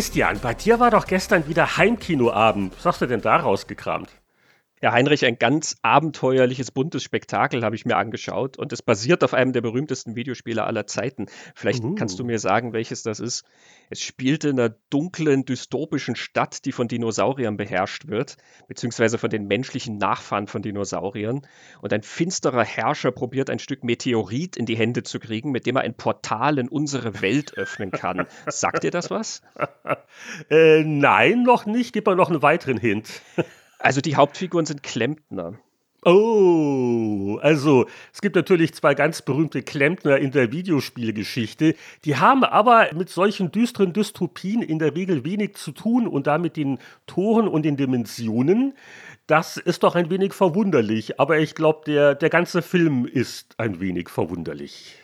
Christian, 0.00 0.40
bei 0.40 0.54
dir 0.54 0.80
war 0.80 0.90
doch 0.90 1.04
gestern 1.04 1.46
wieder 1.46 1.76
Heimkinoabend. 1.76 2.74
Was 2.74 2.86
hast 2.86 3.02
du 3.02 3.06
denn 3.06 3.20
da 3.20 3.36
rausgekramt? 3.36 4.08
Ja, 4.82 4.92
Heinrich, 4.92 5.26
ein 5.26 5.38
ganz 5.38 5.76
abenteuerliches, 5.82 6.70
buntes 6.70 7.02
Spektakel 7.02 7.62
habe 7.64 7.76
ich 7.76 7.84
mir 7.84 7.98
angeschaut 7.98 8.56
und 8.56 8.72
es 8.72 8.80
basiert 8.80 9.22
auf 9.22 9.34
einem 9.34 9.52
der 9.52 9.60
berühmtesten 9.60 10.16
Videospiele 10.16 10.64
aller 10.64 10.86
Zeiten. 10.86 11.26
Vielleicht 11.54 11.84
uh. 11.84 11.94
kannst 11.96 12.18
du 12.18 12.24
mir 12.24 12.38
sagen, 12.38 12.72
welches 12.72 13.02
das 13.02 13.20
ist. 13.20 13.44
Es 13.90 14.00
spielte 14.00 14.48
in 14.48 14.58
einer 14.58 14.74
dunklen, 14.88 15.44
dystopischen 15.44 16.16
Stadt, 16.16 16.64
die 16.64 16.72
von 16.72 16.88
Dinosauriern 16.88 17.58
beherrscht 17.58 18.08
wird, 18.08 18.38
beziehungsweise 18.68 19.18
von 19.18 19.28
den 19.28 19.46
menschlichen 19.48 19.98
Nachfahren 19.98 20.46
von 20.46 20.62
Dinosauriern. 20.62 21.42
Und 21.82 21.92
ein 21.92 22.02
finsterer 22.02 22.64
Herrscher 22.64 23.12
probiert 23.12 23.50
ein 23.50 23.58
Stück 23.58 23.84
Meteorit 23.84 24.56
in 24.56 24.64
die 24.64 24.78
Hände 24.78 25.02
zu 25.02 25.20
kriegen, 25.20 25.50
mit 25.50 25.66
dem 25.66 25.76
er 25.76 25.82
ein 25.82 25.94
Portal 25.94 26.58
in 26.58 26.70
unsere 26.70 27.20
Welt 27.20 27.52
öffnen 27.58 27.90
kann. 27.90 28.26
Sagt 28.46 28.84
dir 28.84 28.90
das 28.90 29.10
was? 29.10 29.42
äh, 30.50 30.82
nein, 30.84 31.42
noch 31.42 31.66
nicht. 31.66 31.92
Gib 31.92 32.06
mal 32.06 32.16
noch 32.16 32.30
einen 32.30 32.40
weiteren 32.40 32.78
Hint. 32.78 33.20
Also 33.80 34.02
die 34.02 34.14
Hauptfiguren 34.14 34.66
sind 34.66 34.82
Klempner. 34.82 35.58
Oh, 36.04 37.38
also 37.42 37.86
es 38.12 38.20
gibt 38.22 38.36
natürlich 38.36 38.72
zwei 38.72 38.94
ganz 38.94 39.20
berühmte 39.20 39.62
Klempner 39.62 40.16
in 40.18 40.30
der 40.30 40.50
Videospielgeschichte. 40.50 41.74
Die 42.04 42.16
haben 42.16 42.44
aber 42.44 42.90
mit 42.94 43.10
solchen 43.10 43.52
düsteren 43.52 43.92
Dystopien 43.92 44.62
in 44.62 44.78
der 44.78 44.94
Regel 44.94 45.24
wenig 45.24 45.56
zu 45.56 45.72
tun 45.72 46.06
und 46.06 46.26
damit 46.26 46.56
den 46.56 46.78
Toren 47.06 47.48
und 47.48 47.64
den 47.64 47.76
Dimensionen. 47.76 48.74
Das 49.26 49.58
ist 49.58 49.82
doch 49.82 49.94
ein 49.94 50.10
wenig 50.10 50.32
verwunderlich, 50.32 51.20
aber 51.20 51.38
ich 51.38 51.54
glaube, 51.54 51.82
der, 51.86 52.14
der 52.14 52.30
ganze 52.30 52.62
Film 52.62 53.04
ist 53.06 53.54
ein 53.58 53.80
wenig 53.80 54.08
verwunderlich. 54.08 54.96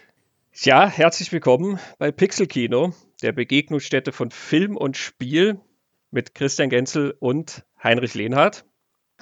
Ja, 0.54 0.86
herzlich 0.86 1.30
willkommen 1.32 1.78
bei 1.98 2.10
Pixel 2.10 2.46
Kino, 2.46 2.94
der 3.22 3.32
Begegnungsstätte 3.32 4.12
von 4.12 4.30
Film 4.30 4.76
und 4.78 4.96
Spiel 4.96 5.60
mit 6.10 6.34
Christian 6.34 6.70
Genzel 6.70 7.14
und 7.20 7.64
Heinrich 7.86 8.14
Lehnhardt. 8.14 8.64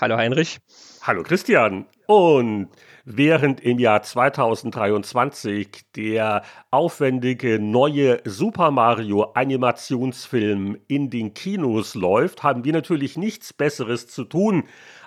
Hallo 0.01 0.17
Heinrich. 0.17 0.57
Hallo 1.03 1.23
Christian. 1.23 1.85
Und 2.07 2.71
während 3.05 3.61
im 3.61 3.79
Jahr 3.79 4.03
2023 4.03 5.83
der 5.95 6.43
aufwendige 6.71 7.59
neue 7.59 8.23
Super 8.25 8.71
Mario 8.71 9.25
Animationsfilm 9.35 10.79
in 10.89 11.11
den 11.11 11.35
Kinos 11.35 11.95
läuft, 11.95 12.43
haben 12.43 12.65
wir 12.65 12.73
natürlich 12.73 13.19
nichts 13.19 13.53
Besseres 13.53 14.07
zu 14.07 14.25
tun, 14.25 14.65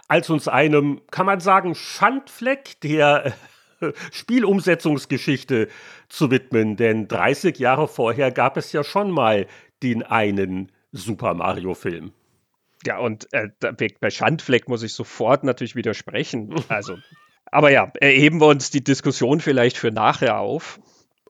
als 0.08 0.30
uns 0.30 0.47
einem, 0.47 1.02
kann 1.09 1.25
man 1.25 1.39
sagen, 1.39 1.73
Schandfleck 1.73 2.80
der 2.81 3.33
Spielumsetzungsgeschichte 4.11 5.67
zu 6.09 6.30
widmen. 6.30 6.75
Denn 6.75 7.08
30 7.08 7.58
Jahre 7.58 7.88
vorher 7.88 8.30
gab 8.30 8.55
es 8.55 8.72
ja 8.72 8.83
schon 8.83 9.09
mal 9.09 9.47
den 9.81 10.03
einen 10.03 10.72
Super 10.91 11.33
Mario 11.33 11.73
Film. 11.73 12.13
Ja, 12.86 13.00
und 13.00 13.28
äh, 13.33 13.50
bei 14.00 14.09
Schandfleck 14.09 14.70
muss 14.70 14.83
ich 14.83 14.94
sofort 14.94 15.44
natürlich 15.44 15.75
widersprechen. 15.75 16.53
Also, 16.70 16.97
aber 17.45 17.72
ja, 17.72 17.92
erheben 18.00 18.39
wir 18.39 18.47
uns 18.47 18.69
die 18.69 18.84
Diskussion 18.84 19.39
vielleicht 19.39 19.78
für 19.78 19.92
nachher 19.92 20.39
auf. 20.39 20.80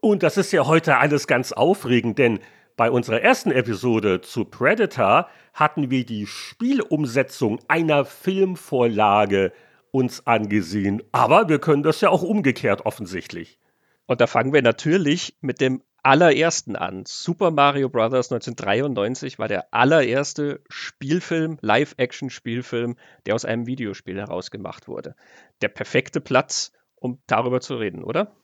Und 0.02 0.24
das 0.24 0.38
ist 0.38 0.52
ja 0.52 0.66
heute 0.66 0.98
alles 0.98 1.28
ganz 1.28 1.52
aufregend, 1.52 2.18
denn 2.18 2.40
bei 2.76 2.92
unserer 2.92 3.22
ersten 3.22 3.52
Episode 3.52 4.22
zu 4.22 4.46
Predator 4.46 5.28
hatten 5.54 5.90
wir 5.90 6.06
die 6.06 6.28
Spielumsetzung 6.28 7.60
einer 7.68 8.06
Filmvorlage 8.06 9.52
uns 9.90 10.28
angesehen. 10.28 11.02
Aber 11.12 11.50
wir 11.50 11.60
können 11.60 11.82
das 11.82 12.02
ja 12.02 12.10
auch 12.10 12.22
umgekehrt 12.22 12.86
offensichtlich. 12.86 13.58
Und 14.06 14.22
da 14.22 14.28
fangen 14.28 14.54
wir 14.54 14.62
natürlich 14.62 15.36
mit 15.42 15.60
dem 15.60 15.82
allerersten 16.08 16.78
an. 16.78 17.04
Super 17.06 17.52
Mario 17.52 17.90
Bros. 17.90 18.32
1993 18.32 19.40
war 19.40 19.50
der 19.50 19.74
allererste 19.74 20.62
Spielfilm, 20.70 21.58
Live-Action-Spielfilm, 21.60 22.96
der 23.26 23.36
aus 23.36 23.44
einem 23.44 23.68
Videospiel 23.68 24.18
herausgemacht 24.18 24.88
wurde. 24.88 25.16
Der 25.62 25.68
perfekte 25.68 26.22
Platz, 26.22 26.72
um 26.96 27.22
darüber 27.28 27.60
zu 27.60 27.76
reden, 27.76 28.06
oder? 28.06 28.38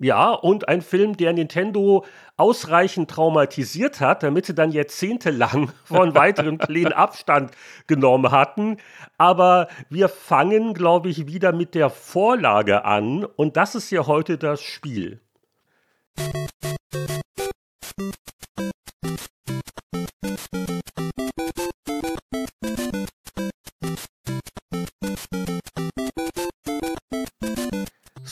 Ja, 0.00 0.32
und 0.32 0.66
ein 0.68 0.82
Film, 0.82 1.16
der 1.16 1.32
Nintendo 1.32 2.04
ausreichend 2.36 3.08
traumatisiert 3.12 4.00
hat, 4.00 4.24
damit 4.24 4.46
sie 4.46 4.54
dann 4.54 4.72
jahrzehntelang 4.72 5.70
von 5.84 6.16
weiteren 6.16 6.58
Plänen 6.58 6.92
Abstand 6.92 7.52
genommen 7.86 8.32
hatten. 8.32 8.78
Aber 9.18 9.68
wir 9.88 10.08
fangen, 10.08 10.74
glaube 10.74 11.10
ich, 11.10 11.28
wieder 11.28 11.52
mit 11.52 11.76
der 11.76 11.90
Vorlage 11.90 12.84
an. 12.84 13.24
Und 13.24 13.56
das 13.56 13.76
ist 13.76 13.92
ja 13.92 14.08
heute 14.08 14.36
das 14.36 14.60
Spiel. 14.62 15.20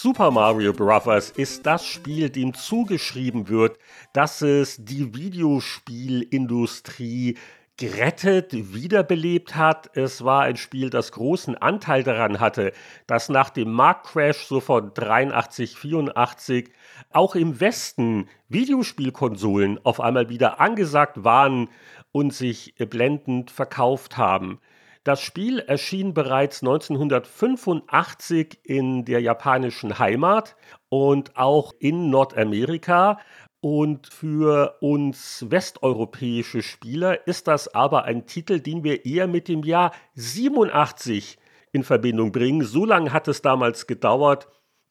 Super 0.03 0.33
Mario 0.33 0.73
Bros. 0.73 1.31
ist 1.31 1.65
das 1.65 1.87
Spiel, 1.87 2.29
dem 2.29 2.55
zugeschrieben 2.55 3.49
wird, 3.49 3.79
dass 4.13 4.43
es 4.43 4.85
die 4.85 5.15
Videospielindustrie 5.15 7.39
gerettet, 7.77 8.75
wiederbelebt 8.75 9.55
hat. 9.55 9.97
Es 9.97 10.25
war 10.25 10.43
ein 10.43 10.57
Spiel, 10.57 10.91
das 10.91 11.13
großen 11.13 11.57
Anteil 11.57 12.03
daran 12.03 12.41
hatte, 12.41 12.73
dass 13.07 13.29
nach 13.29 13.51
dem 13.51 13.71
Marktcrash 13.71 14.39
so 14.39 14.59
von 14.59 14.93
83, 14.93 15.77
84 15.77 16.73
auch 17.13 17.37
im 17.37 17.61
Westen 17.61 18.29
Videospielkonsolen 18.49 19.79
auf 19.85 20.01
einmal 20.01 20.29
wieder 20.29 20.61
angesagt 20.61 21.23
waren 21.23 21.69
und 22.11 22.35
sich 22.35 22.75
blendend 22.77 23.53
verkauft 23.53 24.17
haben. 24.17 24.59
Das 25.05 25.21
Spiel 25.21 25.59
erschien 25.59 26.15
bereits 26.15 26.63
1985 26.63 28.61
in 28.63 29.05
der 29.05 29.21
japanischen 29.21 29.99
Heimat 29.99 30.55
und 30.89 31.37
auch 31.37 31.73
in 31.81 32.09
Nordamerika. 32.09 33.19
Und 33.61 34.07
für 34.07 34.77
uns 34.81 35.45
westeuropäische 35.49 36.63
Spieler 36.63 37.27
ist 37.27 37.49
das 37.49 37.75
aber 37.75 38.05
ein 38.05 38.27
Titel, 38.27 38.61
den 38.61 38.85
wir 38.85 39.05
eher 39.05 39.27
mit 39.27 39.49
dem 39.49 39.65
Jahr 39.65 39.93
87 40.15 41.37
in 41.73 41.83
Verbindung 41.83 42.31
bringen. 42.31 42.63
So 42.63 42.85
lange 42.85 43.13
hat 43.13 43.27
es 43.27 43.43
damals 43.43 43.89
gedauert 43.89 44.47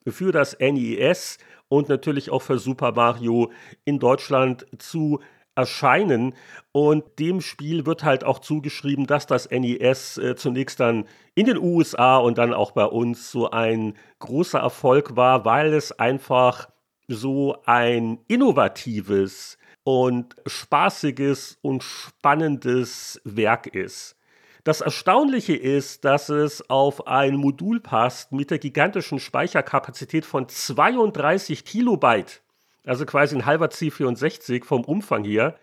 für 0.07 0.31
das 0.33 0.57
NES 0.59 1.37
und 1.69 1.87
natürlich 1.87 2.31
auch 2.31 2.41
für 2.41 2.59
Super 2.59 2.91
Mario 2.91 3.51
in 3.85 3.99
Deutschland 3.99 4.65
zu 4.77 5.19
erscheinen. 5.55 6.33
Und 6.71 7.19
dem 7.19 7.41
Spiel 7.41 7.85
wird 7.85 8.03
halt 8.03 8.23
auch 8.23 8.39
zugeschrieben, 8.39 9.07
dass 9.07 9.27
das 9.27 9.49
NES 9.49 10.17
äh, 10.17 10.35
zunächst 10.35 10.79
dann 10.79 11.05
in 11.35 11.45
den 11.45 11.57
USA 11.57 12.17
und 12.17 12.37
dann 12.37 12.53
auch 12.53 12.71
bei 12.71 12.85
uns 12.85 13.31
so 13.31 13.49
ein 13.49 13.95
großer 14.19 14.59
Erfolg 14.59 15.15
war, 15.15 15.45
weil 15.45 15.73
es 15.73 15.91
einfach 15.91 16.69
so 17.07 17.57
ein 17.65 18.19
innovatives 18.27 19.57
und 19.83 20.35
spaßiges 20.45 21.57
und 21.61 21.83
spannendes 21.83 23.19
Werk 23.23 23.67
ist. 23.67 24.15
Das 24.63 24.81
Erstaunliche 24.81 25.55
ist, 25.55 26.05
dass 26.05 26.29
es 26.29 26.69
auf 26.69 27.07
ein 27.07 27.35
Modul 27.35 27.79
passt 27.79 28.31
mit 28.31 28.51
der 28.51 28.59
gigantischen 28.59 29.19
Speicherkapazität 29.19 30.23
von 30.23 30.47
32 30.47 31.65
Kilobyte 31.65 32.41
also 32.85 33.05
quasi 33.05 33.35
ein 33.35 33.45
halber 33.45 33.67
C64 33.67 34.63
vom 34.63 34.83
Umfang 34.83 35.23
hier. 35.23 35.55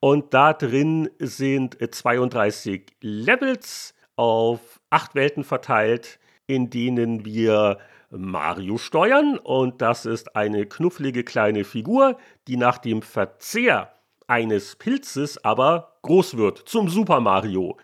Und 0.00 0.34
da 0.34 0.52
drin 0.52 1.10
sind 1.18 1.76
32 1.80 2.96
Levels 3.00 3.94
auf 4.16 4.80
acht 4.90 5.14
Welten 5.14 5.44
verteilt, 5.44 6.18
in 6.46 6.70
denen 6.70 7.24
wir 7.24 7.78
Mario 8.10 8.78
steuern. 8.78 9.38
Und 9.38 9.80
das 9.80 10.06
ist 10.06 10.36
eine 10.36 10.66
knufflige 10.66 11.24
kleine 11.24 11.64
Figur, 11.64 12.18
die 12.48 12.56
nach 12.56 12.78
dem 12.78 13.02
Verzehr 13.02 13.92
eines 14.26 14.76
Pilzes 14.76 15.44
aber 15.44 15.96
groß 16.02 16.36
wird 16.36 16.58
zum 16.58 16.88
Super 16.88 17.20
Mario. 17.20 17.76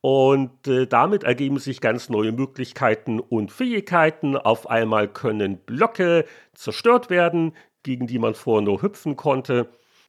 Und 0.00 0.68
äh, 0.68 0.86
damit 0.86 1.24
ergeben 1.24 1.58
sich 1.58 1.80
ganz 1.80 2.08
neue 2.08 2.30
Möglichkeiten 2.30 3.18
und 3.18 3.50
Fähigkeiten. 3.50 4.36
Auf 4.36 4.70
einmal 4.70 5.08
können 5.08 5.58
Blöcke 5.58 6.24
zerstört 6.54 7.10
werden, 7.10 7.52
gegen 7.82 8.06
die 8.06 8.18
man 8.18 8.34
vorher 8.34 8.64
nur 8.64 8.82
hüpfen 8.82 9.16
konnte. 9.16 9.68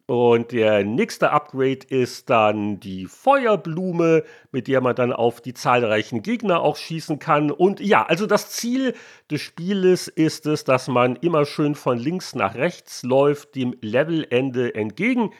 Und 0.09 0.53
der 0.53 0.83
nächste 0.83 1.29
Upgrade 1.29 1.85
ist 1.87 2.31
dann 2.31 2.79
die 2.79 3.05
Feuerblume, 3.05 4.23
mit 4.51 4.67
der 4.67 4.81
man 4.81 4.95
dann 4.95 5.13
auf 5.13 5.39
die 5.39 5.53
zahlreichen 5.53 6.23
Gegner 6.23 6.61
auch 6.61 6.77
schießen 6.77 7.19
kann. 7.19 7.51
Und 7.51 7.79
ja, 7.79 8.07
also 8.07 8.25
das 8.25 8.49
Ziel 8.49 8.95
des 9.29 9.41
Spieles 9.41 10.07
ist 10.07 10.47
es, 10.47 10.63
dass 10.63 10.87
man 10.87 11.15
immer 11.17 11.45
schön 11.45 11.75
von 11.75 11.99
links 11.99 12.33
nach 12.33 12.55
rechts 12.55 13.03
läuft, 13.03 13.53
dem 13.53 13.75
Levelende 13.81 14.73
entgegen. 14.73 15.31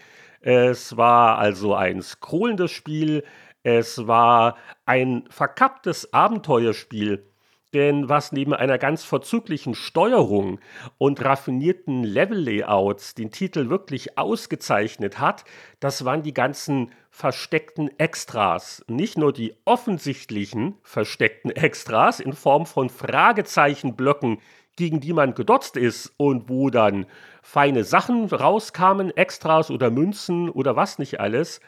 Es 0.41 0.95
war 0.95 1.39
also 1.39 1.73
ein 1.73 2.03
scrollendes 2.03 2.69
Spiel. 2.69 3.23
Es 3.63 4.05
war 4.05 4.55
ein 4.85 5.23
verkapptes 5.31 6.13
Abenteuerspiel 6.13 7.25
Denn 7.73 8.09
was 8.09 8.31
neben 8.31 8.53
einer 8.53 8.79
ganz 8.79 9.03
vorzüglichen 9.03 9.75
Steuerung 9.75 10.59
und 10.97 11.23
raffinierten 11.23 12.03
Level-Layouts 12.03 13.13
den 13.13 13.29
Titel 13.29 13.69
wirklich 13.69 14.17
ausgezeichnet 14.17 15.19
hat, 15.19 15.45
das 15.79 16.03
waren 16.03 16.23
die 16.23 16.33
ganzen 16.33 16.91
versteckten 17.11 17.91
Extras. 17.99 18.83
Nicht 18.87 19.19
nur 19.19 19.33
die 19.33 19.55
offensichtlichen 19.65 20.77
versteckten 20.81 21.51
Extras 21.51 22.19
in 22.19 22.33
Form 22.33 22.65
von 22.65 22.89
Fragezeichenblöcken, 22.89 24.39
gegen 24.75 24.99
die 24.99 25.13
man 25.13 25.35
gedotzt 25.35 25.75
ist 25.75 26.13
und 26.17 26.49
wo 26.49 26.69
dann 26.69 27.05
feine 27.43 27.83
Sachen 27.83 28.25
rauskamen, 28.25 29.15
Extras 29.15 29.69
oder 29.69 29.91
Münzen 29.91 30.49
oder 30.49 30.75
was 30.75 30.97
nicht 30.99 31.19
alles, 31.19 31.59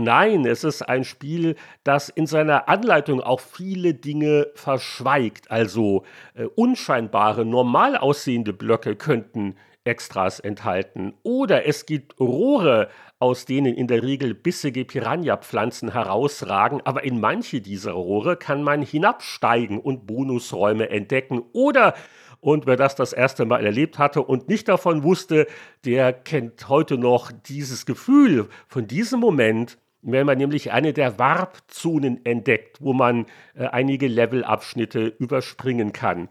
Nein, 0.00 0.46
es 0.46 0.64
ist 0.64 0.80
ein 0.80 1.04
Spiel, 1.04 1.56
das 1.84 2.08
in 2.08 2.26
seiner 2.26 2.70
Anleitung 2.70 3.20
auch 3.20 3.40
viele 3.40 3.92
Dinge 3.92 4.48
verschweigt. 4.54 5.50
Also 5.50 6.04
äh, 6.34 6.44
unscheinbare, 6.44 7.44
normal 7.44 7.98
aussehende 7.98 8.54
Blöcke 8.54 8.96
könnten 8.96 9.56
Extras 9.84 10.40
enthalten. 10.40 11.12
Oder 11.22 11.66
es 11.66 11.84
gibt 11.84 12.18
Rohre, 12.18 12.88
aus 13.18 13.44
denen 13.44 13.74
in 13.74 13.88
der 13.88 14.02
Regel 14.02 14.32
bissige 14.32 14.86
Piranha-Pflanzen 14.86 15.92
herausragen, 15.92 16.80
aber 16.84 17.04
in 17.04 17.20
manche 17.20 17.60
dieser 17.60 17.92
Rohre 17.92 18.38
kann 18.38 18.62
man 18.62 18.80
hinabsteigen 18.80 19.78
und 19.78 20.06
Bonusräume 20.06 20.88
entdecken. 20.88 21.42
Oder 21.52 21.94
und 22.40 22.66
wer 22.66 22.76
das 22.76 22.94
das 22.94 23.12
erste 23.12 23.44
Mal 23.44 23.64
erlebt 23.66 23.98
hatte 23.98 24.22
und 24.22 24.48
nicht 24.48 24.68
davon 24.68 25.02
wusste, 25.02 25.46
der 25.84 26.12
kennt 26.14 26.68
heute 26.68 26.96
noch 26.96 27.30
dieses 27.32 27.84
Gefühl 27.84 28.48
von 28.66 28.86
diesem 28.86 29.20
Moment, 29.20 29.76
wenn 30.02 30.26
man 30.26 30.38
nämlich 30.38 30.72
eine 30.72 30.92
der 30.92 31.18
Warpzonen 31.18 32.24
entdeckt, 32.24 32.78
wo 32.80 32.92
man 32.92 33.26
äh, 33.54 33.66
einige 33.66 34.08
Levelabschnitte 34.08 35.06
überspringen 35.18 35.92
kann. 35.92 36.28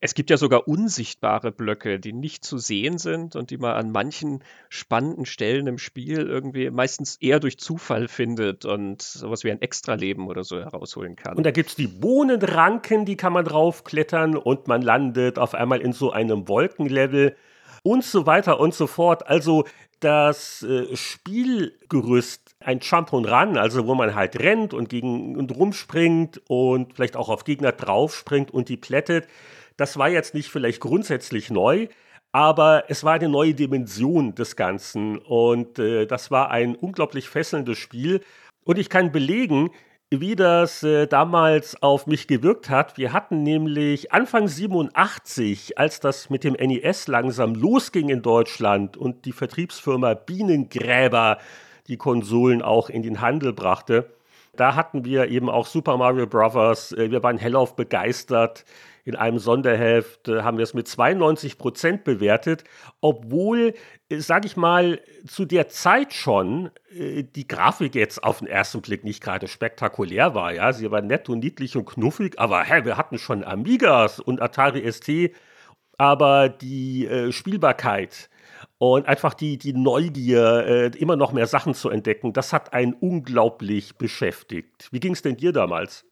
Es 0.00 0.14
gibt 0.14 0.30
ja 0.30 0.36
sogar 0.36 0.68
unsichtbare 0.68 1.50
Blöcke, 1.50 1.98
die 1.98 2.12
nicht 2.12 2.44
zu 2.44 2.58
sehen 2.58 2.98
sind 2.98 3.34
und 3.34 3.50
die 3.50 3.58
man 3.58 3.74
an 3.74 3.90
manchen 3.90 4.44
spannenden 4.68 5.26
Stellen 5.26 5.66
im 5.66 5.78
Spiel 5.78 6.18
irgendwie 6.18 6.70
meistens 6.70 7.16
eher 7.16 7.40
durch 7.40 7.58
Zufall 7.58 8.06
findet 8.06 8.64
und 8.64 9.02
sowas 9.02 9.42
wie 9.42 9.50
ein 9.50 9.60
Extraleben 9.60 10.28
oder 10.28 10.44
so 10.44 10.60
herausholen 10.60 11.16
kann. 11.16 11.36
Und 11.36 11.44
da 11.44 11.50
gibt 11.50 11.70
es 11.70 11.74
die 11.74 11.88
Bohnenranken, 11.88 13.06
die 13.06 13.16
kann 13.16 13.32
man 13.32 13.44
draufklettern 13.44 14.36
und 14.36 14.68
man 14.68 14.82
landet 14.82 15.38
auf 15.38 15.54
einmal 15.54 15.80
in 15.80 15.92
so 15.92 16.12
einem 16.12 16.46
Wolkenlevel 16.46 17.34
und 17.82 18.04
so 18.04 18.24
weiter 18.26 18.60
und 18.60 18.74
so 18.74 18.86
fort. 18.86 19.26
Also 19.26 19.64
das 20.00 20.62
äh, 20.62 20.94
Spielgerüst 20.94 22.47
ein 22.60 22.80
Jump 22.80 23.12
und 23.12 23.24
Run, 23.26 23.56
also 23.56 23.86
wo 23.86 23.94
man 23.94 24.14
halt 24.14 24.38
rennt 24.38 24.74
und 24.74 24.88
gegen 24.88 25.36
und 25.36 25.54
rumspringt 25.56 26.42
und 26.48 26.94
vielleicht 26.94 27.16
auch 27.16 27.28
auf 27.28 27.44
Gegner 27.44 27.72
draufspringt 27.72 28.50
und 28.50 28.68
die 28.68 28.76
plättet. 28.76 29.28
Das 29.76 29.96
war 29.96 30.08
jetzt 30.08 30.34
nicht 30.34 30.50
vielleicht 30.50 30.80
grundsätzlich 30.80 31.50
neu, 31.50 31.88
aber 32.32 32.84
es 32.88 33.04
war 33.04 33.14
eine 33.14 33.28
neue 33.28 33.54
Dimension 33.54 34.34
des 34.34 34.56
Ganzen 34.56 35.18
und 35.18 35.78
äh, 35.78 36.06
das 36.06 36.30
war 36.30 36.50
ein 36.50 36.74
unglaublich 36.74 37.28
fesselndes 37.28 37.78
Spiel. 37.78 38.20
Und 38.64 38.78
ich 38.78 38.90
kann 38.90 39.12
belegen, 39.12 39.70
wie 40.10 40.36
das 40.36 40.82
äh, 40.82 41.06
damals 41.06 41.82
auf 41.82 42.06
mich 42.06 42.26
gewirkt 42.26 42.70
hat. 42.70 42.98
Wir 42.98 43.12
hatten 43.12 43.42
nämlich 43.42 44.12
Anfang 44.12 44.48
87, 44.48 45.78
als 45.78 46.00
das 46.00 46.28
mit 46.28 46.44
dem 46.44 46.54
NES 46.54 47.08
langsam 47.08 47.54
losging 47.54 48.08
in 48.08 48.22
Deutschland 48.22 48.96
und 48.96 49.26
die 49.26 49.32
Vertriebsfirma 49.32 50.14
Bienengräber 50.14 51.38
die 51.88 51.96
Konsolen 51.96 52.62
auch 52.62 52.90
in 52.90 53.02
den 53.02 53.20
Handel 53.20 53.52
brachte, 53.52 54.10
da 54.58 54.74
hatten 54.74 55.04
wir 55.04 55.28
eben 55.28 55.48
auch 55.48 55.66
Super 55.66 55.96
Mario 55.96 56.26
Bros. 56.26 56.92
Äh, 56.92 57.10
wir 57.10 57.22
waren 57.22 57.38
hellauf 57.38 57.76
begeistert 57.76 58.64
in 59.04 59.16
einem 59.16 59.38
Sonderheft 59.38 60.28
äh, 60.28 60.42
haben 60.42 60.58
wir 60.58 60.64
es 60.64 60.74
mit 60.74 60.86
92 60.86 61.56
Prozent 61.56 62.04
bewertet, 62.04 62.64
obwohl, 63.00 63.72
äh, 64.10 64.18
sage 64.18 64.46
ich 64.46 64.56
mal, 64.56 65.00
zu 65.26 65.46
der 65.46 65.68
Zeit 65.68 66.12
schon 66.12 66.70
die 66.90 67.46
Grafik 67.46 67.94
jetzt 67.94 68.24
auf 68.24 68.38
den 68.38 68.48
ersten 68.48 68.80
Blick 68.80 69.04
nicht 69.04 69.22
gerade 69.22 69.46
spektakulär 69.46 70.34
war. 70.34 70.52
Ja, 70.52 70.72
sie 70.72 70.90
war 70.90 71.00
nett 71.00 71.28
und 71.28 71.38
niedlich 71.38 71.76
und 71.76 71.84
knuffig, 71.84 72.38
aber 72.38 72.64
hä, 72.64 72.84
wir 72.84 72.96
hatten 72.96 73.18
schon 73.18 73.44
Amigas 73.44 74.20
und 74.20 74.42
Atari 74.42 74.90
ST, 74.90 75.32
aber 75.96 76.48
die 76.48 77.06
äh, 77.06 77.30
Spielbarkeit 77.30 78.28
und 78.78 79.06
einfach 79.06 79.34
die, 79.34 79.58
die 79.58 79.72
Neugier, 79.72 80.66
äh, 80.66 80.98
immer 80.98 81.16
noch 81.16 81.32
mehr 81.32 81.46
Sachen 81.46 81.74
zu 81.74 81.90
entdecken, 81.90 82.32
das 82.32 82.52
hat 82.52 82.72
einen 82.72 82.94
unglaublich 82.94 83.96
beschäftigt. 83.96 84.88
Wie 84.90 85.00
ging 85.00 85.12
es 85.12 85.22
denn 85.22 85.36
dir 85.36 85.52
damals? 85.52 86.04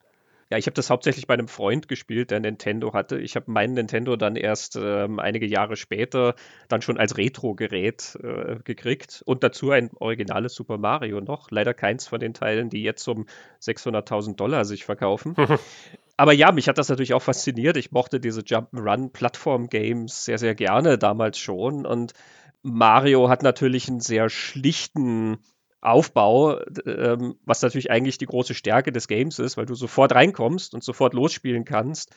Ja, 0.49 0.59
ich 0.59 0.67
habe 0.67 0.75
das 0.75 0.91
hauptsächlich 0.91 1.27
bei 1.27 1.35
einem 1.35 1.49
Freund 1.49 1.89
gespielt, 1.89 2.31
der 2.31 2.39
Nintendo 2.39 2.93
hatte. 2.93 3.19
Ich 3.19 3.35
habe 3.35 3.51
meinen 3.51 3.75
Nintendo 3.75 4.15
dann 4.15 4.37
erst 4.37 4.77
ähm, 4.77 5.19
einige 5.19 5.45
Jahre 5.45 5.75
später 5.75 6.37
dann 6.69 6.83
schon 6.83 6.99
als 6.99 7.17
Retro-Gerät 7.17 8.17
äh, 8.23 8.57
gekriegt 8.63 9.23
und 9.27 9.43
dazu 9.43 9.73
ein 9.73 9.91
originales 9.97 10.55
Super 10.55 10.79
Mario 10.79 11.21
noch. 11.21 11.51
Leider 11.51 11.75
keins 11.75 12.07
von 12.07 12.21
den 12.21 12.33
Teilen, 12.33 12.71
die 12.71 12.85
jetzt 12.85 13.09
um 13.09 13.27
600.000 13.61 14.37
Dollar 14.37 14.65
sich 14.65 14.85
verkaufen. 14.85 15.35
Aber 16.17 16.33
ja, 16.33 16.51
mich 16.53 16.69
hat 16.69 16.79
das 16.79 16.89
natürlich 16.89 17.15
auch 17.15 17.23
fasziniert. 17.23 17.77
Ich 17.77 17.93
mochte 17.93 18.21
diese 18.21 18.41
Jump'n'Run-Plattform-Games 18.41 20.25
sehr, 20.25 20.39
sehr 20.39 20.55
gerne 20.55 20.99
damals 20.99 21.39
schon 21.39 21.85
und 21.85 22.13
Mario 22.63 23.29
hat 23.29 23.43
natürlich 23.43 23.89
einen 23.89 24.01
sehr 24.01 24.29
schlichten 24.29 25.39
Aufbau, 25.81 26.59
ähm, 26.85 27.37
was 27.45 27.63
natürlich 27.63 27.91
eigentlich 27.91 28.19
die 28.19 28.27
große 28.27 28.55
Stärke 28.55 28.91
des 28.91 29.07
Games 29.07 29.39
ist, 29.39 29.57
weil 29.57 29.67
du 29.67 29.75
sofort 29.75 30.13
reinkommst 30.13 30.75
und 30.75 30.83
sofort 30.83 31.15
losspielen 31.15 31.65
kannst 31.65 32.15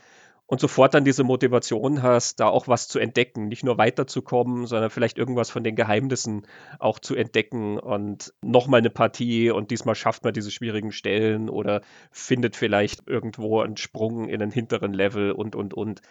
und 0.49 0.59
sofort 0.59 0.95
dann 0.95 1.05
diese 1.05 1.23
Motivation 1.23 2.01
hast, 2.01 2.39
da 2.39 2.47
auch 2.47 2.67
was 2.67 2.87
zu 2.87 2.97
entdecken, 2.97 3.49
nicht 3.49 3.63
nur 3.63 3.77
weiterzukommen, 3.77 4.65
sondern 4.65 4.89
vielleicht 4.89 5.19
irgendwas 5.19 5.51
von 5.51 5.63
den 5.63 5.75
Geheimnissen 5.75 6.47
auch 6.79 6.97
zu 6.97 7.13
entdecken 7.13 7.77
und 7.77 8.33
nochmal 8.41 8.79
eine 8.79 8.89
Partie. 8.89 9.51
Und 9.51 9.69
diesmal 9.69 9.93
schafft 9.93 10.23
man 10.23 10.33
diese 10.33 10.49
schwierigen 10.49 10.91
Stellen 10.91 11.49
oder 11.51 11.81
findet 12.09 12.55
vielleicht 12.55 13.07
irgendwo 13.07 13.61
einen 13.61 13.77
Sprung 13.77 14.27
in 14.27 14.41
einen 14.41 14.51
hinteren 14.51 14.91
Level 14.91 15.33
und, 15.33 15.55
und, 15.55 15.75
und. 15.75 16.01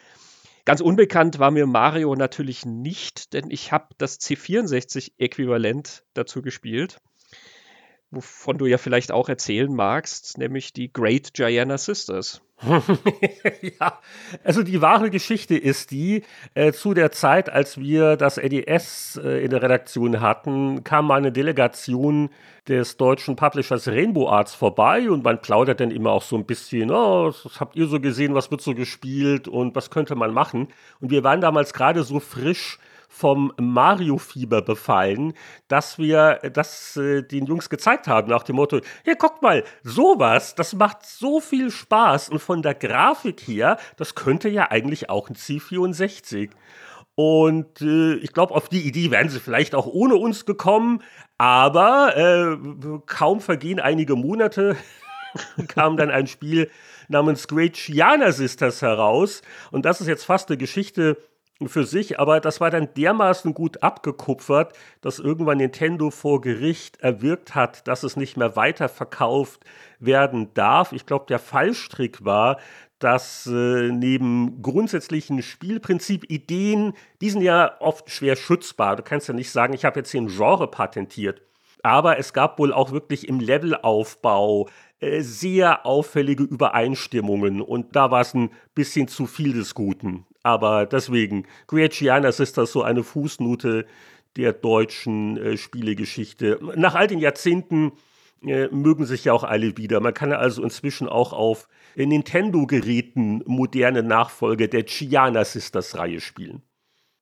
Ganz 0.64 0.80
unbekannt 0.82 1.40
war 1.40 1.50
mir 1.50 1.66
Mario 1.66 2.14
natürlich 2.14 2.64
nicht, 2.64 3.32
denn 3.32 3.50
ich 3.50 3.72
habe 3.72 3.88
das 3.98 4.20
C64-Äquivalent 4.20 6.04
dazu 6.14 6.42
gespielt 6.42 7.00
wovon 8.10 8.58
du 8.58 8.66
ja 8.66 8.78
vielleicht 8.78 9.12
auch 9.12 9.28
erzählen 9.28 9.72
magst, 9.72 10.38
nämlich 10.38 10.72
die 10.72 10.92
Great 10.92 11.34
Gianna 11.34 11.76
Sisters. 11.76 12.40
ja, 13.78 14.00
also 14.42 14.64
die 14.64 14.82
wahre 14.82 15.10
Geschichte 15.10 15.56
ist 15.56 15.92
die, 15.92 16.24
äh, 16.54 16.72
zu 16.72 16.92
der 16.92 17.12
Zeit, 17.12 17.50
als 17.50 17.78
wir 17.78 18.16
das 18.16 18.36
NES 18.36 19.20
äh, 19.22 19.44
in 19.44 19.50
der 19.50 19.62
Redaktion 19.62 20.20
hatten, 20.20 20.82
kam 20.82 21.06
mal 21.06 21.18
eine 21.18 21.30
Delegation 21.30 22.30
des 22.66 22.96
deutschen 22.96 23.36
Publishers 23.36 23.86
Rainbow 23.86 24.28
Arts 24.28 24.54
vorbei 24.54 25.08
und 25.08 25.22
man 25.22 25.40
plaudert 25.40 25.78
dann 25.78 25.92
immer 25.92 26.10
auch 26.10 26.22
so 26.22 26.36
ein 26.36 26.46
bisschen, 26.46 26.90
oh, 26.90 27.26
was 27.28 27.60
habt 27.60 27.76
ihr 27.76 27.86
so 27.86 28.00
gesehen, 28.00 28.34
was 28.34 28.50
wird 28.50 28.60
so 28.60 28.74
gespielt 28.74 29.46
und 29.46 29.76
was 29.76 29.90
könnte 29.90 30.16
man 30.16 30.34
machen? 30.34 30.68
Und 31.00 31.10
wir 31.10 31.22
waren 31.22 31.40
damals 31.40 31.72
gerade 31.72 32.02
so 32.02 32.18
frisch 32.18 32.78
vom 33.08 33.52
Mario-Fieber 33.58 34.62
befallen, 34.62 35.32
dass 35.66 35.98
wir 35.98 36.40
das 36.52 36.96
äh, 36.96 37.22
den 37.22 37.46
Jungs 37.46 37.70
gezeigt 37.70 38.06
haben, 38.06 38.28
nach 38.28 38.42
dem 38.42 38.56
Motto, 38.56 38.80
hier 39.04 39.16
guckt 39.16 39.42
mal, 39.42 39.64
sowas, 39.82 40.54
das 40.54 40.74
macht 40.74 41.04
so 41.04 41.40
viel 41.40 41.70
Spaß 41.70 42.28
und 42.28 42.38
von 42.38 42.62
der 42.62 42.74
Grafik 42.74 43.40
her, 43.40 43.78
das 43.96 44.14
könnte 44.14 44.48
ja 44.48 44.70
eigentlich 44.70 45.10
auch 45.10 45.28
ein 45.28 45.34
C64. 45.36 46.50
Und 47.14 47.80
äh, 47.80 48.14
ich 48.16 48.32
glaube, 48.32 48.54
auf 48.54 48.68
die 48.68 48.86
Idee 48.86 49.10
wären 49.10 49.28
sie 49.28 49.40
vielleicht 49.40 49.74
auch 49.74 49.86
ohne 49.86 50.14
uns 50.14 50.46
gekommen, 50.46 51.02
aber 51.36 52.16
äh, 52.16 52.56
kaum 53.06 53.40
vergehen 53.40 53.80
einige 53.80 54.14
Monate, 54.14 54.76
kam 55.68 55.96
dann 55.96 56.10
ein 56.10 56.28
Spiel 56.28 56.70
namens 57.08 57.48
Great 57.48 57.74
Giana 57.74 58.30
Sisters 58.30 58.82
heraus. 58.82 59.42
Und 59.72 59.84
das 59.84 60.00
ist 60.00 60.06
jetzt 60.06 60.24
fast 60.24 60.48
eine 60.48 60.58
Geschichte, 60.58 61.16
für 61.66 61.84
sich, 61.84 62.20
aber 62.20 62.40
das 62.40 62.60
war 62.60 62.70
dann 62.70 62.94
dermaßen 62.94 63.52
gut 63.52 63.82
abgekupfert, 63.82 64.74
dass 65.00 65.18
irgendwann 65.18 65.58
Nintendo 65.58 66.10
vor 66.10 66.40
Gericht 66.40 67.00
erwirkt 67.00 67.56
hat, 67.56 67.88
dass 67.88 68.04
es 68.04 68.16
nicht 68.16 68.36
mehr 68.36 68.54
weiterverkauft 68.54 69.64
werden 69.98 70.54
darf. 70.54 70.92
Ich 70.92 71.04
glaube, 71.04 71.26
der 71.28 71.40
Fallstrick 71.40 72.24
war, 72.24 72.58
dass 73.00 73.46
äh, 73.46 73.90
neben 73.90 74.62
grundsätzlichen 74.62 75.42
Spielprinzip-Ideen, 75.42 76.94
die 77.20 77.30
sind 77.30 77.42
ja 77.42 77.72
oft 77.80 78.10
schwer 78.10 78.36
schützbar. 78.36 78.96
Du 78.96 79.02
kannst 79.02 79.28
ja 79.28 79.34
nicht 79.34 79.50
sagen, 79.50 79.72
ich 79.72 79.84
habe 79.84 80.00
jetzt 80.00 80.10
hier 80.10 80.20
ein 80.20 80.28
Genre 80.28 80.68
patentiert. 80.68 81.42
Aber 81.82 82.18
es 82.18 82.32
gab 82.32 82.58
wohl 82.58 82.72
auch 82.72 82.90
wirklich 82.90 83.28
im 83.28 83.38
Levelaufbau 83.38 84.68
äh, 85.00 85.20
sehr 85.20 85.86
auffällige 85.86 86.42
Übereinstimmungen 86.42 87.60
und 87.62 87.94
da 87.94 88.10
war 88.10 88.20
es 88.20 88.34
ein 88.34 88.50
bisschen 88.74 89.06
zu 89.06 89.26
viel 89.26 89.52
des 89.52 89.74
Guten. 89.74 90.26
Aber 90.48 90.86
deswegen, 90.86 91.44
Guiacianas 91.66 92.40
ist 92.40 92.56
das 92.56 92.72
so 92.72 92.82
eine 92.82 93.04
Fußnote 93.04 93.84
der 94.34 94.54
deutschen 94.54 95.36
äh, 95.36 95.56
Spielegeschichte. 95.58 96.58
Nach 96.74 96.94
all 96.94 97.06
den 97.06 97.18
Jahrzehnten 97.18 97.92
äh, 98.42 98.68
mögen 98.68 99.04
sich 99.04 99.26
ja 99.26 99.34
auch 99.34 99.44
alle 99.44 99.76
wieder. 99.76 100.00
Man 100.00 100.14
kann 100.14 100.32
also 100.32 100.62
inzwischen 100.62 101.06
auch 101.06 101.34
auf 101.34 101.68
Nintendo-Geräten 101.96 103.42
moderne 103.44 104.02
Nachfolge 104.02 104.70
der 104.70 104.84
Giana 104.84 105.44
Sisters-Reihe 105.44 106.22
spielen. 106.22 106.62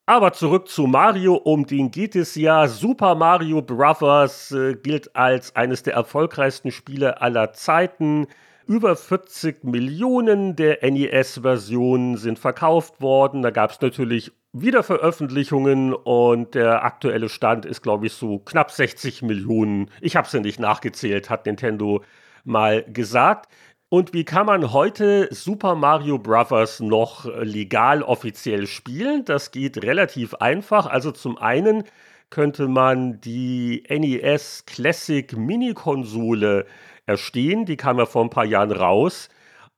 Aber 0.08 0.32
zurück 0.32 0.68
zu 0.68 0.86
Mario, 0.86 1.34
um 1.34 1.66
den 1.66 1.90
geht 1.90 2.14
es 2.14 2.36
ja. 2.36 2.68
Super 2.68 3.16
Mario 3.16 3.60
Bros. 3.60 4.52
Äh, 4.52 4.76
gilt 4.76 5.16
als 5.16 5.56
eines 5.56 5.82
der 5.82 5.94
erfolgreichsten 5.94 6.70
Spiele 6.70 7.20
aller 7.20 7.52
Zeiten. 7.54 8.28
Über 8.66 8.96
40 8.96 9.62
Millionen 9.62 10.56
der 10.56 10.78
NES-Versionen 10.82 12.16
sind 12.16 12.40
verkauft 12.40 13.00
worden. 13.00 13.42
Da 13.42 13.50
gab 13.50 13.70
es 13.70 13.80
natürlich 13.80 14.32
Wiederveröffentlichungen 14.52 15.94
und 15.94 16.56
der 16.56 16.84
aktuelle 16.84 17.28
Stand 17.28 17.64
ist, 17.64 17.82
glaube 17.82 18.06
ich, 18.06 18.14
so 18.14 18.40
knapp 18.40 18.72
60 18.72 19.22
Millionen. 19.22 19.88
Ich 20.00 20.16
habe 20.16 20.26
es 20.26 20.32
ja 20.32 20.40
nicht 20.40 20.58
nachgezählt, 20.58 21.30
hat 21.30 21.46
Nintendo 21.46 22.02
mal 22.42 22.82
gesagt. 22.82 23.48
Und 23.88 24.12
wie 24.12 24.24
kann 24.24 24.46
man 24.46 24.72
heute 24.72 25.28
Super 25.32 25.76
Mario 25.76 26.18
Bros. 26.18 26.80
noch 26.80 27.24
legal 27.42 28.02
offiziell 28.02 28.66
spielen? 28.66 29.24
Das 29.24 29.52
geht 29.52 29.80
relativ 29.84 30.34
einfach. 30.34 30.86
Also 30.86 31.12
zum 31.12 31.38
einen 31.38 31.84
könnte 32.30 32.66
man 32.66 33.20
die 33.20 33.84
NES 33.88 34.64
Classic 34.66 35.36
Mini-Konsole 35.36 36.66
erstehen. 37.06 37.64
Die 37.64 37.76
kam 37.76 37.98
ja 37.98 38.06
vor 38.06 38.22
ein 38.22 38.30
paar 38.30 38.44
Jahren 38.44 38.72
raus. 38.72 39.28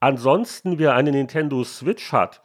Ansonsten, 0.00 0.78
wer 0.78 0.94
eine 0.94 1.12
Nintendo 1.12 1.64
Switch 1.64 2.12
hat, 2.12 2.42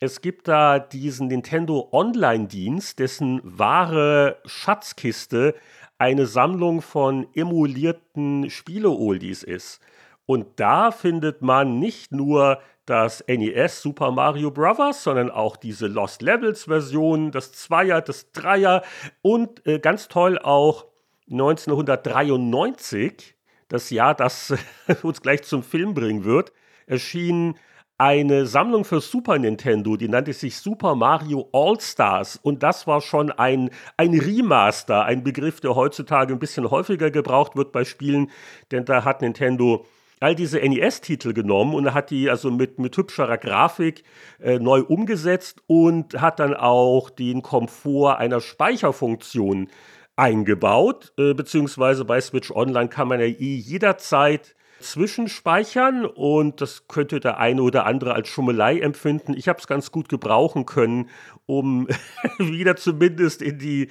es 0.00 0.20
gibt 0.20 0.48
da 0.48 0.78
diesen 0.78 1.28
Nintendo 1.28 1.88
Online-Dienst, 1.92 2.98
dessen 2.98 3.40
wahre 3.42 4.38
Schatzkiste 4.44 5.54
eine 5.98 6.26
Sammlung 6.26 6.82
von 6.82 7.28
emulierten 7.34 8.50
Spiele-Oldies 8.50 9.44
ist. 9.44 9.80
Und 10.26 10.46
da 10.56 10.90
findet 10.90 11.42
man 11.42 11.78
nicht 11.78 12.12
nur 12.12 12.60
das 12.86 13.22
NES 13.26 13.82
Super 13.82 14.10
Mario 14.10 14.50
Bros., 14.50 15.02
sondern 15.02 15.30
auch 15.30 15.56
diese 15.56 15.86
Lost 15.86 16.22
Levels 16.22 16.64
Version, 16.64 17.30
das 17.30 17.52
Zweier, 17.52 18.02
das 18.02 18.32
Dreier 18.32 18.82
und 19.22 19.66
äh, 19.66 19.78
ganz 19.78 20.08
toll 20.08 20.38
auch 20.38 20.86
1993, 21.30 23.33
das 23.74 23.90
Jahr, 23.90 24.14
das 24.14 24.54
uns 25.02 25.20
gleich 25.20 25.42
zum 25.42 25.62
Film 25.62 25.94
bringen 25.94 26.24
wird, 26.24 26.52
erschien 26.86 27.56
eine 27.96 28.46
Sammlung 28.46 28.84
für 28.84 29.00
Super 29.00 29.38
Nintendo, 29.38 29.96
die 29.96 30.08
nannte 30.08 30.32
sich 30.32 30.56
Super 30.56 30.94
Mario 30.94 31.48
All 31.52 31.80
Stars. 31.80 32.36
Und 32.36 32.62
das 32.62 32.86
war 32.86 33.00
schon 33.00 33.30
ein, 33.30 33.70
ein 33.96 34.18
Remaster, 34.18 35.04
ein 35.04 35.22
Begriff, 35.22 35.60
der 35.60 35.76
heutzutage 35.76 36.32
ein 36.32 36.40
bisschen 36.40 36.70
häufiger 36.70 37.10
gebraucht 37.10 37.56
wird 37.56 37.70
bei 37.72 37.84
Spielen, 37.84 38.30
denn 38.72 38.84
da 38.84 39.04
hat 39.04 39.22
Nintendo 39.22 39.84
all 40.20 40.34
diese 40.34 40.58
NES-Titel 40.58 41.34
genommen 41.34 41.74
und 41.74 41.92
hat 41.92 42.10
die 42.10 42.30
also 42.30 42.50
mit, 42.50 42.78
mit 42.78 42.96
hübscherer 42.96 43.38
Grafik 43.38 44.04
äh, 44.40 44.58
neu 44.58 44.82
umgesetzt 44.82 45.62
und 45.66 46.20
hat 46.20 46.40
dann 46.40 46.54
auch 46.54 47.10
den 47.10 47.42
Komfort 47.42 48.18
einer 48.18 48.40
Speicherfunktion 48.40 49.68
eingebaut, 50.16 51.12
äh, 51.18 51.34
beziehungsweise 51.34 52.04
bei 52.04 52.20
Switch 52.20 52.50
Online 52.50 52.88
kann 52.88 53.08
man 53.08 53.20
ja 53.20 53.26
jederzeit 53.26 54.54
zwischenspeichern 54.80 56.04
und 56.04 56.60
das 56.60 56.86
könnte 56.88 57.18
der 57.18 57.38
eine 57.38 57.62
oder 57.62 57.86
andere 57.86 58.14
als 58.14 58.28
Schummelei 58.28 58.80
empfinden. 58.80 59.34
Ich 59.34 59.48
habe 59.48 59.58
es 59.58 59.66
ganz 59.66 59.90
gut 59.90 60.08
gebrauchen 60.08 60.66
können, 60.66 61.08
um 61.46 61.88
wieder 62.38 62.76
zumindest 62.76 63.40
in 63.40 63.58
die, 63.58 63.88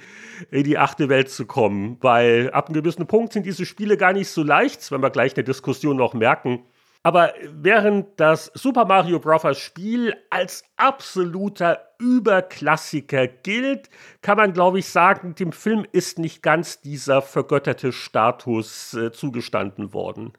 in 0.50 0.64
die 0.64 0.78
achte 0.78 1.08
Welt 1.08 1.30
zu 1.30 1.46
kommen, 1.46 1.98
weil 2.00 2.50
ab 2.52 2.66
einem 2.66 2.74
gewissen 2.74 3.06
Punkt 3.06 3.32
sind 3.32 3.44
diese 3.44 3.66
Spiele 3.66 3.96
gar 3.96 4.12
nicht 4.12 4.28
so 4.28 4.42
leicht, 4.42 4.90
werden 4.90 5.02
wir 5.02 5.10
gleich 5.10 5.32
in 5.32 5.36
der 5.36 5.44
Diskussion 5.44 5.96
noch 5.96 6.14
merken. 6.14 6.62
Aber 7.04 7.34
während 7.42 8.18
das 8.18 8.50
Super 8.54 8.86
Mario 8.86 9.20
Bros. 9.20 9.58
Spiel 9.58 10.16
als 10.30 10.64
absoluter 10.78 11.78
Überklassiker 11.98 13.26
gilt, 13.26 13.90
kann 14.22 14.38
man, 14.38 14.54
glaube 14.54 14.78
ich, 14.78 14.88
sagen, 14.88 15.34
dem 15.34 15.52
Film 15.52 15.86
ist 15.92 16.18
nicht 16.18 16.42
ganz 16.42 16.80
dieser 16.80 17.20
vergötterte 17.20 17.92
Status 17.92 18.94
äh, 18.94 19.12
zugestanden 19.12 19.92
worden. 19.92 20.32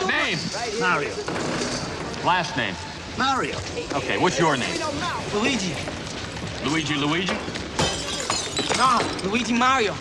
Name? 0.00 0.38
Mario. 0.80 1.10
Last 2.24 2.56
name? 2.56 2.74
Mario. 3.18 3.54
Okay, 3.94 4.18
what's 4.18 4.40
your 4.40 4.56
name? 4.56 4.64
Luigi. 5.34 5.74
Luigi 6.64 6.94
Luigi? 6.94 7.32
No, 8.78 9.28
Luigi 9.28 9.52
Mario. 9.52 9.92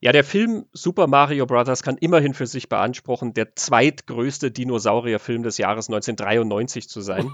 Ja, 0.00 0.12
der 0.12 0.24
Film 0.24 0.66
Super 0.72 1.08
Mario 1.08 1.46
Bros. 1.46 1.82
kann 1.82 1.96
immerhin 1.98 2.32
für 2.32 2.46
sich 2.46 2.68
beanspruchen, 2.68 3.34
der 3.34 3.56
zweitgrößte 3.56 4.50
Dinosaurierfilm 4.50 5.42
des 5.42 5.58
Jahres 5.58 5.88
1993 5.88 6.88
zu 6.88 7.00
sein. 7.00 7.32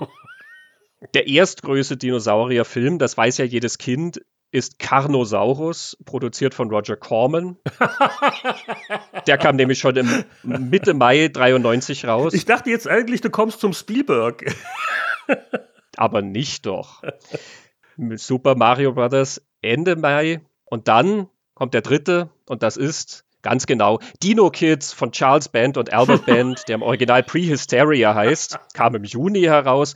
der 1.15 1.29
erstgrößte 1.29 1.99
Dinosaurierfilm, 1.99 2.99
das 2.99 3.17
weiß 3.17 3.39
ja 3.39 3.45
jedes 3.45 3.77
Kind, 3.77 4.23
ist 4.51 4.79
Carnosaurus, 4.79 5.97
produziert 6.05 6.55
von 6.55 6.71
Roger 6.71 6.97
Corman. 6.97 7.57
Der 9.27 9.37
kam 9.37 9.57
nämlich 9.57 9.81
schon 9.81 9.97
im 9.97 10.25
Mitte 10.45 10.95
Mai 10.95 11.27
93 11.27 12.07
raus. 12.07 12.33
Ich 12.35 12.45
dachte 12.45 12.71
jetzt 12.71 12.87
eigentlich, 12.87 13.21
du 13.21 13.31
kommst 13.31 13.59
zum 13.59 13.73
Spielberg. 13.73 14.45
Aber 15.97 16.23
nicht 16.23 16.67
doch. 16.67 17.03
Super 18.15 18.55
Mario 18.55 18.93
Brothers 18.93 19.43
Ende 19.61 19.97
Mai. 19.97 20.41
Und 20.67 20.87
dann 20.87 21.29
kommt 21.55 21.75
der 21.75 21.83
dritte, 21.83 22.31
und 22.47 22.63
das 22.63 22.77
ist 22.77 23.25
ganz 23.43 23.67
genau 23.67 24.01
Dino 24.23 24.51
Kids 24.51 24.93
von 24.93 25.13
Charles 25.13 25.49
Band 25.49 25.77
und 25.77 25.93
Albert 25.93 26.27
Band, 26.27 26.65
der 26.67 26.77
im 26.77 26.83
Original 26.83 27.23
Prehysteria 27.23 28.15
heißt, 28.15 28.59
kam 28.75 28.95
im 28.97 29.05
Juni 29.05 29.43
heraus. 29.43 29.95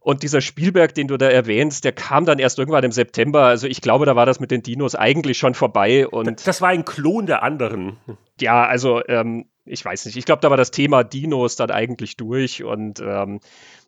Und 0.00 0.22
dieser 0.22 0.40
Spielberg, 0.40 0.94
den 0.94 1.08
du 1.08 1.16
da 1.16 1.28
erwähnst, 1.28 1.84
der 1.84 1.90
kam 1.90 2.26
dann 2.26 2.38
erst 2.38 2.60
irgendwann 2.60 2.84
im 2.84 2.92
September. 2.92 3.42
Also 3.42 3.66
ich 3.66 3.80
glaube, 3.80 4.06
da 4.06 4.14
war 4.14 4.24
das 4.24 4.38
mit 4.38 4.52
den 4.52 4.62
Dinos 4.62 4.94
eigentlich 4.94 5.36
schon 5.36 5.54
vorbei. 5.54 6.06
Und 6.06 6.46
das 6.46 6.60
war 6.60 6.68
ein 6.68 6.84
Klon 6.84 7.26
der 7.26 7.42
anderen. 7.42 7.96
Ja, 8.40 8.64
also 8.66 9.04
ähm, 9.08 9.46
ich 9.64 9.84
weiß 9.84 10.06
nicht. 10.06 10.16
Ich 10.16 10.24
glaube, 10.24 10.40
da 10.42 10.50
war 10.50 10.56
das 10.56 10.70
Thema 10.70 11.02
Dinos 11.02 11.56
dann 11.56 11.72
eigentlich 11.72 12.16
durch. 12.16 12.62
Und 12.62 13.00
ähm, 13.00 13.40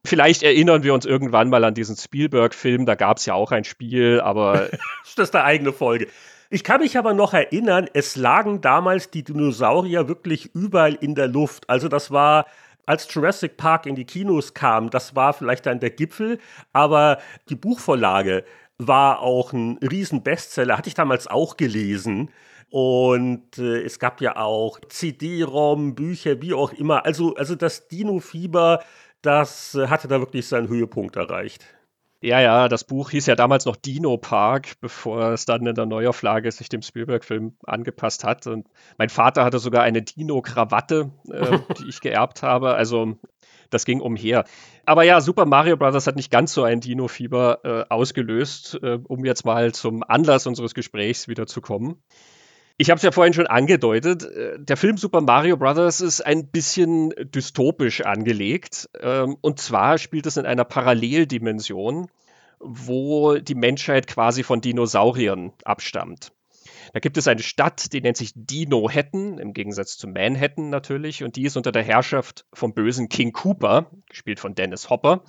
vielleicht 0.05 0.43
erinnern 0.43 0.83
wir 0.83 0.93
uns 0.93 1.07
irgendwann 1.07 1.51
mal 1.51 1.63
an 1.63 1.75
diesen 1.75 1.97
Spielberg-Film. 1.97 2.85
Da 2.85 2.97
gab 2.97 3.19
es 3.19 3.27
ja 3.27 3.35
auch 3.35 3.53
ein 3.53 3.63
Spiel, 3.63 4.21
aber. 4.21 4.71
das 5.17 5.29
ist 5.29 5.37
eine 5.37 5.45
eigene 5.45 5.73
Folge. 5.73 6.09
Ich 6.51 6.65
kann 6.65 6.81
mich 6.81 6.97
aber 6.97 7.13
noch 7.13 7.35
erinnern, 7.35 7.89
es 7.93 8.17
lagen 8.17 8.63
damals 8.63 9.11
die 9.11 9.23
Dinosaurier 9.23 10.09
wirklich 10.09 10.55
überall 10.55 10.95
in 10.95 11.15
der 11.15 11.29
Luft. 11.29 11.69
Also 11.69 11.89
das 11.89 12.11
war 12.11 12.47
als 12.87 13.13
Jurassic 13.13 13.59
Park 13.59 13.85
in 13.85 13.95
die 13.95 14.07
Kinos 14.07 14.55
kam, 14.55 14.89
das 14.89 15.15
war 15.15 15.35
vielleicht 15.35 15.67
dann 15.67 15.79
der 15.79 15.91
Gipfel, 15.91 16.39
aber 16.73 17.19
die 17.51 17.55
Buchvorlage 17.55 18.45
war 18.79 19.21
auch 19.21 19.53
ein 19.53 19.79
Riesen-Bestseller, 19.83 20.79
hatte 20.79 20.89
ich 20.89 20.95
damals 20.95 21.27
auch 21.27 21.59
gelesen. 21.59 22.31
Und 22.71 23.59
äh, 23.59 23.83
es 23.83 23.99
gab 23.99 24.23
ja 24.23 24.37
auch 24.37 24.81
CD-ROM, 24.89 25.95
Bücher, 25.95 26.41
wie 26.41 26.55
auch 26.55 26.73
immer. 26.73 27.05
Also, 27.05 27.35
also 27.35 27.57
das 27.57 27.89
Dino-Fieber, 27.89 28.83
das 29.21 29.75
äh, 29.75 29.89
hatte 29.89 30.09
da 30.09 30.21
wirklich 30.21 30.47
seinen 30.47 30.69
Höhepunkt 30.69 31.17
erreicht. 31.17 31.67
Ja, 32.21 32.41
ja, 32.41 32.69
das 32.69 32.83
Buch 32.83 33.11
hieß 33.11 33.27
ja 33.27 33.37
damals 33.37 33.65
noch 33.65 33.77
Dino 33.77 34.17
Park, 34.17 34.81
bevor 34.81 35.31
es 35.33 35.45
dann 35.45 35.65
in 35.67 35.75
der 35.77 35.87
Neuauflage 35.87 36.51
sich 36.51 36.69
dem 36.69 36.83
Spielberg-Film 36.83 37.57
angepasst 37.65 38.25
hat. 38.25 38.49
Und 38.49 38.67
mein 38.97 39.09
Vater 39.09 39.45
hatte 39.45 39.61
sogar 39.61 39.85
eine 39.85 40.03
Dino-Krawatte, 40.03 41.13
äh, 41.31 41.59
die 41.79 41.89
ich 41.89 42.01
geerbt 42.01 42.43
habe. 42.43 42.75
Also 42.75 43.17
das 43.71 43.85
ging 43.85 44.01
umher. 44.01 44.45
Aber 44.85 45.05
ja, 45.05 45.21
Super 45.21 45.47
Mario 45.47 45.77
Bros. 45.77 46.09
hat 46.09 46.17
nicht 46.17 46.33
ganz 46.33 46.53
so 46.53 46.65
ein 46.65 46.81
Dino-Fieber 46.81 47.61
äh, 47.63 47.85
ausgelöst, 47.89 48.81
äh, 48.83 48.99
um 49.05 49.25
jetzt 49.25 49.45
mal 49.45 49.73
zum 49.73 50.03
Anlass 50.03 50.49
unseres 50.49 50.75
Gesprächs 50.75 51.29
wieder 51.29 51.47
zu 51.47 51.61
kommen. 51.61 52.03
Ich 52.81 52.91
habe 52.91 52.99
es 52.99 53.03
ja 53.03 53.11
vorhin 53.11 53.35
schon 53.35 53.49
angedeutet, 53.49 54.23
äh, 54.23 54.57
der 54.57 54.77
Film 54.77 54.97
Super 54.97 55.21
Mario 55.21 55.57
Bros. 55.57 56.01
ist 56.01 56.25
ein 56.25 56.47
bisschen 56.47 57.13
dystopisch 57.19 58.03
angelegt. 58.03 58.89
Ähm, 59.01 59.37
und 59.41 59.59
zwar 59.59 59.99
spielt 59.99 60.27
es 60.27 60.37
in 60.37 60.47
einer 60.47 60.65
Paralleldimension, 60.65 62.09
wo 62.61 63.35
die 63.39 63.57
Menschheit 63.57 64.07
quasi 64.07 64.45
von 64.45 64.61
Dinosauriern 64.61 65.53
abstammt. 65.65 66.31
Da 66.93 67.01
gibt 67.01 67.17
es 67.17 67.27
eine 67.27 67.43
Stadt, 67.43 67.93
die 67.93 68.01
nennt 68.01 68.17
sich 68.17 68.31
Dino 68.35 68.89
Hatton, 68.89 69.39
im 69.39 69.55
Gegensatz 69.55 69.99
zu 69.99 70.07
Manhattan 70.07 70.71
natürlich, 70.71 71.25
und 71.25 71.35
die 71.35 71.43
ist 71.43 71.57
unter 71.57 71.73
der 71.73 71.83
Herrschaft 71.83 72.47
vom 72.53 72.75
bösen 72.75 73.09
King 73.09 73.33
Cooper, 73.33 73.91
gespielt 74.09 74.39
von 74.39 74.55
Dennis 74.55 74.89
Hopper. 74.89 75.25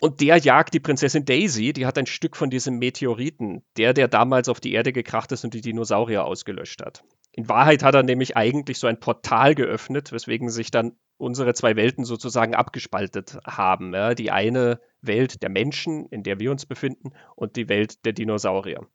Und 0.00 0.20
der 0.20 0.38
jagt 0.38 0.72
die 0.72 0.80
Prinzessin 0.80 1.26
Daisy, 1.26 1.72
die 1.74 1.84
hat 1.84 1.98
ein 1.98 2.06
Stück 2.06 2.34
von 2.36 2.48
diesem 2.48 2.78
Meteoriten, 2.78 3.62
der, 3.76 3.92
der 3.92 4.08
damals 4.08 4.48
auf 4.48 4.58
die 4.58 4.72
Erde 4.72 4.92
gekracht 4.92 5.30
ist 5.32 5.44
und 5.44 5.52
die 5.52 5.60
Dinosaurier 5.60 6.24
ausgelöscht 6.24 6.82
hat. 6.82 7.04
In 7.32 7.48
Wahrheit 7.48 7.82
hat 7.82 7.94
er 7.94 8.02
nämlich 8.02 8.36
eigentlich 8.36 8.78
so 8.78 8.86
ein 8.86 8.98
Portal 8.98 9.54
geöffnet, 9.54 10.10
weswegen 10.10 10.48
sich 10.48 10.70
dann 10.70 10.96
unsere 11.18 11.52
zwei 11.54 11.76
Welten 11.76 12.04
sozusagen 12.04 12.54
abgespaltet 12.54 13.38
haben. 13.46 13.94
Ja, 13.94 14.14
die 14.14 14.30
eine 14.30 14.80
Welt 15.02 15.42
der 15.42 15.50
Menschen, 15.50 16.06
in 16.06 16.22
der 16.22 16.40
wir 16.40 16.50
uns 16.50 16.66
befinden, 16.66 17.12
und 17.36 17.56
die 17.56 17.68
Welt 17.68 18.04
der 18.06 18.14
Dinosaurier. 18.14 18.86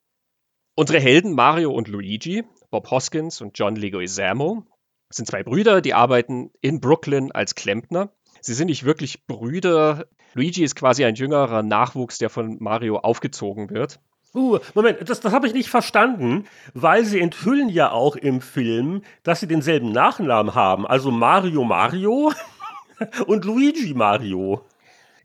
Unsere 0.75 1.00
Helden 1.00 1.33
Mario 1.33 1.71
und 1.71 1.88
Luigi, 1.88 2.43
Bob 2.71 2.89
Hoskins 2.91 3.41
und 3.41 3.57
John 3.57 3.75
Leguizamo, 3.75 4.65
sind 5.09 5.27
zwei 5.27 5.43
Brüder, 5.43 5.81
die 5.81 5.93
arbeiten 5.93 6.51
in 6.62 6.81
Brooklyn 6.81 7.31
als 7.31 7.55
Klempner. 7.55 8.12
Sie 8.41 8.53
sind 8.53 8.67
nicht 8.67 8.83
wirklich 8.83 9.25
Brüder. 9.27 10.07
Luigi 10.36 10.63
ist 10.63 10.75
quasi 10.75 11.06
ein 11.06 11.15
jüngerer 11.15 11.63
Nachwuchs, 11.63 12.18
der 12.18 12.30
von 12.30 12.58
Mario 12.60 12.98
aufgezogen 12.98 13.70
wird. 13.70 14.00
Uh, 14.34 14.60
Moment, 14.74 15.10
das, 15.10 15.22
das 15.22 15.32
habe 15.32 15.48
ich 15.48 15.54
nicht 15.54 15.70
verstanden, 15.70 16.44
weil 16.74 17.06
sie 17.06 17.22
enthüllen 17.22 17.70
ja 17.70 17.92
auch 17.92 18.18
im 18.18 18.42
Film, 18.42 19.01
dass 19.24 19.39
sie 19.39 19.48
denselben 19.48 19.94
Nachnamen 19.94 20.54
haben. 20.54 20.86
Also 20.86 21.10
Mario 21.10 21.63
Mario 21.63 22.34
und 23.27 23.46
Luigi 23.46 23.94
Mario. 23.94 24.62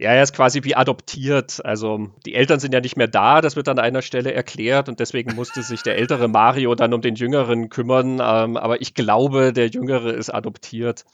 Ja, 0.00 0.12
er 0.14 0.22
ist 0.22 0.34
quasi 0.34 0.64
wie 0.64 0.74
adoptiert. 0.74 1.62
Also 1.62 2.08
die 2.24 2.34
Eltern 2.34 2.58
sind 2.58 2.72
ja 2.72 2.80
nicht 2.80 2.96
mehr 2.96 3.06
da, 3.06 3.42
das 3.42 3.54
wird 3.54 3.68
an 3.68 3.78
einer 3.78 4.00
Stelle 4.00 4.32
erklärt 4.32 4.88
und 4.88 4.98
deswegen 4.98 5.34
musste 5.34 5.62
sich 5.62 5.82
der 5.82 5.98
ältere 5.98 6.26
Mario 6.26 6.74
dann 6.74 6.94
um 6.94 7.02
den 7.02 7.16
Jüngeren 7.16 7.68
kümmern. 7.68 8.14
Ähm, 8.14 8.56
aber 8.56 8.80
ich 8.80 8.94
glaube, 8.94 9.52
der 9.52 9.66
Jüngere 9.66 10.14
ist 10.14 10.30
adoptiert. 10.30 11.04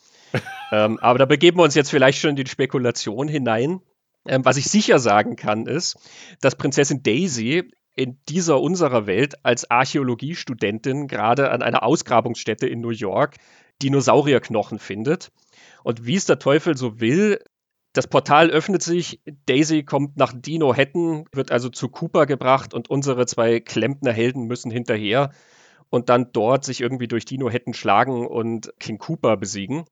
ähm, 0.70 1.00
aber 1.00 1.18
da 1.18 1.24
begeben 1.24 1.58
wir 1.58 1.64
uns 1.64 1.74
jetzt 1.74 1.90
vielleicht 1.90 2.20
schon 2.20 2.30
in 2.30 2.36
die 2.36 2.48
Spekulation 2.48 3.26
hinein. 3.26 3.80
Ähm, 4.24 4.44
was 4.44 4.56
ich 4.56 4.66
sicher 4.66 5.00
sagen 5.00 5.34
kann, 5.34 5.66
ist, 5.66 5.96
dass 6.40 6.54
Prinzessin 6.54 7.02
Daisy 7.02 7.68
in 7.96 8.20
dieser 8.28 8.60
unserer 8.60 9.08
Welt 9.08 9.44
als 9.44 9.68
Archäologiestudentin 9.68 11.08
gerade 11.08 11.50
an 11.50 11.60
einer 11.60 11.82
Ausgrabungsstätte 11.82 12.68
in 12.68 12.82
New 12.82 12.90
York 12.90 13.34
Dinosaurierknochen 13.82 14.78
findet. 14.78 15.32
Und 15.82 16.06
wie 16.06 16.14
es 16.14 16.26
der 16.26 16.38
Teufel 16.38 16.76
so 16.76 17.00
will, 17.00 17.40
das 17.96 18.06
Portal 18.06 18.50
öffnet 18.50 18.82
sich, 18.82 19.20
Daisy 19.46 19.82
kommt 19.82 20.16
nach 20.16 20.34
Dino 20.34 20.74
Hatton, 20.74 21.24
wird 21.32 21.50
also 21.50 21.70
zu 21.70 21.88
Cooper 21.88 22.26
gebracht 22.26 22.74
und 22.74 22.90
unsere 22.90 23.26
zwei 23.26 23.60
Klempnerhelden 23.60 24.44
müssen 24.44 24.70
hinterher 24.70 25.30
und 25.88 26.08
dann 26.08 26.30
dort 26.32 26.64
sich 26.64 26.80
irgendwie 26.80 27.08
durch 27.08 27.24
Dino 27.24 27.50
Hatton 27.50 27.74
schlagen 27.74 28.26
und 28.26 28.72
King 28.78 28.98
Cooper 28.98 29.36
besiegen. 29.36 29.84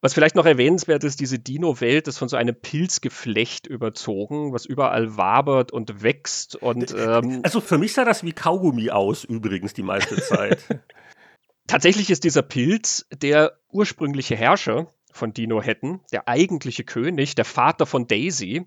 Was 0.00 0.14
vielleicht 0.14 0.36
noch 0.36 0.46
erwähnenswert 0.46 1.02
ist, 1.02 1.18
diese 1.18 1.40
Dino-Welt 1.40 2.06
ist 2.06 2.18
von 2.18 2.28
so 2.28 2.36
einem 2.36 2.54
Pilzgeflecht 2.54 3.66
überzogen, 3.66 4.52
was 4.52 4.64
überall 4.64 5.16
wabert 5.16 5.72
und 5.72 6.02
wächst. 6.02 6.54
Und, 6.54 6.94
ähm, 6.96 7.40
also 7.42 7.60
für 7.60 7.78
mich 7.78 7.94
sah 7.94 8.04
das 8.04 8.22
wie 8.22 8.32
Kaugummi 8.32 8.90
aus, 8.90 9.24
übrigens, 9.24 9.74
die 9.74 9.82
meiste 9.82 10.16
Zeit. 10.22 10.60
Tatsächlich 11.66 12.10
ist 12.10 12.22
dieser 12.22 12.42
Pilz 12.42 13.06
der 13.12 13.58
ursprüngliche 13.70 14.36
Herrscher 14.36 14.92
von 15.12 15.32
Dino 15.32 15.62
Hatton, 15.62 16.00
der 16.12 16.28
eigentliche 16.28 16.84
König, 16.84 17.34
der 17.34 17.44
Vater 17.44 17.86
von 17.86 18.06
Daisy, 18.06 18.66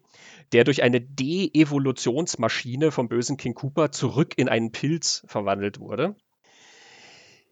der 0.52 0.64
durch 0.64 0.84
eine 0.84 1.02
De-Evolutionsmaschine 1.02 2.92
vom 2.92 3.08
bösen 3.08 3.38
King 3.38 3.54
Cooper 3.54 3.92
zurück 3.92 4.34
in 4.38 4.50
einen 4.50 4.72
Pilz 4.72 5.24
verwandelt 5.28 5.80
wurde. 5.80 6.16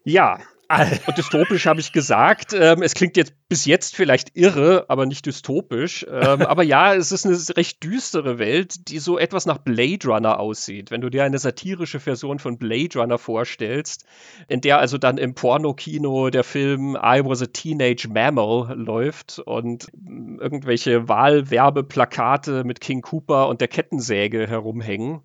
Ja, 0.04 0.40
und 1.06 1.18
dystopisch 1.18 1.66
habe 1.66 1.80
ich 1.80 1.92
gesagt. 1.92 2.52
Ähm, 2.52 2.82
es 2.82 2.94
klingt 2.94 3.16
jetzt 3.16 3.34
bis 3.48 3.64
jetzt 3.64 3.96
vielleicht 3.96 4.36
irre, 4.36 4.84
aber 4.88 5.04
nicht 5.04 5.26
dystopisch. 5.26 6.06
Ähm, 6.08 6.42
aber 6.42 6.62
ja, 6.62 6.94
es 6.94 7.10
ist 7.10 7.26
eine 7.26 7.36
recht 7.56 7.82
düstere 7.82 8.38
Welt, 8.38 8.88
die 8.88 9.00
so 9.00 9.18
etwas 9.18 9.46
nach 9.46 9.58
Blade 9.58 10.06
Runner 10.06 10.38
aussieht. 10.38 10.92
Wenn 10.92 11.00
du 11.00 11.10
dir 11.10 11.24
eine 11.24 11.38
satirische 11.38 11.98
Version 11.98 12.38
von 12.38 12.56
Blade 12.56 12.98
Runner 12.98 13.18
vorstellst, 13.18 14.04
in 14.46 14.60
der 14.60 14.78
also 14.78 14.96
dann 14.96 15.18
im 15.18 15.34
Pornokino 15.34 16.30
der 16.30 16.44
Film 16.44 16.94
I 16.94 17.22
Was 17.24 17.42
a 17.42 17.46
Teenage 17.46 18.08
Mammal 18.08 18.78
läuft 18.78 19.40
und 19.40 19.88
irgendwelche 19.92 21.08
Wahlwerbeplakate 21.08 22.62
mit 22.62 22.80
King 22.80 23.02
Cooper 23.02 23.48
und 23.48 23.60
der 23.60 23.68
Kettensäge 23.68 24.46
herumhängen, 24.46 25.22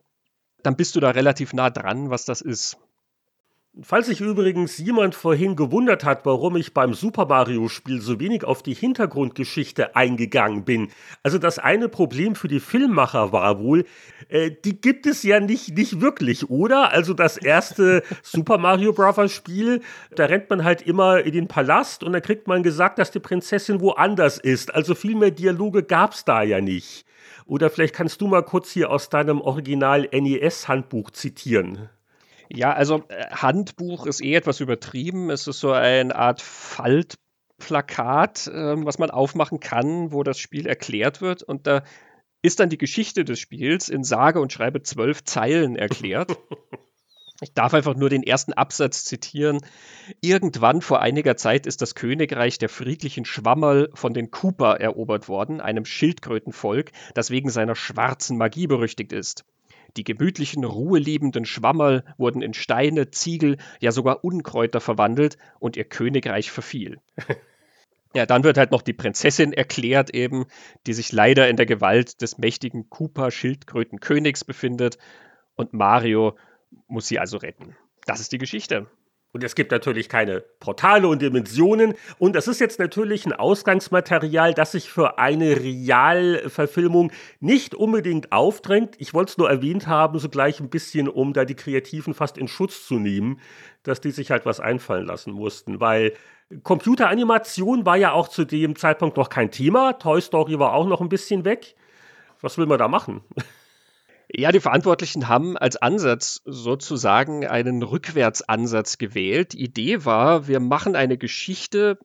dann 0.63 0.75
bist 0.75 0.95
du 0.95 0.99
da 0.99 1.11
relativ 1.11 1.53
nah 1.53 1.69
dran, 1.69 2.09
was 2.09 2.25
das 2.25 2.41
ist. 2.41 2.77
Falls 3.81 4.05
sich 4.05 4.21
übrigens 4.21 4.77
jemand 4.77 5.15
vorhin 5.15 5.57
gewundert 5.57 6.05
hat, 6.05 6.25
warum 6.25 6.55
ich 6.55 6.73
beim 6.73 6.93
Super 6.93 7.25
Mario 7.25 7.67
Spiel 7.67 7.99
so 7.99 8.21
wenig 8.21 8.45
auf 8.45 8.63
die 8.63 8.73
Hintergrundgeschichte 8.73 9.97
eingegangen 9.97 10.63
bin. 10.63 10.87
Also 11.23 11.39
das 11.39 11.59
eine 11.59 11.89
Problem 11.89 12.35
für 12.35 12.47
die 12.47 12.61
Filmmacher 12.61 13.33
war 13.33 13.59
wohl, 13.59 13.83
äh, 14.29 14.51
die 14.63 14.79
gibt 14.79 15.05
es 15.05 15.23
ja 15.23 15.41
nicht, 15.41 15.75
nicht 15.75 15.99
wirklich, 15.99 16.49
oder? 16.49 16.91
Also 16.93 17.13
das 17.13 17.35
erste 17.35 18.01
Super 18.23 18.57
Mario 18.57 18.93
Bros. 18.93 19.33
Spiel, 19.33 19.81
da 20.15 20.23
rennt 20.25 20.49
man 20.49 20.63
halt 20.63 20.81
immer 20.81 21.19
in 21.19 21.33
den 21.33 21.49
Palast 21.49 22.01
und 22.01 22.13
dann 22.13 22.21
kriegt 22.21 22.47
man 22.47 22.63
gesagt, 22.63 22.97
dass 22.97 23.11
die 23.11 23.19
Prinzessin 23.19 23.81
woanders 23.81 24.37
ist. 24.37 24.73
Also 24.73 24.95
viel 24.95 25.15
mehr 25.15 25.31
Dialoge 25.31 25.83
gab's 25.83 26.23
da 26.23 26.43
ja 26.43 26.61
nicht. 26.61 27.05
Oder 27.45 27.69
vielleicht 27.69 27.93
kannst 27.93 28.21
du 28.21 28.27
mal 28.27 28.43
kurz 28.43 28.71
hier 28.71 28.89
aus 28.89 29.09
deinem 29.09 29.41
Original 29.41 30.07
NES 30.13 30.69
Handbuch 30.69 31.11
zitieren. 31.11 31.89
Ja, 32.49 32.73
also 32.73 33.03
äh, 33.09 33.25
Handbuch 33.31 34.05
ist 34.05 34.21
eh 34.21 34.35
etwas 34.35 34.59
übertrieben. 34.59 35.29
Es 35.29 35.47
ist 35.47 35.59
so 35.59 35.71
eine 35.71 36.15
Art 36.15 36.41
Faltplakat, 36.41 38.47
äh, 38.47 38.85
was 38.85 38.99
man 38.99 39.11
aufmachen 39.11 39.59
kann, 39.59 40.11
wo 40.11 40.23
das 40.23 40.39
Spiel 40.39 40.67
erklärt 40.67 41.21
wird. 41.21 41.43
Und 41.43 41.67
da 41.67 41.83
ist 42.41 42.59
dann 42.59 42.69
die 42.69 42.77
Geschichte 42.77 43.25
des 43.25 43.39
Spiels 43.39 43.89
in 43.89 44.03
sage 44.03 44.39
und 44.39 44.53
schreibe 44.53 44.83
zwölf 44.83 45.23
Zeilen 45.23 45.75
erklärt. 45.75 46.31
Ich 47.41 47.53
darf 47.53 47.73
einfach 47.73 47.95
nur 47.95 48.09
den 48.09 48.23
ersten 48.23 48.53
Absatz 48.53 49.03
zitieren. 49.03 49.59
Irgendwann 50.21 50.81
vor 50.81 51.01
einiger 51.01 51.35
Zeit 51.35 51.67
ist 51.67 51.81
das 51.81 51.93
Königreich 51.93 52.59
der 52.59 52.69
friedlichen 52.69 53.25
Schwammerl 53.25 53.89
von 53.93 54.13
den 54.13 54.31
Cooper 54.31 54.79
erobert 54.79 55.27
worden, 55.27 55.59
einem 55.59 55.83
Schildkrötenvolk, 55.83 56.91
das 57.13 57.31
wegen 57.31 57.49
seiner 57.49 57.75
schwarzen 57.75 58.37
Magie 58.37 58.67
berüchtigt 58.67 59.11
ist. 59.11 59.43
Die 59.97 60.03
gemütlichen, 60.03 60.63
ruheliebenden 60.63 61.45
Schwammerl 61.45 62.03
wurden 62.17 62.41
in 62.41 62.53
Steine, 62.53 63.11
Ziegel, 63.11 63.57
ja 63.79 63.91
sogar 63.91 64.23
Unkräuter 64.23 64.81
verwandelt 64.81 65.37
und 65.59 65.77
ihr 65.77 65.85
Königreich 65.85 66.51
verfiel. 66.51 66.99
Ja, 68.15 68.25
dann 68.25 68.45
wird 68.45 68.57
halt 68.57 68.71
noch 68.71 68.81
die 68.81 68.93
Prinzessin 68.93 69.51
erklärt 69.51 70.09
eben, 70.09 70.45
die 70.87 70.93
sich 70.93 71.11
leider 71.11 71.49
in 71.49 71.57
der 71.57 71.65
Gewalt 71.65 72.21
des 72.21 72.37
mächtigen 72.37 72.89
Koopa-Schildkrötenkönigs 72.89 74.45
befindet 74.45 74.97
und 75.55 75.73
Mario 75.73 76.37
muss 76.87 77.07
sie 77.07 77.19
also 77.19 77.35
retten. 77.35 77.75
Das 78.05 78.21
ist 78.21 78.31
die 78.31 78.37
Geschichte. 78.37 78.87
Und 79.35 79.43
es 79.43 79.53
gibt 79.53 79.73
natürlich 79.73 80.07
keine 80.07 80.39
Portale 80.61 81.09
und 81.09 81.21
Dimensionen. 81.21 81.95
Und 82.19 82.37
das 82.37 82.47
ist 82.47 82.61
jetzt 82.61 82.79
natürlich 82.79 83.25
ein 83.25 83.33
Ausgangsmaterial, 83.33 84.53
das 84.53 84.71
sich 84.71 84.89
für 84.89 85.19
eine 85.19 85.59
Realverfilmung 85.59 87.11
nicht 87.41 87.75
unbedingt 87.75 88.31
aufdrängt. 88.31 88.95
Ich 88.97 89.13
wollte 89.13 89.31
es 89.31 89.37
nur 89.37 89.49
erwähnt 89.49 89.87
haben, 89.87 90.19
so 90.19 90.29
gleich 90.29 90.61
ein 90.61 90.69
bisschen, 90.69 91.09
um 91.09 91.33
da 91.33 91.43
die 91.43 91.53
Kreativen 91.53 92.13
fast 92.13 92.37
in 92.37 92.47
Schutz 92.47 92.87
zu 92.87 92.97
nehmen, 92.97 93.41
dass 93.83 93.99
die 93.99 94.11
sich 94.11 94.31
halt 94.31 94.45
was 94.45 94.61
einfallen 94.61 95.05
lassen 95.05 95.33
mussten. 95.33 95.81
Weil 95.81 96.13
Computeranimation 96.63 97.85
war 97.85 97.97
ja 97.97 98.13
auch 98.13 98.29
zu 98.29 98.45
dem 98.45 98.77
Zeitpunkt 98.77 99.17
noch 99.17 99.27
kein 99.27 99.51
Thema. 99.51 99.99
Toy 99.99 100.21
Story 100.21 100.59
war 100.59 100.71
auch 100.71 100.87
noch 100.87 101.01
ein 101.01 101.09
bisschen 101.09 101.43
weg. 101.43 101.75
Was 102.39 102.57
will 102.57 102.67
man 102.67 102.79
da 102.79 102.87
machen? 102.87 103.19
Ja, 104.37 104.51
die 104.51 104.59
Verantwortlichen 104.59 105.29
haben 105.29 105.57
als 105.57 105.77
Ansatz 105.77 106.41
sozusagen 106.45 107.47
einen 107.47 107.83
Rückwärtsansatz 107.83 108.97
gewählt. 108.97 109.53
Die 109.53 109.63
Idee 109.63 110.03
war, 110.03 110.47
wir 110.47 110.59
machen 110.59 110.95
eine 110.95 111.17
Geschichte, 111.17 111.97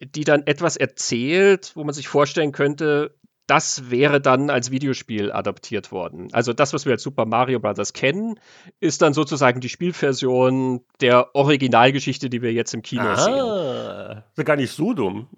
die 0.00 0.24
dann 0.24 0.46
etwas 0.46 0.76
erzählt, 0.76 1.72
wo 1.74 1.84
man 1.84 1.94
sich 1.94 2.08
vorstellen 2.08 2.52
könnte, 2.52 3.14
das 3.50 3.90
wäre 3.90 4.20
dann 4.20 4.48
als 4.48 4.70
Videospiel 4.70 5.32
adaptiert 5.32 5.90
worden. 5.90 6.28
Also 6.30 6.52
das, 6.52 6.72
was 6.72 6.84
wir 6.84 6.92
als 6.92 7.02
Super 7.02 7.26
Mario 7.26 7.58
Bros. 7.58 7.92
kennen, 7.92 8.38
ist 8.78 9.02
dann 9.02 9.12
sozusagen 9.12 9.60
die 9.60 9.68
Spielversion 9.68 10.84
der 11.00 11.34
Originalgeschichte, 11.34 12.30
die 12.30 12.42
wir 12.42 12.52
jetzt 12.52 12.74
im 12.74 12.82
Kino 12.82 13.02
ah, 13.02 13.16
sehen. 13.16 14.22
Ist 14.36 14.46
gar 14.46 14.54
nicht 14.54 14.70
so 14.70 14.94
dumm. 14.94 15.28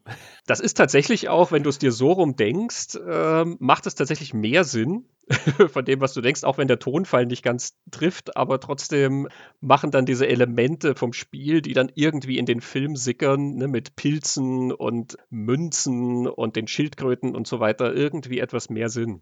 Das 0.47 0.59
ist 0.59 0.75
tatsächlich 0.75 1.29
auch, 1.29 1.53
wenn 1.53 1.63
du 1.63 1.71
es 1.71 1.79
dir 1.79 1.93
so 1.93 2.13
rum 2.13 2.35
denkst, 2.35 2.97
äh, 2.97 3.45
macht 3.45 3.87
es 3.87 3.95
tatsächlich 3.95 4.35
mehr 4.35 4.65
Sinn, 4.65 5.07
von 5.69 5.85
dem, 5.85 6.01
was 6.01 6.15
du 6.15 6.21
denkst, 6.21 6.43
auch 6.43 6.59
wenn 6.59 6.67
der 6.67 6.81
Tonfall 6.81 7.27
nicht 7.27 7.45
ganz 7.45 7.77
trifft, 7.91 8.37
aber 8.37 8.59
trotzdem 8.59 9.29
machen 9.61 9.93
dann 9.93 10.05
diese 10.05 10.27
Elemente 10.27 10.97
vom 10.97 11.13
Spiel, 11.13 11.63
die 11.63 11.75
dann 11.75 11.93
irgendwie 11.95 12.39
in 12.39 12.47
den 12.47 12.61
Film 12.61 12.97
sickern, 12.97 13.55
ne, 13.55 13.69
mit 13.69 13.95
Pilzen 13.95 14.73
und 14.73 15.17
Münzen 15.31 16.27
und 16.27 16.57
den 16.57 16.67
Schildkröten 16.67 17.37
und 17.37 17.47
so 17.47 17.61
weiter, 17.61 17.95
irgendwie 17.95 18.41
etwas 18.41 18.69
mehr 18.69 18.89
Sinn. 18.89 19.21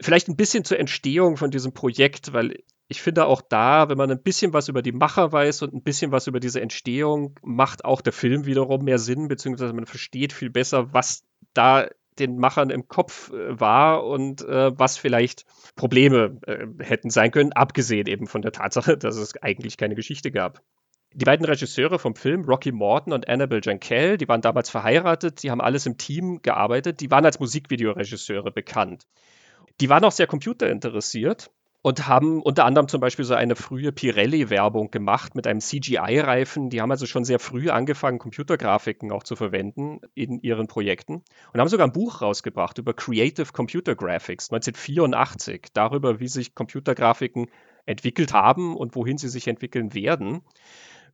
Vielleicht 0.00 0.28
ein 0.28 0.36
bisschen 0.36 0.64
zur 0.64 0.80
Entstehung 0.80 1.36
von 1.36 1.50
diesem 1.50 1.72
Projekt, 1.72 2.32
weil 2.32 2.58
ich 2.88 3.02
finde 3.02 3.26
auch 3.26 3.42
da, 3.42 3.88
wenn 3.88 3.98
man 3.98 4.10
ein 4.10 4.22
bisschen 4.22 4.52
was 4.52 4.68
über 4.68 4.82
die 4.82 4.92
Macher 4.92 5.32
weiß 5.32 5.62
und 5.62 5.74
ein 5.74 5.82
bisschen 5.82 6.12
was 6.12 6.26
über 6.28 6.38
diese 6.38 6.60
Entstehung, 6.60 7.34
macht 7.42 7.84
auch 7.84 8.00
der 8.00 8.12
Film 8.12 8.46
wiederum 8.46 8.84
mehr 8.84 8.98
Sinn, 8.98 9.28
beziehungsweise 9.28 9.72
man 9.72 9.86
versteht 9.86 10.32
viel 10.32 10.50
besser, 10.50 10.92
was 10.92 11.24
da 11.52 11.88
den 12.18 12.38
Machern 12.38 12.70
im 12.70 12.88
Kopf 12.88 13.30
äh, 13.32 13.60
war 13.60 14.04
und 14.04 14.42
äh, 14.42 14.78
was 14.78 14.96
vielleicht 14.96 15.44
Probleme 15.74 16.38
äh, 16.46 16.66
hätten 16.82 17.10
sein 17.10 17.30
können, 17.30 17.52
abgesehen 17.52 18.06
eben 18.06 18.26
von 18.26 18.42
der 18.42 18.52
Tatsache, 18.52 18.96
dass 18.98 19.16
es 19.16 19.36
eigentlich 19.42 19.76
keine 19.76 19.94
Geschichte 19.94 20.30
gab. 20.30 20.62
Die 21.12 21.24
beiden 21.24 21.46
Regisseure 21.46 21.98
vom 21.98 22.14
Film, 22.14 22.44
Rocky 22.44 22.72
Morton 22.72 23.12
und 23.12 23.28
Annabelle 23.28 23.62
Jankel, 23.64 24.18
die 24.18 24.28
waren 24.28 24.42
damals 24.42 24.70
verheiratet, 24.70 25.42
die 25.42 25.50
haben 25.50 25.60
alles 25.60 25.86
im 25.86 25.96
Team 25.96 26.40
gearbeitet, 26.42 27.00
die 27.00 27.10
waren 27.10 27.24
als 27.24 27.40
Musikvideoregisseure 27.40 28.50
bekannt. 28.50 29.06
Die 29.80 29.88
waren 29.88 30.04
auch 30.04 30.12
sehr 30.12 30.26
computerinteressiert 30.26 31.50
und 31.86 32.08
haben 32.08 32.42
unter 32.42 32.64
anderem 32.64 32.88
zum 32.88 33.00
Beispiel 33.00 33.24
so 33.24 33.34
eine 33.34 33.54
frühe 33.54 33.92
Pirelli-Werbung 33.92 34.90
gemacht 34.90 35.36
mit 35.36 35.46
einem 35.46 35.60
CGI-Reifen. 35.60 36.68
Die 36.68 36.80
haben 36.80 36.90
also 36.90 37.06
schon 37.06 37.24
sehr 37.24 37.38
früh 37.38 37.70
angefangen, 37.70 38.18
Computergrafiken 38.18 39.12
auch 39.12 39.22
zu 39.22 39.36
verwenden 39.36 40.00
in 40.16 40.40
ihren 40.40 40.66
Projekten 40.66 41.22
und 41.52 41.60
haben 41.60 41.68
sogar 41.68 41.86
ein 41.86 41.92
Buch 41.92 42.22
rausgebracht 42.22 42.78
über 42.78 42.92
Creative 42.92 43.52
Computer 43.52 43.94
Graphics 43.94 44.50
1984, 44.50 45.68
darüber, 45.74 46.18
wie 46.18 46.26
sich 46.26 46.56
Computergrafiken 46.56 47.46
entwickelt 47.84 48.32
haben 48.32 48.76
und 48.76 48.96
wohin 48.96 49.16
sie 49.16 49.28
sich 49.28 49.46
entwickeln 49.46 49.94
werden. 49.94 50.40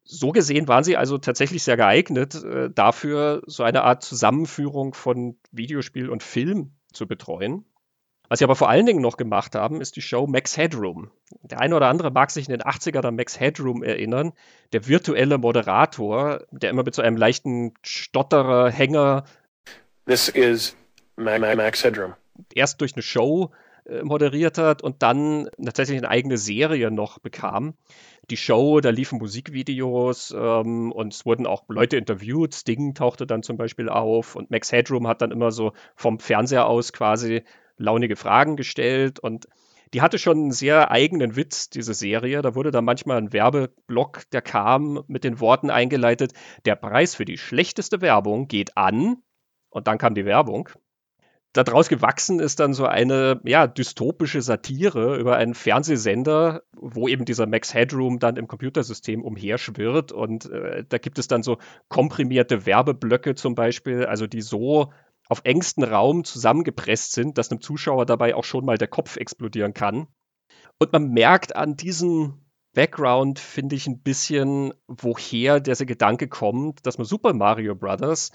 So 0.05 0.33
gesehen 0.33 0.69
waren 0.69 0.85
sie 0.85 0.97
also 0.97 1.19
tatsächlich 1.19 1.65
sehr 1.65 1.77
geeignet 1.77 2.43
äh, 2.45 2.71
dafür, 2.71 3.43
so 3.47 3.63
eine 3.63 3.83
Art 3.83 4.03
Zusammenführung 4.03 4.95
von 4.95 5.37
Videospiel 5.51 6.09
und 6.09 6.23
Film 6.23 6.73
zu 6.95 7.07
betreuen. 7.07 7.67
Was 8.33 8.39
sie 8.39 8.47
aber 8.47 8.57
vor 8.57 8.71
allen 8.71 8.87
Dingen 8.87 9.03
noch 9.03 9.19
gemacht 9.19 9.55
haben, 9.55 9.83
ist 9.83 9.95
die 9.97 10.01
Show 10.01 10.27
Max 10.27 10.57
Headroom. 10.57 11.11
Der 11.43 11.61
eine 11.61 11.77
oder 11.77 11.89
andere 11.89 12.11
mag 12.11 12.31
sich 12.31 12.49
in 12.49 12.53
den 12.53 12.63
80ern 12.63 13.05
an 13.05 13.17
Max 13.17 13.39
Headroom 13.39 13.83
erinnern. 13.83 14.33
Der 14.73 14.89
virtuelle 14.89 15.37
Moderator, 15.37 16.41
der 16.51 16.71
immer 16.71 16.83
mit 16.83 16.95
so 16.95 17.03
einem 17.03 17.19
leichten 17.19 17.75
Stotterer, 17.83 18.71
Hänger. 18.71 19.25
This 20.07 20.31
is 20.31 20.75
Max 21.17 21.85
Headroom. 21.85 22.15
Erst 22.55 22.81
durch 22.81 22.95
eine 22.95 23.03
Show 23.03 23.51
äh, 23.85 24.03
moderiert 24.03 24.57
hat 24.57 24.81
und 24.81 25.03
dann 25.03 25.51
tatsächlich 25.63 25.99
eine 25.99 26.09
eigene 26.09 26.39
Serie 26.39 26.91
noch 26.91 27.19
bekam. 27.19 27.75
Die 28.31 28.39
Show, 28.39 28.81
da 28.81 28.89
liefen 28.89 29.19
Musikvideos 29.19 30.35
ähm, 30.35 30.91
und 30.91 31.13
es 31.13 31.27
wurden 31.27 31.47
auch 31.47 31.65
Leute 31.69 31.99
interviewt. 31.99 32.55
Sting 32.55 32.95
tauchte 32.95 33.27
dann 33.27 33.43
zum 33.43 33.59
Beispiel 33.59 33.91
auf 33.91 34.37
und 34.37 34.51
Max 34.51 34.73
Headroom 34.73 35.07
hat 35.07 35.21
dann 35.21 35.33
immer 35.33 35.53
so 35.53 35.75
vom 35.97 36.19
Fernseher 36.19 36.65
aus 36.65 36.95
quasi 36.95 37.43
launige 37.77 38.17
Fragen 38.17 38.57
gestellt 38.57 39.21
und 39.21 39.47
die 39.95 40.01
hatte 40.01 40.19
schon 40.19 40.39
einen 40.39 40.53
sehr 40.53 40.91
eigenen 40.91 41.37
Witz, 41.37 41.69
diese 41.69 41.93
Serie. 41.93 42.41
Da 42.41 42.55
wurde 42.55 42.71
dann 42.71 42.85
manchmal 42.85 43.19
ein 43.19 43.33
Werbeblock, 43.33 44.23
der 44.31 44.41
kam 44.41 45.05
mit 45.07 45.23
den 45.23 45.39
Worten 45.39 45.71
eingeleitet, 45.71 46.33
der 46.65 46.77
Preis 46.77 47.15
für 47.15 47.27
die 47.27 47.37
schlechteste 47.37 48.01
Werbung 48.01 48.49
geht 48.49 48.77
an. 48.77 49.19
Und 49.69 49.87
dann 49.87 49.99
kam 49.99 50.15
die 50.15 50.25
Werbung. 50.25 50.71
Daraus 51.53 51.91
gewachsen 51.91 52.41
ist 52.41 52.61
dann 52.61 52.73
so 52.73 52.87
eine 52.87 53.39
ja, 53.45 53.67
dystopische 53.67 54.41
Satire 54.41 55.19
über 55.19 55.37
einen 55.37 55.53
Fernsehsender, 55.53 56.63
wo 56.73 57.09
eben 57.09 57.27
dieser 57.27 57.47
Max 57.47 57.75
Headroom 57.75 58.19
dann 58.19 58.37
im 58.37 58.49
Computersystem 58.49 59.23
umherschwirrt. 59.23 60.13
Und 60.13 60.51
äh, 60.51 60.85
da 60.89 60.97
gibt 60.97 61.19
es 61.19 61.29
dann 61.29 61.43
so 61.43 61.59
komprimierte 61.89 62.65
Werbeblöcke 62.65 63.35
zum 63.35 63.55
Beispiel, 63.55 64.07
also 64.07 64.27
die 64.27 64.41
so 64.41 64.91
auf 65.33 65.41
engstem 65.45 65.85
Raum 65.85 66.25
zusammengepresst 66.25 67.13
sind, 67.13 67.39
dass 67.39 67.51
einem 67.51 67.63
Zuschauer 67.63 68.05
dabei 68.07 68.35
auch 68.35 68.45
schon 68.45 68.67
mal 68.67 68.77
der 68.77 68.89
Kopf 68.89 69.17
explodieren 69.17 69.73
kann. 69.73 70.07
Und 70.79 70.93
man 70.93 71.09
merkt 71.09 71.57
an 71.57 71.75
diesem 71.75 72.35
Background, 72.75 73.39
finde 73.39 73.75
ich, 73.77 73.87
ein 73.87 74.03
bisschen, 74.03 74.75
woher 74.87 75.59
dieser 75.61 75.87
Gedanke 75.87 76.29
kommt, 76.29 76.87
dass 76.87 76.99
man 76.99 77.07
Super 77.07 77.33
Mario 77.33 77.75
Brothers 77.75 78.31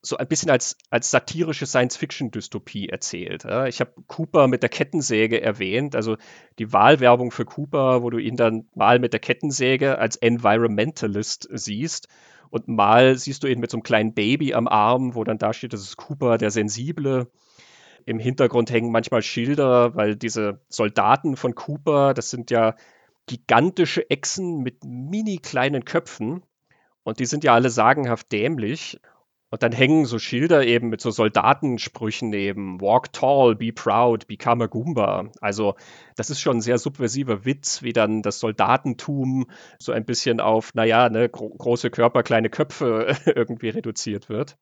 so 0.00 0.16
ein 0.16 0.28
bisschen 0.28 0.50
als, 0.50 0.78
als 0.88 1.10
satirische 1.10 1.66
Science-Fiction-Dystopie 1.66 2.88
erzählt. 2.88 3.44
Ich 3.66 3.80
habe 3.80 3.92
Cooper 4.06 4.48
mit 4.48 4.62
der 4.62 4.70
Kettensäge 4.70 5.42
erwähnt, 5.42 5.94
also 5.96 6.16
die 6.58 6.72
Wahlwerbung 6.72 7.30
für 7.30 7.44
Cooper, 7.44 8.02
wo 8.02 8.08
du 8.08 8.18
ihn 8.18 8.36
dann 8.36 8.68
mal 8.74 9.00
mit 9.00 9.12
der 9.12 9.20
Kettensäge 9.20 9.98
als 9.98 10.16
Environmentalist 10.16 11.48
siehst 11.52 12.08
und 12.50 12.68
mal 12.68 13.16
siehst 13.16 13.42
du 13.42 13.48
ihn 13.48 13.60
mit 13.60 13.70
so 13.70 13.76
einem 13.76 13.82
kleinen 13.82 14.14
Baby 14.14 14.54
am 14.54 14.68
Arm, 14.68 15.14
wo 15.14 15.24
dann 15.24 15.38
da 15.38 15.52
steht, 15.52 15.72
das 15.72 15.82
ist 15.82 15.96
Cooper, 15.96 16.38
der 16.38 16.50
Sensible. 16.50 17.30
Im 18.06 18.18
Hintergrund 18.18 18.70
hängen 18.70 18.90
manchmal 18.90 19.22
Schilder, 19.22 19.94
weil 19.94 20.16
diese 20.16 20.60
Soldaten 20.68 21.36
von 21.36 21.54
Cooper, 21.54 22.14
das 22.14 22.30
sind 22.30 22.50
ja 22.50 22.74
gigantische 23.26 24.08
Echsen 24.10 24.62
mit 24.62 24.84
mini 24.84 25.38
kleinen 25.38 25.84
Köpfen. 25.84 26.42
Und 27.02 27.20
die 27.20 27.26
sind 27.26 27.44
ja 27.44 27.54
alle 27.54 27.70
sagenhaft 27.70 28.32
dämlich. 28.32 29.00
Und 29.50 29.62
dann 29.62 29.72
hängen 29.72 30.04
so 30.04 30.18
Schilder 30.18 30.66
eben 30.66 30.90
mit 30.90 31.00
so 31.00 31.10
Soldatensprüchen 31.10 32.32
eben. 32.34 32.80
Walk 32.80 33.12
tall, 33.12 33.54
be 33.54 33.72
proud, 33.72 34.26
become 34.26 34.64
a 34.64 34.66
Goomba. 34.66 35.30
Also 35.40 35.74
das 36.16 36.28
ist 36.28 36.40
schon 36.40 36.58
ein 36.58 36.60
sehr 36.60 36.78
subversiver 36.78 37.46
Witz, 37.46 37.82
wie 37.82 37.94
dann 37.94 38.20
das 38.22 38.40
Soldatentum 38.40 39.46
so 39.78 39.92
ein 39.92 40.04
bisschen 40.04 40.40
auf, 40.40 40.74
naja, 40.74 41.08
ne, 41.08 41.30
gro 41.30 41.48
große 41.48 41.90
Körper, 41.90 42.22
kleine 42.22 42.50
Köpfe 42.50 43.16
irgendwie 43.26 43.70
reduziert 43.70 44.28
wird. 44.28 44.58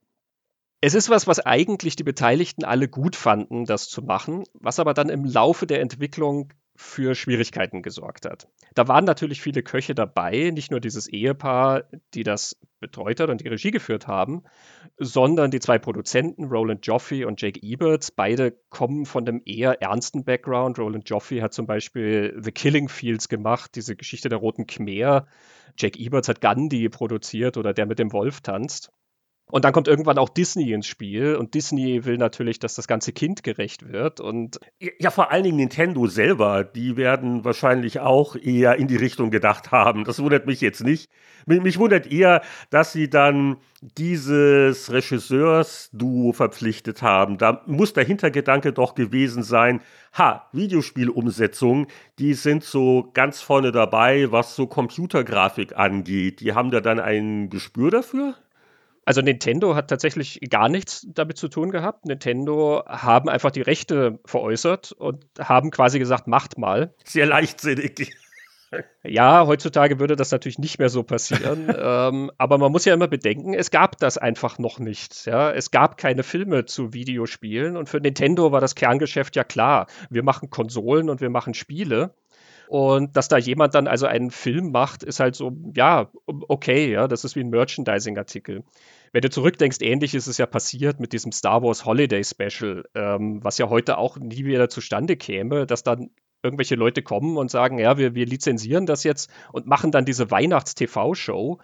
Es 0.81 0.95
ist 0.95 1.11
was, 1.11 1.27
was 1.27 1.41
eigentlich 1.41 1.97
die 1.97 2.05
Beteiligten 2.05 2.65
alle 2.65 2.87
gut 2.87 3.17
fanden, 3.17 3.65
das 3.65 3.89
zu 3.89 4.03
machen, 4.03 4.45
was 4.53 4.79
aber 4.79 4.95
dann 4.95 5.09
im 5.09 5.25
Laufe 5.25 5.67
der 5.67 5.81
Entwicklung 5.81 6.53
für 6.77 7.15
Schwierigkeiten 7.15 7.83
gesorgt 7.83 8.27
hat. 8.27 8.49
Da 8.75 8.89
waren 8.89 9.05
natürlich 9.05 9.41
viele 9.41 9.63
Köche 9.63 9.95
dabei, 9.95 10.51
nicht 10.53 10.71
nur 10.71 10.81
dieses 10.81 11.09
Ehepaar, 11.09 11.85
die 12.15 12.23
das 12.23 12.57
betreut 12.81 13.21
hat 13.21 13.31
und 13.31 13.41
die 13.41 13.49
Regie 13.49 13.71
geführt 13.71 14.07
haben, 14.07 14.43
sondern 14.99 15.51
die 15.51 15.61
zwei 15.61 15.79
Produzenten, 15.79 16.45
Roland 16.45 16.87
Joffe 16.87 17.27
und 17.27 17.41
Jake 17.41 17.61
Eberts. 17.63 18.11
Beide 18.11 18.53
kommen 18.69 19.07
von 19.07 19.25
dem 19.25 19.43
eher 19.45 19.81
ernsten 19.83 20.25
Background. 20.25 20.79
Roland 20.79 21.09
Joffe 21.09 21.43
hat 21.43 21.55
zum 21.55 21.67
Beispiel 21.67 22.37
The 22.41 22.53
Killing 22.53 22.89
Fields 22.89 23.29
gemacht, 23.29 23.73
diese 23.75 23.97
Geschichte 23.97 24.29
der 24.29 24.39
Roten 24.39 24.67
Khmer. 24.67 25.27
Jake 25.79 25.99
Eberts 25.99 26.29
hat 26.29 26.41
Gandhi 26.41 26.89
produziert 26.89 27.57
oder 27.57 27.73
der 27.73 27.87
mit 27.87 27.99
dem 27.99 28.13
Wolf 28.13 28.41
tanzt. 28.41 28.93
Und 29.49 29.65
dann 29.65 29.73
kommt 29.73 29.87
irgendwann 29.87 30.19
auch 30.19 30.29
Disney 30.29 30.73
ins 30.73 30.89
Spiel 30.89 31.37
und 31.37 31.55
Disney 31.55 32.05
will 32.05 32.19
natürlich, 32.19 32.59
dass 32.59 32.75
das 32.75 32.89
Ganze 32.89 33.13
kindgerecht 33.13 33.93
wird 33.93 34.21
und 34.21 34.59
ja, 34.99 35.11
vor 35.13 35.31
allen 35.31 35.45
Dingen 35.45 35.59
Nintendo 35.59 36.09
selber, 36.09 36.65
die 36.65 36.97
werden 36.97 37.45
wahrscheinlich 37.45 38.01
auch 38.01 38.35
eher 38.35 38.75
in 38.75 38.89
die 38.89 38.97
Richtung 38.97 39.31
gedacht 39.31 39.71
haben. 39.71 40.03
Das 40.03 40.21
wundert 40.21 40.47
mich 40.47 40.61
jetzt 40.61 40.83
nicht. 40.83 41.09
Mich 41.47 41.79
wundert 41.79 42.11
eher, 42.11 42.43
dass 42.71 42.93
sie 42.93 43.09
dann 43.09 43.59
dieses 43.81 44.91
Regisseurs-Duo 44.91 46.33
verpflichtet 46.33 47.03
haben. 47.03 47.39
Da 47.39 47.63
muss 47.67 47.93
der 47.93 48.05
Hintergedanke 48.05 48.73
doch 48.73 48.97
gewesen 48.97 49.45
sein, 49.45 49.81
ha, 50.13 50.49
Videospielumsetzungen, 50.53 51.87
die 52.19 52.35
sind 52.35 52.65
so 52.65 53.13
ganz 53.15 53.43
vorne 53.43 53.71
dabei, 53.71 54.33
was 54.33 54.57
so 54.57 54.67
Computergrafik 54.67 55.77
angeht. 55.77 56.41
Die 56.41 56.53
haben 56.53 56.73
da 56.73 56.81
dann 56.81 56.99
ein 56.99 57.49
Gespür 57.49 57.93
dafür? 57.93 58.35
Also 59.07 59.23
Nintendo 59.23 59.77
hat 59.77 59.89
tatsächlich 59.89 60.41
gar 60.51 60.69
nichts 60.69 61.07
damit 61.09 61.39
zu 61.39 61.47
tun 61.47 61.71
gehabt. 61.71 62.07
Nintendo 62.07 62.83
haben 62.87 63.29
einfach 63.29 63.53
die 63.53 63.63
Rechte 63.63 64.19
veräußert 64.25 64.91
und 64.91 65.25
haben 65.39 65.71
quasi 65.71 66.01
gesagt, 66.01 66.27
macht 66.27 66.59
mal. 66.59 66.93
Sehr 67.05 67.27
leichtsinnig. 67.27 68.13
Ja, 69.05 69.47
heutzutage 69.47 70.01
würde 70.01 70.17
das 70.17 70.33
natürlich 70.33 70.59
nicht 70.59 70.81
mehr 70.81 70.89
so 70.89 71.05
passieren. 71.05 71.73
ähm, 71.79 72.33
aber 72.37 72.59
man 72.59 72.73
muss 72.73 72.85
ja 72.85 72.95
immer 72.95 73.07
bedenken, 73.07 73.55
es 73.55 73.71
gab 73.71 73.97
das 73.99 74.19
einfach 74.19 74.59
noch 74.59 74.81
nicht. 74.81 75.25
Ja? 75.25 75.53
Es 75.53 75.71
gab 75.71 75.97
keine 75.99 76.25
Filme 76.25 76.65
zu 76.65 76.93
Videospielen 76.93 77.77
und 77.77 77.89
für 77.89 78.01
Nintendo 78.01 78.51
war 78.51 78.61
das 78.61 78.75
Kerngeschäft 78.75 79.37
ja 79.37 79.45
klar. 79.45 79.87
Wir 80.11 80.25
machen 80.25 80.51
Konsolen 80.51 81.09
und 81.09 81.21
wir 81.21 81.31
machen 81.31 81.55
Spiele. 81.55 82.15
Und 82.69 83.17
dass 83.17 83.29
da 83.29 83.39
jemand 83.39 83.75
dann 83.75 83.87
also 83.87 84.07
einen 84.07 84.31
Film 84.31 84.73
macht, 84.73 85.03
ist 85.03 85.21
halt 85.21 85.37
so, 85.37 85.53
ja, 85.75 86.11
okay, 86.27 86.91
ja, 86.91 87.07
das 87.09 87.25
ist 87.25 87.37
wie 87.37 87.41
ein 87.41 87.51
Merchandising-Artikel. 87.51 88.65
Wenn 89.13 89.23
du 89.23 89.31
zurückdenkst, 89.31 89.79
ähnlich 89.81 90.15
ist 90.15 90.27
es 90.27 90.39
ja 90.39 90.47
passiert 90.47 91.01
mit 91.01 91.13
diesem 91.13 91.33
Star 91.33 91.63
Wars 91.63 91.85
Holiday 91.85 92.25
Special, 92.25 92.85
ähm, 92.95 93.43
was 93.43 93.59
ja 93.59 93.69
heute 93.69 93.99
auch 93.99 94.17
nie 94.17 94.45
wieder 94.45 94.69
zustande 94.69 95.17
käme, 95.17 95.67
dass 95.67 95.85
dann 95.85 96.11
irgendwelche 96.43 96.75
Leute 96.75 97.03
kommen 97.03 97.37
und 97.37 97.51
sagen, 97.51 97.79
ja, 97.79 97.99
wir, 97.99 98.15
wir 98.15 98.27
lizenzieren 98.27 98.87
das 98.87 99.05
jetzt 99.05 99.31
und 99.53 99.67
machen 99.67 99.91
dann 99.91 100.05
diese 100.05 100.31
Weihnachts-TV-Show. 100.31 101.59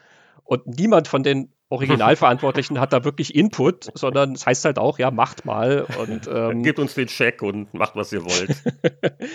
Und 0.44 0.66
niemand 0.66 1.08
von 1.08 1.22
den 1.22 1.52
Originalverantwortlichen 1.68 2.80
hat 2.80 2.92
da 2.92 3.04
wirklich 3.04 3.34
Input, 3.34 3.90
sondern 3.94 4.32
es 4.32 4.44
heißt 4.44 4.64
halt 4.64 4.78
auch, 4.78 4.98
ja, 4.98 5.10
macht 5.10 5.44
mal 5.44 5.86
und 5.98 6.28
ähm, 6.32 6.62
gebt 6.62 6.78
uns 6.78 6.94
den 6.94 7.06
Check 7.06 7.42
und 7.42 7.72
macht, 7.74 7.96
was 7.96 8.12
ihr 8.12 8.24
wollt. 8.24 8.62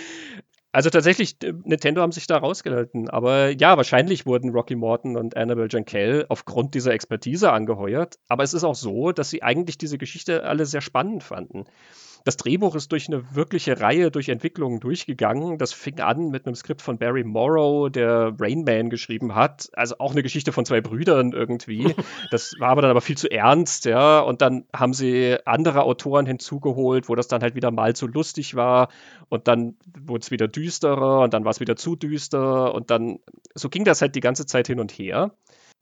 Also 0.78 0.90
tatsächlich, 0.90 1.42
äh, 1.42 1.54
Nintendo 1.64 2.02
haben 2.02 2.12
sich 2.12 2.28
da 2.28 2.38
rausgehalten. 2.38 3.10
Aber 3.10 3.50
ja, 3.50 3.76
wahrscheinlich 3.76 4.26
wurden 4.26 4.50
Rocky 4.50 4.76
Morton 4.76 5.16
und 5.16 5.36
Annabelle 5.36 5.66
Jankel 5.68 6.24
aufgrund 6.28 6.74
dieser 6.74 6.92
Expertise 6.92 7.50
angeheuert. 7.50 8.20
Aber 8.28 8.44
es 8.44 8.54
ist 8.54 8.62
auch 8.62 8.76
so, 8.76 9.10
dass 9.10 9.28
sie 9.28 9.42
eigentlich 9.42 9.76
diese 9.76 9.98
Geschichte 9.98 10.44
alle 10.44 10.66
sehr 10.66 10.80
spannend 10.80 11.24
fanden. 11.24 11.64
Das 12.24 12.36
Drehbuch 12.36 12.74
ist 12.74 12.92
durch 12.92 13.08
eine 13.08 13.34
wirkliche 13.34 13.80
Reihe 13.80 14.10
durch 14.10 14.28
Entwicklungen 14.28 14.80
durchgegangen. 14.80 15.58
Das 15.58 15.72
fing 15.72 16.00
an 16.00 16.30
mit 16.30 16.46
einem 16.46 16.54
Skript 16.54 16.82
von 16.82 16.98
Barry 16.98 17.24
Morrow, 17.24 17.90
der 17.90 18.34
Rain 18.38 18.64
Man 18.64 18.90
geschrieben 18.90 19.34
hat. 19.34 19.70
Also 19.72 19.96
auch 19.98 20.12
eine 20.12 20.22
Geschichte 20.22 20.52
von 20.52 20.64
zwei 20.64 20.80
Brüdern 20.80 21.32
irgendwie. 21.32 21.94
Das 22.30 22.54
war 22.58 22.70
aber 22.70 22.82
dann 22.82 22.90
aber 22.90 23.00
viel 23.00 23.16
zu 23.16 23.30
ernst, 23.30 23.84
ja. 23.84 24.20
Und 24.20 24.42
dann 24.42 24.64
haben 24.74 24.92
sie 24.92 25.36
andere 25.44 25.82
Autoren 25.82 26.26
hinzugeholt, 26.26 27.08
wo 27.08 27.14
das 27.14 27.28
dann 27.28 27.42
halt 27.42 27.54
wieder 27.54 27.70
mal 27.70 27.94
zu 27.94 28.06
lustig 28.06 28.54
war. 28.54 28.88
Und 29.28 29.48
dann 29.48 29.76
wurde 29.98 30.22
es 30.22 30.30
wieder 30.30 30.48
düsterer 30.48 31.20
und 31.20 31.32
dann 31.32 31.44
war 31.44 31.50
es 31.50 31.60
wieder 31.60 31.76
zu 31.76 31.96
düster. 31.96 32.74
Und 32.74 32.90
dann, 32.90 33.20
so 33.54 33.68
ging 33.68 33.84
das 33.84 34.02
halt 34.02 34.14
die 34.14 34.20
ganze 34.20 34.46
Zeit 34.46 34.66
hin 34.66 34.80
und 34.80 34.92
her. 34.92 35.32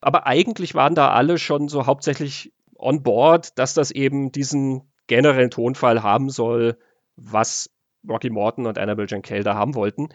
Aber 0.00 0.26
eigentlich 0.26 0.74
waren 0.74 0.94
da 0.94 1.10
alle 1.10 1.38
schon 1.38 1.68
so 1.68 1.86
hauptsächlich 1.86 2.52
on 2.78 3.02
board, 3.02 3.58
dass 3.58 3.74
das 3.74 3.90
eben 3.90 4.32
diesen 4.32 4.82
generellen 5.06 5.50
Tonfall 5.50 6.02
haben 6.02 6.30
soll, 6.30 6.78
was 7.16 7.70
Rocky 8.08 8.30
Morton 8.30 8.66
und 8.66 8.78
Annabelle 8.78 9.08
Jankel 9.08 9.42
da 9.42 9.54
haben 9.54 9.74
wollten, 9.74 10.08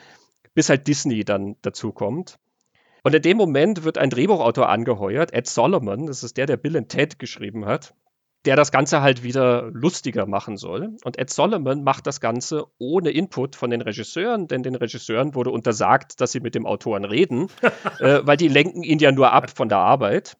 bis 0.53 0.69
halt 0.69 0.87
Disney 0.87 1.23
dann 1.23 1.55
dazu 1.61 1.91
kommt. 1.91 2.37
Und 3.03 3.15
in 3.15 3.21
dem 3.21 3.37
Moment 3.37 3.83
wird 3.83 3.97
ein 3.97 4.09
Drehbuchautor 4.09 4.69
angeheuert, 4.69 5.33
Ed 5.33 5.47
Solomon, 5.47 6.05
das 6.05 6.23
ist 6.23 6.37
der, 6.37 6.45
der 6.45 6.57
Bill 6.57 6.77
and 6.77 6.89
Ted 6.89 7.17
geschrieben 7.17 7.65
hat, 7.65 7.95
der 8.45 8.55
das 8.55 8.71
Ganze 8.71 9.01
halt 9.01 9.23
wieder 9.23 9.69
lustiger 9.71 10.25
machen 10.25 10.57
soll. 10.57 10.97
Und 11.03 11.17
Ed 11.17 11.29
Solomon 11.29 11.83
macht 11.83 12.05
das 12.05 12.19
Ganze 12.21 12.65
ohne 12.77 13.09
Input 13.09 13.55
von 13.55 13.71
den 13.71 13.81
Regisseuren, 13.81 14.47
denn 14.47 14.61
den 14.61 14.75
Regisseuren 14.75 15.33
wurde 15.33 15.51
untersagt, 15.51 16.21
dass 16.21 16.31
sie 16.31 16.39
mit 16.39 16.53
dem 16.53 16.65
Autoren 16.65 17.05
reden, 17.05 17.47
äh, 17.99 18.21
weil 18.23 18.37
die 18.37 18.47
lenken 18.47 18.83
ihn 18.83 18.99
ja 18.99 19.11
nur 19.11 19.31
ab 19.31 19.49
von 19.49 19.69
der 19.69 19.79
Arbeit. 19.79 20.37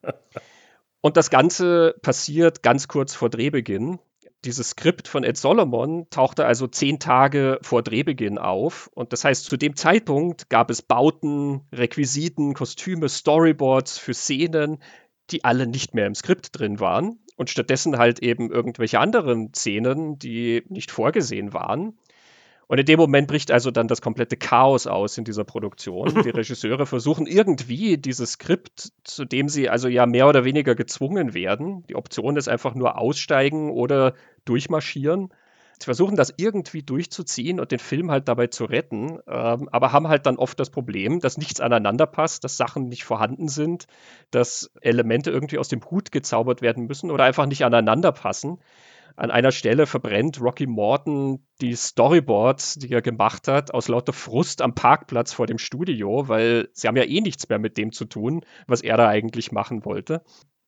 Und 1.01 1.17
das 1.17 1.31
Ganze 1.31 1.95
passiert 2.03 2.61
ganz 2.61 2.87
kurz 2.87 3.15
vor 3.15 3.29
Drehbeginn. 3.29 3.99
Dieses 4.43 4.71
Skript 4.71 5.08
von 5.08 5.23
Ed 5.23 5.38
Solomon 5.38 6.08
tauchte 6.10 6.45
also 6.45 6.65
zehn 6.67 6.99
Tage 6.99 7.60
vor 7.62 7.84
Drehbeginn 7.84 8.39
auf. 8.39 8.89
Und 8.95 9.13
das 9.13 9.23
heißt, 9.23 9.45
zu 9.45 9.56
dem 9.56 9.75
Zeitpunkt 9.75 10.49
gab 10.49 10.71
es 10.71 10.82
Bauten, 10.82 11.62
Requisiten, 11.71 12.56
Kostüme, 12.56 13.08
Storyboards 13.08 13.99
für 13.99 14.15
Szenen, 14.15 14.82
die 15.30 15.43
alle 15.43 15.67
nicht 15.67 15.93
mehr 15.93 16.08
im 16.08 16.15
Skript 16.15 16.58
drin 16.58 16.80
waren 16.80 17.19
und 17.38 17.49
stattdessen 17.49 17.97
halt 17.97 18.19
eben 18.19 18.51
irgendwelche 18.51 18.99
anderen 18.99 19.54
Szenen, 19.54 20.17
die 20.17 20.63
nicht 20.69 20.91
vorgesehen 20.91 21.54
waren. 21.54 21.97
Und 22.71 22.77
in 22.77 22.86
dem 22.86 23.01
Moment 23.01 23.27
bricht 23.27 23.51
also 23.51 23.69
dann 23.69 23.89
das 23.89 24.01
komplette 24.01 24.38
Chaos 24.38 24.88
aus 24.88 25.17
in 25.17 25.25
dieser 25.25 25.43
Produktion. 25.43 26.23
Die 26.23 26.29
Regisseure 26.29 26.86
versuchen 26.86 27.27
irgendwie 27.27 27.97
dieses 27.97 28.31
Skript, 28.31 28.93
zu 29.03 29.25
dem 29.25 29.49
sie 29.49 29.67
also 29.67 29.89
ja 29.89 30.05
mehr 30.05 30.29
oder 30.29 30.45
weniger 30.45 30.73
gezwungen 30.73 31.34
werden. 31.34 31.84
Die 31.89 31.97
Option 31.97 32.38
ist 32.38 32.47
einfach 32.47 32.73
nur 32.73 32.97
aussteigen 32.97 33.71
oder 33.71 34.13
durchmarschieren 34.45 35.34
Sie 35.81 35.86
versuchen 35.86 36.15
das 36.15 36.31
irgendwie 36.38 36.84
durchzuziehen 36.84 37.60
und 37.60 37.71
den 37.71 37.79
Film 37.79 38.12
halt 38.12 38.27
dabei 38.27 38.47
zu 38.47 38.65
retten, 38.65 39.17
ähm, 39.27 39.67
aber 39.71 39.91
haben 39.91 40.10
halt 40.10 40.27
dann 40.27 40.38
oft 40.38 40.60
das 40.60 40.69
Problem, 40.69 41.21
dass 41.21 41.39
nichts 41.39 41.60
aneinander 41.60 42.05
passt, 42.05 42.43
dass 42.43 42.55
Sachen 42.55 42.88
nicht 42.88 43.03
vorhanden 43.03 43.47
sind, 43.47 43.88
dass 44.29 44.69
Elemente 44.81 45.31
irgendwie 45.31 45.57
aus 45.57 45.69
dem 45.69 45.81
Hut 45.89 46.12
gezaubert 46.12 46.62
werden 46.62 46.86
müssen 46.86 47.10
oder 47.10 47.23
einfach 47.23 47.47
nicht 47.47 47.65
aneinander 47.65 48.12
passen. 48.12 48.60
An 49.15 49.32
einer 49.32 49.52
Stelle 49.52 49.86
verbrennt 49.86 50.41
Rocky 50.41 50.67
Morton 50.67 51.45
die 51.62 51.76
Storyboards, 51.76 52.76
die 52.76 52.91
er 52.91 53.02
gemacht 53.02 53.47
hat, 53.47 53.74
aus 53.74 53.88
lauter 53.88 54.13
Frust 54.13 54.62
am 54.62 54.74
Parkplatz 54.74 55.34
vor 55.34 55.47
dem 55.47 55.58
Studio, 55.58 56.28
weil 56.28 56.69
sie 56.74 56.88
haben 56.88 56.97
ja 56.97 57.04
eh 57.04 57.21
nichts 57.21 57.47
mehr 57.50 57.60
mit 57.60 57.78
dem 57.78 57.91
zu 57.91 58.06
tun, 58.06 58.45
was 58.67 58.82
er 58.82 58.97
da 58.97 59.08
eigentlich 59.08 59.52
machen 59.52 59.86
wollte. 59.86 60.24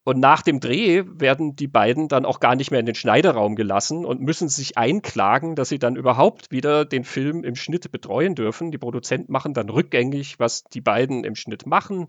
Und 0.05 0.19
nach 0.19 0.41
dem 0.41 0.59
Dreh 0.59 1.03
werden 1.07 1.55
die 1.55 1.67
beiden 1.67 2.09
dann 2.09 2.25
auch 2.25 2.41
gar 2.41 2.55
nicht 2.55 2.71
mehr 2.71 2.81
in 2.81 2.85
den 2.85 2.95
Schneideraum 2.95 3.55
gelassen 3.55 4.05
und 4.05 4.19
müssen 4.19 4.49
sich 4.49 4.77
einklagen, 4.77 5.55
dass 5.55 5.69
sie 5.69 5.79
dann 5.79 5.95
überhaupt 5.95 6.51
wieder 6.51 6.83
den 6.83 7.05
Film 7.05 7.45
im 7.45 7.55
Schnitt 7.55 7.89
betreuen 7.89 8.35
dürfen. 8.35 8.71
Die 8.71 8.77
Produzenten 8.77 9.31
machen 9.31 9.53
dann 9.53 9.69
rückgängig, 9.69 10.39
was 10.39 10.65
die 10.65 10.81
beiden 10.81 11.23
im 11.23 11.35
Schnitt 11.35 11.65
machen. 11.65 12.07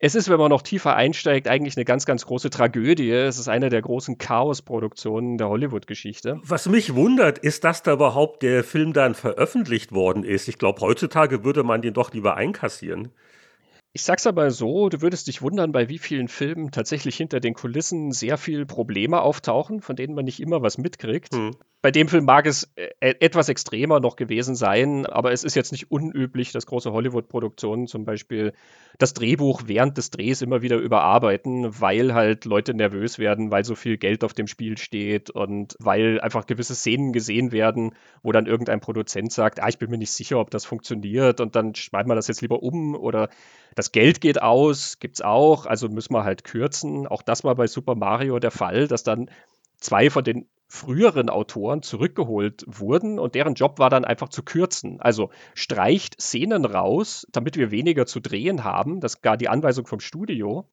Es 0.00 0.14
ist, 0.14 0.30
wenn 0.30 0.38
man 0.38 0.50
noch 0.50 0.62
tiefer 0.62 0.94
einsteigt, 0.94 1.48
eigentlich 1.48 1.76
eine 1.76 1.84
ganz, 1.84 2.06
ganz 2.06 2.24
große 2.24 2.50
Tragödie. 2.50 3.10
Es 3.10 3.36
ist 3.36 3.48
eine 3.48 3.68
der 3.68 3.82
großen 3.82 4.16
Chaosproduktionen 4.16 5.38
der 5.38 5.48
Hollywood-Geschichte. 5.48 6.38
Was 6.44 6.68
mich 6.68 6.94
wundert, 6.94 7.38
ist, 7.38 7.64
dass 7.64 7.82
da 7.82 7.94
überhaupt 7.94 8.44
der 8.44 8.62
Film 8.62 8.92
dann 8.92 9.16
veröffentlicht 9.16 9.90
worden 9.90 10.22
ist. 10.22 10.46
Ich 10.46 10.58
glaube, 10.58 10.82
heutzutage 10.82 11.42
würde 11.42 11.64
man 11.64 11.82
den 11.82 11.94
doch 11.94 12.12
lieber 12.12 12.36
einkassieren. 12.36 13.10
Ich 13.92 14.02
sag's 14.02 14.28
aber 14.28 14.52
so, 14.52 14.88
du 14.88 15.02
würdest 15.02 15.26
dich 15.26 15.42
wundern, 15.42 15.72
bei 15.72 15.88
wie 15.88 15.98
vielen 15.98 16.28
Filmen 16.28 16.70
tatsächlich 16.70 17.16
hinter 17.16 17.40
den 17.40 17.54
Kulissen 17.54 18.12
sehr 18.12 18.38
viel 18.38 18.66
Probleme 18.66 19.20
auftauchen, 19.20 19.80
von 19.80 19.96
denen 19.96 20.14
man 20.14 20.26
nicht 20.26 20.38
immer 20.38 20.62
was 20.62 20.78
mitkriegt. 20.78 21.34
Hm. 21.34 21.56
Bei 21.80 21.92
dem 21.92 22.08
Film 22.08 22.24
mag 22.24 22.44
es 22.46 22.72
äh, 22.74 22.90
etwas 23.20 23.48
extremer 23.48 24.00
noch 24.00 24.16
gewesen 24.16 24.56
sein, 24.56 25.06
aber 25.06 25.30
es 25.30 25.44
ist 25.44 25.54
jetzt 25.54 25.70
nicht 25.70 25.92
unüblich, 25.92 26.50
dass 26.50 26.66
große 26.66 26.90
Hollywood-Produktionen 26.90 27.86
zum 27.86 28.04
Beispiel 28.04 28.52
das 28.98 29.14
Drehbuch 29.14 29.62
während 29.66 29.96
des 29.96 30.10
Drehs 30.10 30.42
immer 30.42 30.60
wieder 30.60 30.76
überarbeiten, 30.78 31.80
weil 31.80 32.14
halt 32.14 32.46
Leute 32.46 32.74
nervös 32.74 33.20
werden, 33.20 33.52
weil 33.52 33.64
so 33.64 33.76
viel 33.76 33.96
Geld 33.96 34.24
auf 34.24 34.32
dem 34.32 34.48
Spiel 34.48 34.76
steht 34.76 35.30
und 35.30 35.76
weil 35.78 36.20
einfach 36.20 36.46
gewisse 36.46 36.74
Szenen 36.74 37.12
gesehen 37.12 37.52
werden, 37.52 37.94
wo 38.24 38.32
dann 38.32 38.46
irgendein 38.46 38.80
Produzent 38.80 39.32
sagt, 39.32 39.62
ah, 39.62 39.68
ich 39.68 39.78
bin 39.78 39.88
mir 39.88 39.98
nicht 39.98 40.12
sicher, 40.12 40.40
ob 40.40 40.50
das 40.50 40.64
funktioniert 40.64 41.40
und 41.40 41.54
dann 41.54 41.76
schreibt 41.76 42.08
man 42.08 42.16
das 42.16 42.26
jetzt 42.26 42.40
lieber 42.40 42.60
um 42.60 42.96
oder 42.96 43.28
das 43.76 43.92
Geld 43.92 44.20
geht 44.20 44.42
aus, 44.42 44.98
gibt's 44.98 45.20
auch, 45.20 45.66
also 45.66 45.88
müssen 45.88 46.12
wir 46.12 46.24
halt 46.24 46.42
kürzen. 46.42 47.06
Auch 47.06 47.22
das 47.22 47.44
war 47.44 47.54
bei 47.54 47.68
Super 47.68 47.94
Mario 47.94 48.40
der 48.40 48.50
Fall, 48.50 48.88
dass 48.88 49.04
dann 49.04 49.30
zwei 49.78 50.10
von 50.10 50.24
den 50.24 50.48
früheren 50.68 51.30
Autoren 51.30 51.82
zurückgeholt 51.82 52.64
wurden 52.66 53.18
und 53.18 53.34
deren 53.34 53.54
Job 53.54 53.78
war 53.78 53.88
dann 53.88 54.04
einfach 54.04 54.28
zu 54.28 54.42
kürzen. 54.42 55.00
Also 55.00 55.30
streicht 55.54 56.20
Szenen 56.20 56.66
raus, 56.66 57.26
damit 57.32 57.56
wir 57.56 57.70
weniger 57.70 58.04
zu 58.06 58.20
drehen 58.20 58.64
haben. 58.64 59.00
Das 59.00 59.22
gar 59.22 59.38
die 59.38 59.48
Anweisung 59.48 59.86
vom 59.86 60.00
Studio. 60.00 60.68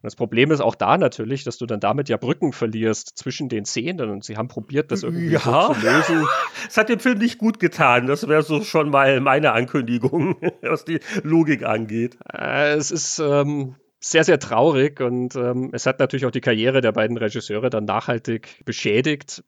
Und 0.00 0.04
das 0.04 0.16
Problem 0.16 0.52
ist 0.52 0.60
auch 0.60 0.74
da 0.76 0.96
natürlich, 0.96 1.42
dass 1.42 1.58
du 1.58 1.66
dann 1.66 1.80
damit 1.80 2.08
ja 2.08 2.16
Brücken 2.16 2.52
verlierst 2.52 3.18
zwischen 3.18 3.48
den 3.48 3.64
Szenen 3.64 4.10
und 4.10 4.24
sie 4.24 4.36
haben 4.36 4.46
probiert, 4.46 4.92
das 4.92 5.02
irgendwie 5.02 5.30
ja. 5.30 5.40
so 5.40 5.74
zu 5.74 5.80
lösen. 5.80 6.26
Es 6.68 6.76
hat 6.76 6.88
dem 6.88 7.00
Film 7.00 7.18
nicht 7.18 7.38
gut 7.38 7.58
getan. 7.58 8.06
Das 8.06 8.28
wäre 8.28 8.42
so 8.42 8.62
schon 8.62 8.90
mal 8.90 9.20
meine 9.20 9.52
Ankündigung, 9.52 10.36
was 10.62 10.84
die 10.84 11.00
Logik 11.22 11.64
angeht. 11.64 12.16
Äh, 12.32 12.74
es 12.74 12.90
ist 12.90 13.18
ähm, 13.20 13.74
sehr, 14.00 14.24
sehr 14.24 14.38
traurig 14.38 15.00
und 15.00 15.34
ähm, 15.36 15.70
es 15.72 15.86
hat 15.86 15.98
natürlich 15.98 16.26
auch 16.26 16.30
die 16.30 16.40
Karriere 16.40 16.80
der 16.80 16.92
beiden 16.92 17.16
Regisseure 17.16 17.70
dann 17.70 17.84
nachhaltig 17.84 18.62
beschädigt. 18.64 19.42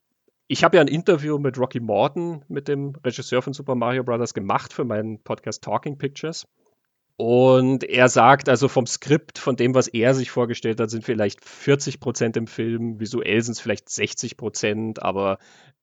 Ich 0.49 0.65
habe 0.65 0.77
ja 0.77 0.81
ein 0.81 0.89
Interview 0.89 1.39
mit 1.39 1.59
Rocky 1.59 1.79
Morton, 1.79 2.45
mit 2.49 2.67
dem 2.67 2.97
Regisseur 3.05 3.43
von 3.43 3.53
Super 3.53 3.77
Mario 3.77 4.03
Bros. 4.03 4.35
gemacht 4.35 4.73
für 4.73 4.85
meinen 4.85 5.23
Podcast 5.23 5.63
Talking 5.63 5.97
Pictures. 5.97 6.49
Und 7.17 7.85
er 7.85 8.09
sagt 8.09 8.49
also 8.49 8.67
vom 8.67 8.87
Skript, 8.87 9.39
von 9.39 9.55
dem, 9.55 9.75
was 9.75 9.89
er 9.89 10.15
sich 10.15 10.31
vorgestellt 10.31 10.81
hat, 10.81 10.91
sind 10.91 11.05
vielleicht 11.05 11.45
40 11.45 12.01
Prozent 12.01 12.37
im 12.37 12.47
Film, 12.47 12.99
visuell 12.99 13.43
sind 13.43 13.53
es 13.53 13.61
vielleicht 13.61 13.91
60 13.91 14.39
Prozent, 14.39 15.03
aber 15.03 15.39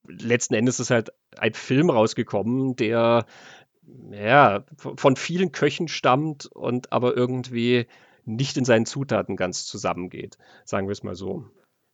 letzten 0.08 0.56
Endes 0.56 0.80
ist 0.80 0.90
halt 0.90 1.12
ein 1.38 1.54
Film 1.54 1.92
rausgekommen, 1.92 2.76
der 2.76 3.28
ja 4.12 4.66
von 4.76 5.16
vielen 5.16 5.52
Köchen 5.52 5.88
stammt 5.88 6.48
und 6.48 6.92
aber 6.92 7.16
irgendwie 7.16 7.86
nicht 8.28 8.58
in 8.58 8.66
seinen 8.66 8.86
Zutaten 8.86 9.36
ganz 9.36 9.66
zusammengeht. 9.66 10.38
Sagen 10.66 10.88
wir 10.88 10.92
es 10.92 11.04
mal 11.04 11.16
so. 11.16 11.46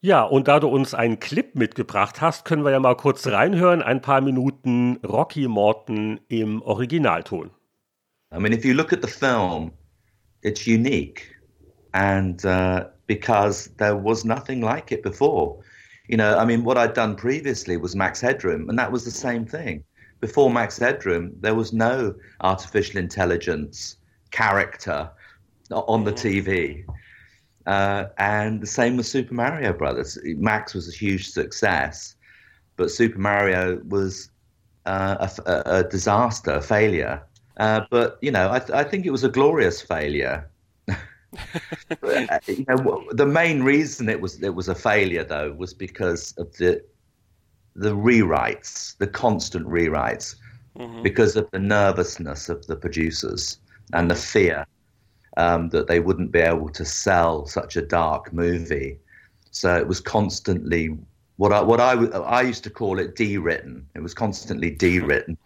Ja, 0.01 0.23
und 0.23 0.49
da 0.49 0.59
du 0.59 0.67
uns 0.67 0.93
einen 0.93 1.19
Clip 1.19 1.55
mitgebracht 1.55 2.19
hast, 2.19 2.43
können 2.43 2.65
wir 2.65 2.71
ja 2.71 2.79
mal 2.81 2.97
kurz 2.97 3.25
reinhören, 3.25 3.81
ein 3.81 4.01
paar 4.01 4.19
Minuten 4.19 4.97
Rocky 4.97 5.47
Morton 5.47 6.19
im 6.27 6.61
Originalton. 6.61 7.51
I 8.33 8.39
mean, 8.39 8.51
if 8.51 8.65
you 8.65 8.73
look 8.73 8.91
at 8.91 9.01
the 9.01 9.07
film, 9.07 9.71
it's 10.41 10.67
unique, 10.67 11.39
and 11.93 12.43
uh, 12.43 12.85
because 13.07 13.69
there 13.77 13.95
was 13.95 14.25
nothing 14.25 14.61
like 14.61 14.91
it 14.91 15.03
before. 15.03 15.63
You 16.09 16.17
know, 16.17 16.37
I 16.37 16.43
mean, 16.43 16.65
what 16.65 16.77
I'd 16.77 16.95
done 16.95 17.15
previously 17.15 17.77
was 17.77 17.95
Max 17.95 18.19
Headroom, 18.19 18.69
and 18.69 18.77
that 18.77 18.91
was 18.91 19.05
the 19.05 19.11
same 19.11 19.45
thing. 19.45 19.85
Before 20.19 20.49
Max 20.49 20.77
Headroom, 20.77 21.31
there 21.39 21.55
was 21.55 21.71
no 21.71 22.13
artificial 22.41 22.99
intelligence 22.99 23.97
character 24.31 25.09
on 25.73 26.03
the 26.03 26.13
TV. 26.13 26.85
Uh, 27.65 28.05
and 28.17 28.61
the 28.61 28.67
same 28.67 28.97
with 28.97 29.05
Super 29.05 29.33
Mario 29.33 29.73
Brothers. 29.73 30.17
Max 30.23 30.73
was 30.73 30.89
a 30.89 30.91
huge 30.91 31.29
success, 31.29 32.15
but 32.75 32.91
Super 32.91 33.19
Mario 33.19 33.81
was 33.87 34.29
uh, 34.85 35.29
a, 35.45 35.63
a, 35.65 35.83
disaster, 35.85 36.51
a 36.51 36.61
failure. 36.61 37.23
Uh, 37.57 37.81
but 37.89 38.17
you 38.21 38.31
know, 38.31 38.51
I, 38.51 38.59
th- 38.59 38.71
I, 38.71 38.83
think 38.83 39.05
it 39.05 39.11
was 39.11 39.23
a 39.23 39.29
glorious 39.29 39.81
failure. 39.81 40.49
You 42.45 42.63
know, 42.67 43.07
the 43.11 43.25
main 43.25 43.63
reason 43.63 44.07
it 44.07 44.21
was 44.21 44.39
it 44.43 44.53
was 44.53 44.67
a 44.69 44.75
failure, 44.75 45.23
though, 45.23 45.51
was 45.53 45.73
because 45.73 46.31
of 46.37 46.55
the 46.57 46.83
the 47.75 47.95
rewrites, 47.95 48.95
the 48.97 49.07
constant 49.07 49.65
rewrites, 49.65 50.35
mm-hmm. 50.77 51.01
because 51.01 51.35
of 51.35 51.49
the 51.49 51.57
nervousness 51.57 52.49
of 52.49 52.67
the 52.67 52.75
producers 52.75 53.57
and 53.93 54.11
the 54.11 54.15
fear 54.15 54.67
um, 55.37 55.69
that 55.69 55.87
they 55.87 55.99
wouldn't 55.99 56.31
be 56.31 56.39
able 56.39 56.69
to 56.69 56.85
sell 56.85 57.45
such 57.45 57.75
a 57.75 57.81
dark 57.81 58.33
movie. 58.33 58.99
So 59.51 59.75
it 59.75 59.87
was 59.87 59.99
constantly 59.99 60.97
what 61.37 61.51
I 61.51 61.61
what 61.61 61.79
I 61.79 61.93
I 61.93 62.41
used 62.41 62.63
to 62.65 62.69
call 62.69 62.99
it 62.99 63.15
de-written. 63.15 63.87
It 63.95 64.01
was 64.01 64.13
constantly 64.13 64.69
de-written. 64.69 65.37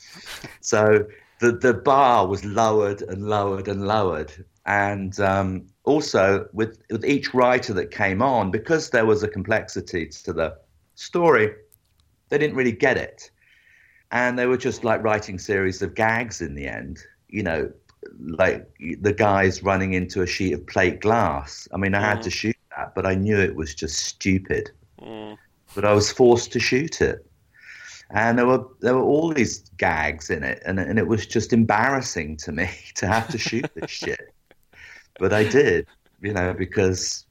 so 0.60 1.06
the 1.40 1.52
the 1.52 1.74
bar 1.74 2.26
was 2.26 2.44
lowered 2.44 3.02
and 3.02 3.28
lowered 3.28 3.68
and 3.68 3.86
lowered, 3.86 4.32
and 4.66 5.18
um, 5.20 5.66
also 5.84 6.48
with 6.52 6.82
with 6.90 7.04
each 7.04 7.34
writer 7.34 7.72
that 7.72 7.90
came 7.90 8.22
on, 8.22 8.50
because 8.50 8.90
there 8.90 9.06
was 9.06 9.22
a 9.22 9.28
complexity 9.28 10.06
to 10.06 10.32
the 10.32 10.56
story, 10.94 11.52
they 12.28 12.38
didn't 12.38 12.56
really 12.56 12.72
get 12.72 12.96
it, 12.96 13.30
and 14.10 14.38
they 14.38 14.46
were 14.46 14.56
just 14.58 14.84
like 14.84 15.02
writing 15.02 15.38
series 15.38 15.82
of 15.82 15.94
gags 15.94 16.40
in 16.40 16.54
the 16.54 16.66
end. 16.66 17.00
You 17.28 17.42
know, 17.42 17.72
like 18.18 18.68
the 19.00 19.12
guys 19.12 19.62
running 19.62 19.94
into 19.94 20.22
a 20.22 20.26
sheet 20.26 20.52
of 20.52 20.66
plate 20.66 21.00
glass. 21.00 21.68
I 21.72 21.76
mean, 21.76 21.94
I 21.94 22.00
mm. 22.00 22.02
had 22.02 22.22
to 22.22 22.30
mm. 22.30 22.32
shoot 22.32 22.56
that, 22.76 22.94
but 22.94 23.06
I 23.06 23.14
knew 23.14 23.38
it 23.38 23.54
was 23.54 23.74
just 23.74 23.98
stupid. 24.00 24.70
Mm. 25.00 25.36
But 25.74 25.84
I 25.84 25.92
was 25.92 26.10
forced 26.10 26.52
to 26.52 26.60
shoot 26.60 27.00
it. 27.00 27.26
and 28.10 28.38
there 28.38 28.46
were 28.46 28.64
there 28.80 28.94
were 28.94 29.02
all 29.02 29.32
these 29.32 29.70
gags 29.78 30.30
in 30.30 30.42
it, 30.42 30.62
and 30.66 30.78
and 30.78 30.98
it 30.98 31.06
was 31.06 31.26
just 31.26 31.52
embarrassing 31.52 32.36
to 32.38 32.52
me 32.52 32.68
to 32.96 33.06
have 33.06 33.28
to 33.28 33.38
shoot 33.38 33.70
this 33.74 33.90
shit. 34.02 34.34
But 35.18 35.32
I 35.32 35.44
did, 35.44 35.86
you 36.20 36.32
know, 36.32 36.54
because 36.54 37.26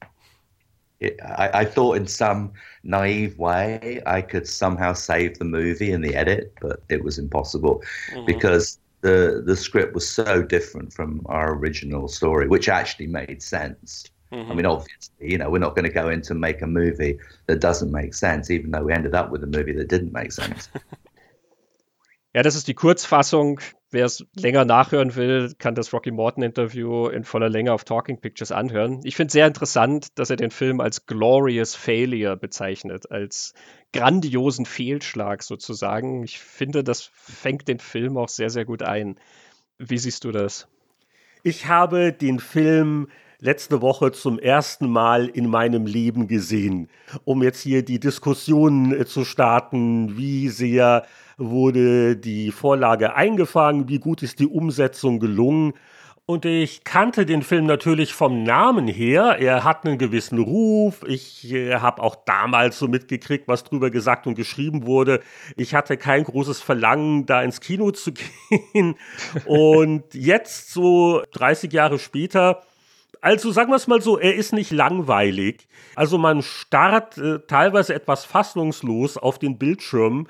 it, 1.01 1.19
I, 1.23 1.62
I, 1.62 1.65
thought 1.65 1.97
in 1.97 2.05
some 2.05 2.53
naive 2.84 3.39
way 3.39 4.01
I 4.05 4.21
could 4.21 4.47
somehow 4.47 4.93
save 4.93 5.39
the 5.39 5.45
movie 5.45 5.91
in 5.91 6.01
the 6.01 6.15
edit, 6.15 6.53
but 6.62 6.84
it 6.89 7.03
was 7.03 7.17
impossible 7.17 7.81
mm-hmm. 8.12 8.25
because 8.25 8.77
the 9.01 9.43
the 9.45 9.55
script 9.55 9.93
was 9.93 10.07
so 10.07 10.41
different 10.41 10.93
from 10.93 11.21
our 11.25 11.53
original 11.53 12.07
story, 12.07 12.47
which 12.47 12.69
actually 12.69 13.07
made 13.07 13.41
sense. 13.41 14.05
Mm-hmm. 14.31 14.51
I 14.51 14.55
mean, 14.55 14.65
obviously, 14.65 15.31
you 15.31 15.37
know, 15.37 15.49
we're 15.49 15.59
not 15.59 15.75
going 15.75 15.85
to 15.85 15.93
go 15.93 16.07
in 16.07 16.21
to 16.23 16.33
make 16.33 16.61
a 16.61 16.67
movie 16.67 17.19
that 17.47 17.59
doesn't 17.59 17.91
make 17.91 18.13
sense, 18.13 18.49
even 18.49 18.71
though 18.71 18.83
we 18.83 18.93
ended 18.93 19.13
up 19.13 19.29
with 19.29 19.43
a 19.43 19.47
movie 19.47 19.73
that 19.73 19.89
didn't 19.89 20.13
make 20.13 20.31
sense. 20.31 20.69
Ja, 22.33 22.43
das 22.43 22.55
ist 22.55 22.69
die 22.69 22.73
Kurzfassung. 22.73 23.59
Wer 23.93 24.06
es 24.06 24.25
länger 24.36 24.63
nachhören 24.63 25.15
will, 25.15 25.54
kann 25.60 25.75
das 25.75 25.91
Rocky 25.91 26.12
Morton 26.12 26.43
Interview 26.43 27.08
in 27.08 27.25
voller 27.25 27.49
Länge 27.49 27.73
auf 27.73 27.84
Talking 27.84 28.21
Pictures 28.21 28.54
anhören. 28.54 29.01
Ich 29.04 29.17
finde 29.17 29.34
sehr 29.34 29.47
interessant, 29.47 30.17
dass 30.17 30.30
er 30.30 30.38
den 30.38 30.51
Film 30.51 30.80
als 30.80 31.06
Glorious 31.06 31.75
Failure 31.75 32.38
bezeichnet, 32.38 33.12
als 33.12 33.54
grandiosen 33.91 34.65
Fehlschlag 34.65 35.43
sozusagen. 35.43 36.23
Ich 36.23 36.39
finde, 36.39 36.86
das 36.86 37.12
fängt 37.13 37.67
den 37.67 37.80
Film 37.80 38.17
auch 38.17 38.30
sehr, 38.30 38.49
sehr 38.49 38.63
gut 38.63 38.82
ein. 38.82 39.19
Wie 39.77 39.97
siehst 39.97 40.23
du 40.23 40.32
das? 40.32 40.69
Ich 41.43 41.67
habe 41.67 42.13
den 42.13 42.39
Film 42.39 43.10
letzte 43.39 43.82
Woche 43.82 44.13
zum 44.13 44.39
ersten 44.39 44.89
Mal 44.89 45.27
in 45.27 45.49
meinem 45.49 45.86
Leben 45.86 46.27
gesehen, 46.27 46.88
um 47.25 47.43
jetzt 47.43 47.60
hier 47.60 47.84
die 47.84 47.99
Diskussion 47.99 48.93
äh, 48.93 49.06
zu 49.06 49.25
starten, 49.25 50.15
wie 50.15 50.47
sehr 50.47 51.06
wurde 51.49 52.15
die 52.15 52.51
Vorlage 52.51 53.15
eingefangen, 53.15 53.89
wie 53.89 53.99
gut 53.99 54.23
ist 54.23 54.39
die 54.39 54.47
Umsetzung 54.47 55.19
gelungen. 55.19 55.73
Und 56.25 56.45
ich 56.45 56.84
kannte 56.86 57.25
den 57.25 57.41
Film 57.41 57.65
natürlich 57.65 58.13
vom 58.13 58.43
Namen 58.43 58.88
her. 58.88 59.38
Er 59.39 59.63
hat 59.63 59.86
einen 59.86 59.97
gewissen 59.97 60.39
Ruf. 60.39 61.04
Ich 61.06 61.51
äh, 61.51 61.75
habe 61.75 62.01
auch 62.01 62.15
damals 62.15 62.80
so 62.80 62.88
mitgekriegt, 62.88 63.47
was 63.47 63.63
drüber 63.63 63.89
gesagt 63.89 64.27
und 64.27 64.36
geschrieben 64.36 64.86
wurde. 64.86 65.19
Ich 65.58 65.73
hatte 65.75 65.97
kein 65.97 66.23
großes 66.23 66.62
Verlangen, 66.62 67.25
da 67.25 67.41
ins 67.41 67.60
Kino 67.60 67.91
zu 67.91 68.13
gehen. 68.73 68.95
Und 69.45 70.13
jetzt, 70.13 70.71
so 70.71 71.21
30 71.34 71.73
Jahre 71.73 71.99
später, 71.99 72.62
also 73.19 73.51
sagen 73.51 73.71
wir 73.71 73.75
es 73.75 73.88
mal 73.88 74.01
so, 74.01 74.17
er 74.17 74.36
ist 74.36 74.54
nicht 74.54 74.71
langweilig. 74.71 75.67
Also 75.95 76.17
man 76.17 76.43
starrt 76.43 77.17
äh, 77.17 77.39
teilweise 77.39 77.93
etwas 77.93 78.25
fassungslos 78.25 79.17
auf 79.17 79.38
den 79.38 79.58
Bildschirm 79.58 80.27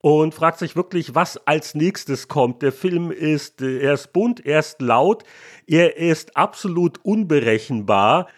und 0.00 0.34
fragt 0.34 0.58
sich 0.58 0.76
wirklich, 0.76 1.14
was 1.14 1.46
als 1.46 1.74
nächstes 1.74 2.28
kommt. 2.28 2.62
Der 2.62 2.72
Film 2.72 3.10
ist, 3.10 3.60
er 3.60 3.94
ist 3.94 4.12
bunt, 4.12 4.44
er 4.46 4.60
ist 4.60 4.80
laut, 4.80 5.24
er 5.66 5.96
ist 5.96 6.36
absolut 6.36 6.98
unberechenbar. 7.04 8.28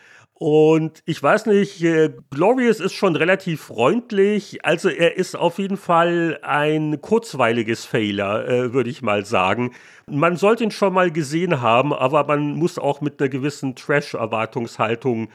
Und 0.42 1.02
ich 1.04 1.22
weiß 1.22 1.44
nicht, 1.46 1.82
äh, 1.84 2.14
Glorious 2.30 2.80
ist 2.80 2.94
schon 2.94 3.14
relativ 3.14 3.60
freundlich. 3.60 4.64
Also 4.64 4.88
er 4.88 5.18
ist 5.18 5.36
auf 5.36 5.58
jeden 5.58 5.76
Fall 5.76 6.38
ein 6.40 7.02
kurzweiliges 7.02 7.84
Fehler, 7.84 8.48
äh, 8.48 8.72
würde 8.72 8.88
ich 8.88 9.02
mal 9.02 9.26
sagen. 9.26 9.74
Man 10.06 10.36
sollte 10.36 10.64
ihn 10.64 10.70
schon 10.70 10.94
mal 10.94 11.10
gesehen 11.10 11.60
haben, 11.60 11.92
aber 11.92 12.24
man 12.24 12.54
muss 12.54 12.78
auch 12.78 13.02
mit 13.02 13.20
einer 13.20 13.28
gewissen 13.28 13.76
Trash-Erwartungshaltung 13.76 15.28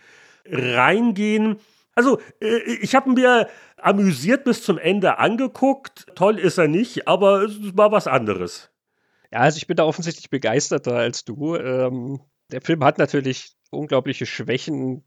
reingehen. 0.49 1.57
Also, 1.93 2.19
äh, 2.41 2.57
ich 2.81 2.95
habe 2.95 3.11
mir 3.11 3.47
amüsiert 3.85 4.43
bis 4.43 4.63
zum 4.63 4.77
Ende 4.77 5.19
angeguckt. 5.19 6.07
Toll 6.15 6.39
ist 6.39 6.57
er 6.57 6.67
nicht, 6.67 7.07
aber 7.07 7.43
es 7.43 7.77
war 7.77 7.91
was 7.91 8.07
anderes. 8.07 8.71
Ja, 9.31 9.39
also 9.39 9.57
ich 9.57 9.67
bin 9.67 9.77
da 9.77 9.85
offensichtlich 9.85 10.29
begeisterter 10.29 10.95
als 10.95 11.23
du. 11.23 11.55
Ähm, 11.55 12.19
der 12.51 12.61
Film 12.61 12.83
hat 12.83 12.97
natürlich 12.97 13.55
unglaubliche 13.69 14.25
Schwächen. 14.25 15.03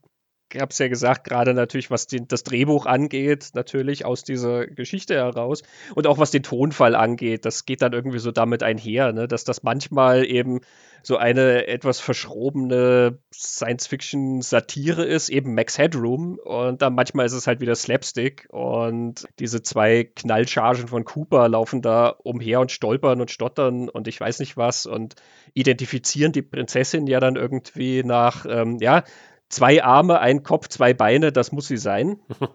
Ich 0.52 0.60
habe 0.60 0.70
es 0.70 0.78
ja 0.78 0.88
gesagt, 0.88 1.24
gerade 1.24 1.52
natürlich, 1.52 1.90
was 1.90 2.06
den, 2.06 2.26
das 2.26 2.42
Drehbuch 2.42 2.86
angeht, 2.86 3.50
natürlich 3.54 4.04
aus 4.04 4.24
dieser 4.24 4.66
Geschichte 4.66 5.14
heraus. 5.14 5.62
Und 5.94 6.06
auch 6.06 6.18
was 6.18 6.30
den 6.30 6.42
Tonfall 6.42 6.94
angeht, 6.94 7.44
das 7.44 7.66
geht 7.66 7.82
dann 7.82 7.92
irgendwie 7.92 8.18
so 8.18 8.30
damit 8.30 8.62
einher, 8.62 9.12
ne? 9.12 9.28
dass 9.28 9.44
das 9.44 9.62
manchmal 9.62 10.24
eben 10.24 10.60
so 11.02 11.16
eine 11.16 11.66
etwas 11.68 12.00
verschrobene 12.00 13.18
Science-Fiction-Satire 13.32 15.04
ist, 15.04 15.28
eben 15.28 15.54
Max 15.54 15.78
Headroom. 15.78 16.38
Und 16.42 16.82
dann 16.82 16.94
manchmal 16.94 17.26
ist 17.26 17.32
es 17.32 17.46
halt 17.46 17.60
wieder 17.60 17.74
Slapstick. 17.74 18.46
Und 18.50 19.26
diese 19.38 19.62
zwei 19.62 20.04
Knallchargen 20.04 20.88
von 20.88 21.04
Cooper 21.04 21.48
laufen 21.48 21.82
da 21.82 22.08
umher 22.08 22.60
und 22.60 22.72
stolpern 22.72 23.20
und 23.20 23.30
stottern 23.30 23.88
und 23.88 24.08
ich 24.08 24.20
weiß 24.20 24.40
nicht 24.40 24.56
was 24.56 24.86
und 24.86 25.14
identifizieren 25.54 26.32
die 26.32 26.42
Prinzessin 26.42 27.06
ja 27.06 27.20
dann 27.20 27.36
irgendwie 27.36 28.02
nach, 28.02 28.46
ähm, 28.48 28.78
ja, 28.80 29.04
zwei 29.48 29.82
Arme, 29.82 30.20
ein 30.20 30.42
Kopf, 30.42 30.68
zwei 30.68 30.94
Beine, 30.94 31.32
das 31.32 31.52
muss 31.52 31.68
sie 31.68 31.76
sein. 31.76 32.18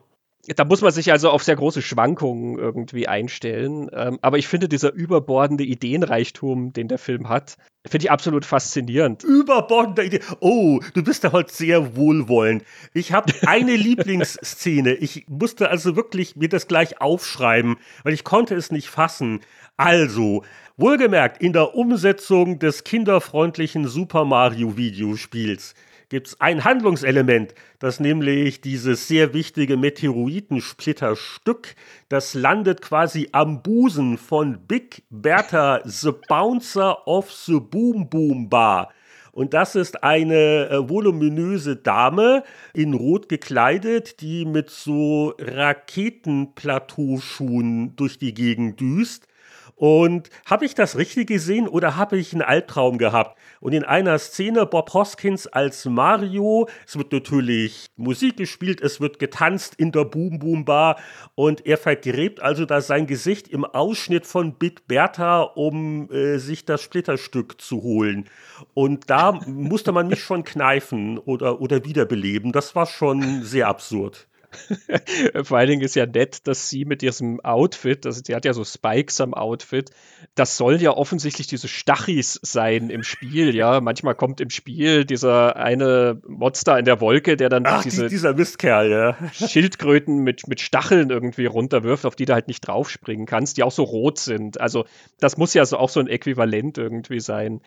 da 0.56 0.66
muss 0.66 0.82
man 0.82 0.92
sich 0.92 1.12
also 1.12 1.30
auf 1.30 1.44
sehr 1.44 1.56
große 1.56 1.82
Schwankungen 1.82 2.58
irgendwie 2.58 3.08
einstellen. 3.08 3.90
Ähm, 3.94 4.20
aber 4.22 4.38
ich 4.38 4.48
finde, 4.48 4.68
dieser 4.68 4.94
überbordende 4.94 5.64
Ideenreichtum, 5.64 6.74
den 6.74 6.90
der 6.90 6.98
Film 6.98 7.30
hat, 7.30 7.58
finde 7.88 8.06
ich 8.06 8.12
absolut 8.12 8.46
faszinierend. 8.46 9.24
Überbordende 9.24 10.04
Ideen. 10.04 10.24
Oh, 10.42 10.80
du 10.94 11.04
bist 11.04 11.24
da 11.24 11.32
heute 11.32 11.54
sehr 11.54 11.96
wohlwollend. 11.96 12.64
Ich 12.94 13.14
habe 13.14 13.34
eine 13.46 13.76
Lieblingsszene. 13.76 14.96
Ich 14.96 15.26
musste 15.30 15.70
also 15.70 15.96
wirklich 15.96 16.36
mir 16.36 16.50
das 16.50 16.68
gleich 16.68 17.00
aufschreiben, 17.00 17.78
weil 18.04 18.14
ich 18.14 18.26
konnte 18.26 18.56
es 18.56 18.72
nicht 18.72 18.90
fassen. 18.90 19.40
Also, 19.78 20.44
wohlgemerkt, 20.78 21.42
in 21.42 21.54
der 21.54 21.74
Umsetzung 21.74 22.60
des 22.60 22.84
kinderfreundlichen 22.84 23.88
Super 23.88 24.26
Mario 24.26 24.78
Videospiels 24.78 25.74
gibt 26.14 26.28
es 26.28 26.40
ein 26.40 26.64
Handlungselement, 26.64 27.54
das 27.80 28.00
nämlich 28.00 28.62
dieses 28.62 29.08
sehr 29.08 29.34
wichtige 29.34 29.78
Meteoritensplitterstück, 29.78 31.74
das 32.08 32.36
landet 32.36 32.84
quasi 32.84 33.30
am 33.32 33.64
Busen 33.64 34.20
von 34.20 34.60
Big 34.68 35.02
Bertha, 35.10 35.82
the 35.86 36.12
Bouncer 36.28 37.08
of 37.08 37.32
the 37.32 37.60
Boom 37.60 38.12
Boom 38.12 38.48
Bar. 38.48 38.94
Und 39.32 39.56
das 39.56 39.74
ist 39.74 40.04
eine 40.04 40.70
äh, 40.70 40.88
voluminöse 40.88 41.78
Dame 41.78 42.44
in 42.76 42.94
Rot 42.94 43.28
gekleidet, 43.28 44.22
die 44.22 44.46
mit 44.46 44.70
so 44.70 45.34
Raketenplateauschuhen 45.40 47.96
durch 47.96 48.20
die 48.20 48.36
Gegend 48.36 48.80
düst. 48.80 49.28
Und 49.76 50.30
habe 50.46 50.66
ich 50.66 50.76
das 50.76 50.98
richtig 50.98 51.28
gesehen 51.28 51.68
oder 51.68 51.98
habe 51.98 52.18
ich 52.18 52.32
einen 52.34 52.42
Albtraum 52.42 52.98
gehabt? 52.98 53.38
Und 53.60 53.74
in 53.74 53.84
einer 53.84 54.20
Szene 54.20 54.66
Bob 54.66 54.94
Hoskins 54.94 55.48
als 55.48 55.86
Mario, 55.86 56.68
es 56.86 56.98
wird 56.98 57.12
natürlich 57.12 57.88
Musik 57.96 58.38
gespielt, 58.38 58.82
es 58.82 59.02
wird 59.02 59.20
getanzt 59.20 59.76
in 59.76 59.92
der 59.92 60.06
Boom 60.06 60.40
Boom 60.40 60.66
Bar 60.66 60.98
und 61.36 61.66
er 61.66 61.78
vergräbt 61.78 62.42
also 62.42 62.66
da 62.66 62.82
sein 62.82 63.08
Gesicht 63.08 63.48
im 63.48 63.66
Ausschnitt 63.66 64.28
von 64.28 64.54
Big 64.54 64.88
Bertha, 64.88 65.42
um 65.42 66.10
äh, 66.12 66.38
sich 66.38 66.66
das 66.66 66.82
Splitterstück 66.82 67.60
zu 67.60 67.82
holen. 67.82 68.26
Und 68.74 69.10
da 69.10 69.32
musste 69.32 69.92
man 69.92 70.08
mich 70.08 70.22
schon 70.22 70.44
kneifen 70.44 71.18
oder, 71.18 71.62
oder 71.62 71.84
wiederbeleben. 71.84 72.52
Das 72.52 72.76
war 72.76 72.86
schon 72.86 73.44
sehr 73.44 73.68
absurd. 73.68 74.28
Vor 75.44 75.58
allen 75.58 75.70
Dingen 75.70 75.82
ist 75.82 75.96
ja 75.96 76.06
nett, 76.06 76.48
dass 76.48 76.70
sie 76.70 76.86
mit 76.86 77.02
diesem 77.02 77.40
Outfit, 77.42 78.06
also 78.06 78.22
sie 78.24 78.36
hat 78.36 78.46
ja 78.46 78.54
so 78.54 78.64
Spikes 78.64 79.22
am 79.22 79.34
Outfit, 79.34 79.92
das 80.36 80.58
soll 80.58 80.82
ja 80.82 80.92
offensichtlich 80.92 81.48
diese 81.48 81.68
Stachis 81.68 82.40
sein 82.42 82.90
im 82.90 83.04
Spiel, 83.04 83.56
ja. 83.56 83.82
Manchmal 83.82 84.16
kommt 84.16 84.42
im 84.42 84.50
Spiel 84.50 85.06
dieser 85.06 85.56
eine 85.56 86.22
Monster 86.28 86.78
in 86.80 86.86
der 86.86 87.02
Wolke, 87.02 87.38
der 87.38 87.50
dann 87.50 87.64
Ach, 87.66 87.84
diese 87.84 88.08
dieser 88.08 88.34
Mistkerl, 88.34 88.90
ja. 88.90 89.18
Schildkröten 89.34 90.24
mit, 90.24 90.48
mit 90.48 90.60
Stacheln 90.60 91.10
irgendwie 91.10 91.46
runterwirft, 91.46 92.06
auf 92.06 92.16
die 92.16 92.26
du 92.26 92.34
halt 92.34 92.48
nicht 92.48 92.68
draufspringen 92.68 93.26
kannst, 93.26 93.58
die 93.58 93.64
auch 93.64 93.72
so 93.72 93.84
rot 93.84 94.20
sind. 94.20 94.60
Also 94.60 94.86
das 95.20 95.38
muss 95.38 95.54
ja 95.54 95.66
so 95.66 95.78
auch 95.78 95.90
so 95.90 96.00
ein 96.00 96.08
Äquivalent 96.08 96.78
irgendwie 96.78 97.20
sein 97.20 97.62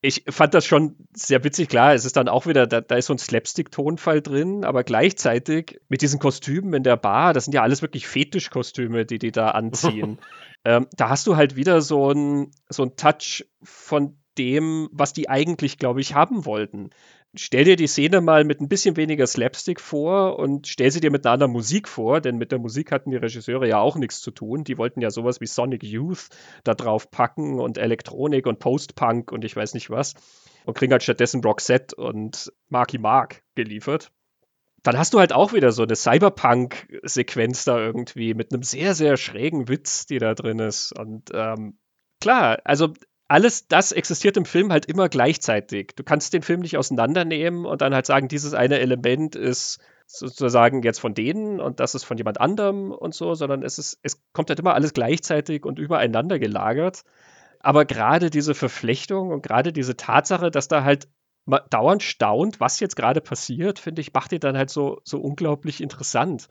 ich 0.00 0.24
fand 0.28 0.54
das 0.54 0.64
schon 0.64 0.96
sehr 1.12 1.42
witzig. 1.42 1.68
Klar, 1.68 1.94
es 1.94 2.04
ist 2.04 2.16
dann 2.16 2.28
auch 2.28 2.46
wieder, 2.46 2.66
da, 2.66 2.80
da 2.80 2.96
ist 2.96 3.06
so 3.06 3.14
ein 3.14 3.18
Slapstick-Tonfall 3.18 4.22
drin, 4.22 4.64
aber 4.64 4.84
gleichzeitig 4.84 5.80
mit 5.88 6.02
diesen 6.02 6.20
Kostümen 6.20 6.72
in 6.72 6.82
der 6.84 6.96
Bar, 6.96 7.32
das 7.32 7.44
sind 7.44 7.54
ja 7.54 7.62
alles 7.62 7.82
wirklich 7.82 8.06
Fetischkostüme, 8.06 9.06
die 9.06 9.18
die 9.18 9.32
da 9.32 9.50
anziehen. 9.50 10.18
ähm, 10.64 10.86
da 10.96 11.08
hast 11.08 11.26
du 11.26 11.36
halt 11.36 11.56
wieder 11.56 11.80
so 11.80 12.12
ein, 12.12 12.52
so 12.68 12.84
ein 12.84 12.96
Touch 12.96 13.44
von 13.62 14.16
dem, 14.38 14.88
was 14.92 15.12
die 15.12 15.28
eigentlich, 15.28 15.78
glaube 15.78 16.00
ich, 16.00 16.14
haben 16.14 16.44
wollten 16.44 16.90
stell 17.34 17.64
dir 17.64 17.76
die 17.76 17.86
Szene 17.86 18.20
mal 18.20 18.44
mit 18.44 18.60
ein 18.60 18.68
bisschen 18.68 18.96
weniger 18.96 19.26
Slapstick 19.26 19.80
vor 19.80 20.38
und 20.38 20.66
stell 20.66 20.90
sie 20.90 21.00
dir 21.00 21.10
mit 21.10 21.24
einer 21.24 21.34
anderen 21.34 21.52
Musik 21.52 21.88
vor, 21.88 22.20
denn 22.20 22.36
mit 22.38 22.52
der 22.52 22.58
Musik 22.58 22.90
hatten 22.92 23.10
die 23.10 23.16
Regisseure 23.16 23.68
ja 23.68 23.78
auch 23.78 23.96
nichts 23.96 24.20
zu 24.20 24.30
tun. 24.30 24.64
Die 24.64 24.78
wollten 24.78 25.00
ja 25.00 25.10
sowas 25.10 25.40
wie 25.40 25.46
Sonic 25.46 25.82
Youth 25.82 26.28
da 26.64 26.74
drauf 26.74 27.10
packen 27.10 27.60
und 27.60 27.78
Elektronik 27.78 28.46
und 28.46 28.58
Post-Punk 28.58 29.32
und 29.32 29.44
ich 29.44 29.54
weiß 29.54 29.74
nicht 29.74 29.90
was. 29.90 30.14
Und 30.64 30.74
kriegen 30.74 30.92
halt 30.92 31.02
stattdessen 31.02 31.42
Roxette 31.42 31.96
und 31.96 32.52
Marky 32.68 32.98
Mark 32.98 33.42
geliefert. 33.54 34.10
dann 34.82 34.98
hast 34.98 35.14
du 35.14 35.18
halt 35.18 35.32
auch 35.32 35.52
wieder 35.52 35.72
so 35.72 35.82
eine 35.82 35.96
Cyberpunk-Sequenz 35.96 37.64
da 37.64 37.78
irgendwie 37.78 38.34
mit 38.34 38.52
einem 38.52 38.62
sehr, 38.62 38.94
sehr 38.94 39.16
schrägen 39.16 39.68
Witz, 39.68 40.06
die 40.06 40.18
da 40.18 40.34
drin 40.34 40.58
ist. 40.60 40.98
Und 40.98 41.30
ähm, 41.34 41.78
klar, 42.20 42.58
also 42.64 42.92
alles 43.28 43.68
das 43.68 43.92
existiert 43.92 44.36
im 44.38 44.46
Film 44.46 44.72
halt 44.72 44.86
immer 44.86 45.08
gleichzeitig. 45.08 45.92
Du 45.94 46.02
kannst 46.02 46.32
den 46.32 46.42
Film 46.42 46.60
nicht 46.60 46.78
auseinandernehmen 46.78 47.66
und 47.66 47.82
dann 47.82 47.94
halt 47.94 48.06
sagen, 48.06 48.28
dieses 48.28 48.54
eine 48.54 48.78
Element 48.80 49.36
ist 49.36 49.78
sozusagen 50.06 50.82
jetzt 50.82 50.98
von 51.00 51.12
denen 51.12 51.60
und 51.60 51.80
das 51.80 51.94
ist 51.94 52.04
von 52.04 52.16
jemand 52.16 52.40
anderem 52.40 52.90
und 52.90 53.14
so, 53.14 53.34
sondern 53.34 53.62
es 53.62 53.78
ist, 53.78 53.98
es 54.02 54.22
kommt 54.32 54.48
halt 54.48 54.58
immer 54.58 54.72
alles 54.74 54.94
gleichzeitig 54.94 55.66
und 55.66 55.78
übereinander 55.78 56.38
gelagert. 56.38 57.04
Aber 57.60 57.84
gerade 57.84 58.30
diese 58.30 58.54
Verflechtung 58.54 59.30
und 59.30 59.42
gerade 59.42 59.72
diese 59.72 59.96
Tatsache, 59.96 60.50
dass 60.50 60.68
da 60.68 60.84
halt 60.84 61.08
dauernd 61.70 62.02
staunt, 62.02 62.60
was 62.60 62.80
jetzt 62.80 62.96
gerade 62.96 63.20
passiert, 63.20 63.78
finde 63.78 64.00
ich, 64.00 64.12
macht 64.12 64.32
ihn 64.32 64.40
dann 64.40 64.56
halt 64.56 64.70
so, 64.70 65.00
so 65.04 65.18
unglaublich 65.18 65.82
interessant. 65.82 66.48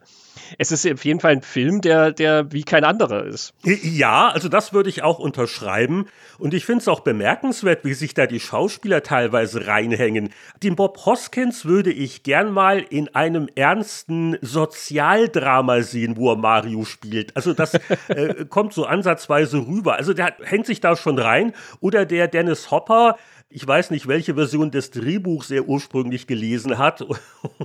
Es 0.58 0.72
ist 0.72 0.86
auf 0.86 1.04
jeden 1.04 1.20
Fall 1.20 1.32
ein 1.32 1.42
Film, 1.42 1.80
der, 1.80 2.12
der 2.12 2.52
wie 2.52 2.62
kein 2.62 2.84
anderer 2.84 3.24
ist. 3.24 3.54
Ja, 3.62 4.28
also 4.28 4.48
das 4.48 4.72
würde 4.72 4.88
ich 4.88 5.02
auch 5.02 5.18
unterschreiben. 5.18 6.06
Und 6.38 6.54
ich 6.54 6.64
finde 6.64 6.82
es 6.82 6.88
auch 6.88 7.00
bemerkenswert, 7.00 7.84
wie 7.84 7.94
sich 7.94 8.14
da 8.14 8.26
die 8.26 8.40
Schauspieler 8.40 9.02
teilweise 9.02 9.66
reinhängen. 9.66 10.30
Den 10.62 10.76
Bob 10.76 11.04
Hoskins 11.06 11.64
würde 11.64 11.92
ich 11.92 12.22
gern 12.22 12.50
mal 12.50 12.78
in 12.78 13.14
einem 13.14 13.48
ernsten 13.54 14.36
Sozialdrama 14.40 15.82
sehen, 15.82 16.16
wo 16.16 16.32
er 16.32 16.36
Mario 16.36 16.84
spielt. 16.84 17.36
Also 17.36 17.52
das 17.52 17.74
äh, 18.08 18.46
kommt 18.48 18.72
so 18.72 18.84
ansatzweise 18.84 19.58
rüber. 19.58 19.94
Also 19.96 20.12
der 20.12 20.34
hängt 20.42 20.66
sich 20.66 20.80
da 20.80 20.96
schon 20.96 21.18
rein. 21.18 21.52
Oder 21.80 22.06
der 22.06 22.28
Dennis 22.28 22.70
Hopper, 22.70 23.16
ich 23.50 23.66
weiß 23.66 23.90
nicht, 23.90 24.06
welche 24.06 24.34
Version 24.34 24.70
des 24.70 24.90
Drehbuchs 24.90 25.50
er 25.50 25.68
ursprünglich 25.68 26.26
gelesen 26.26 26.76
hat, 26.76 27.00
um 27.02 27.16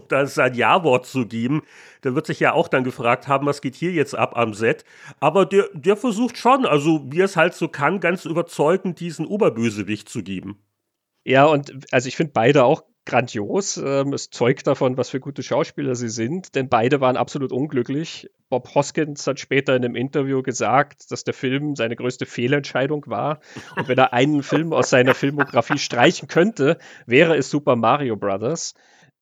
da 0.08 0.26
sein 0.26 0.54
Ja-Wort 0.54 1.06
zu 1.06 1.26
geben. 1.26 1.64
Der 2.04 2.16
wird 2.16 2.26
sich 2.26 2.40
ja 2.40 2.54
auch 2.54 2.68
dann 2.68 2.84
gefragt 2.84 3.28
haben, 3.28 3.46
was 3.46 3.62
geht 3.62 3.76
hier 3.76 3.92
jetzt 3.92 4.16
ab 4.16 4.38
am 4.38 4.54
Set. 4.54 4.86
Aber 5.20 5.46
der, 5.46 5.68
der 5.74 5.98
versucht 5.98 6.38
schon, 6.38 6.66
also 6.66 7.06
wie 7.12 7.22
es 7.22 7.36
halt 7.36 7.54
so 7.54 7.68
kann, 7.68 8.00
ganz 8.00 8.26
überzeugend 8.26 9.00
diesen 9.00 9.26
Oberbösewicht 9.26 10.08
zu 10.08 10.24
geben. 10.24 10.60
Ja, 11.26 11.46
und 11.46 11.74
also 11.92 12.08
ich 12.08 12.16
finde 12.16 12.34
beide 12.34 12.64
auch 12.64 12.84
grandios. 13.06 13.78
Ähm, 13.78 14.14
es 14.14 14.30
zeugt 14.30 14.68
davon, 14.68 14.98
was 14.98 15.10
für 15.10 15.20
gute 15.20 15.44
Schauspieler 15.44 15.96
sie 15.96 16.10
sind, 16.10 16.56
denn 16.56 16.70
beide 16.70 17.02
waren 17.02 17.18
absolut 17.18 17.52
unglücklich. 17.52 18.30
Bob 18.50 18.74
Hoskins 18.76 19.26
hat 19.28 19.40
später 19.40 19.76
in 19.76 19.84
einem 19.84 19.96
Interview 19.96 20.42
gesagt, 20.42 21.12
dass 21.12 21.24
der 21.24 21.34
Film 21.34 21.76
seine 21.76 21.96
größte 21.96 22.26
Fehlentscheidung 22.26 23.06
war. 23.08 23.40
Und 23.76 23.88
wenn 23.88 23.98
er 23.98 24.14
einen 24.14 24.44
Film 24.44 24.74
aus 24.74 24.90
seiner 24.90 25.16
Filmografie 25.16 25.78
streichen 25.78 26.28
könnte, 26.28 26.78
wäre 27.06 27.36
es 27.36 27.50
Super 27.50 27.76
Mario 27.76 28.16
Brothers. 28.16 28.74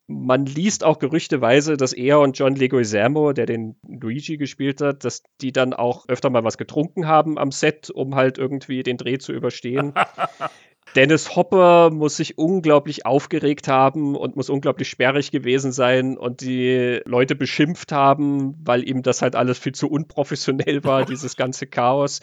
Man 0.07 0.45
liest 0.45 0.83
auch 0.83 0.99
gerüchteweise, 0.99 1.77
dass 1.77 1.93
er 1.93 2.19
und 2.19 2.37
John 2.37 2.55
Leguizamo, 2.55 3.31
der 3.31 3.45
den 3.45 3.77
Luigi 3.87 4.35
gespielt 4.35 4.81
hat, 4.81 5.05
dass 5.05 5.23
die 5.39 5.53
dann 5.53 5.73
auch 5.73 6.05
öfter 6.09 6.29
mal 6.29 6.43
was 6.43 6.57
getrunken 6.57 7.07
haben 7.07 7.37
am 7.37 7.51
Set, 7.51 7.89
um 7.89 8.15
halt 8.15 8.37
irgendwie 8.37 8.83
den 8.83 8.97
Dreh 8.97 9.19
zu 9.19 9.31
überstehen. 9.31 9.93
Dennis 10.95 11.35
Hopper 11.35 11.89
muss 11.89 12.17
sich 12.17 12.37
unglaublich 12.37 13.05
aufgeregt 13.05 13.67
haben 13.67 14.15
und 14.15 14.35
muss 14.35 14.49
unglaublich 14.49 14.89
sperrig 14.89 15.31
gewesen 15.31 15.71
sein 15.71 16.17
und 16.17 16.41
die 16.41 17.01
Leute 17.05 17.35
beschimpft 17.35 17.91
haben, 17.91 18.55
weil 18.63 18.87
ihm 18.87 19.01
das 19.01 19.21
halt 19.21 19.35
alles 19.35 19.57
viel 19.57 19.73
zu 19.73 19.89
unprofessionell 19.89 20.83
war, 20.83 21.05
dieses 21.05 21.37
ganze 21.37 21.67
Chaos. 21.67 22.19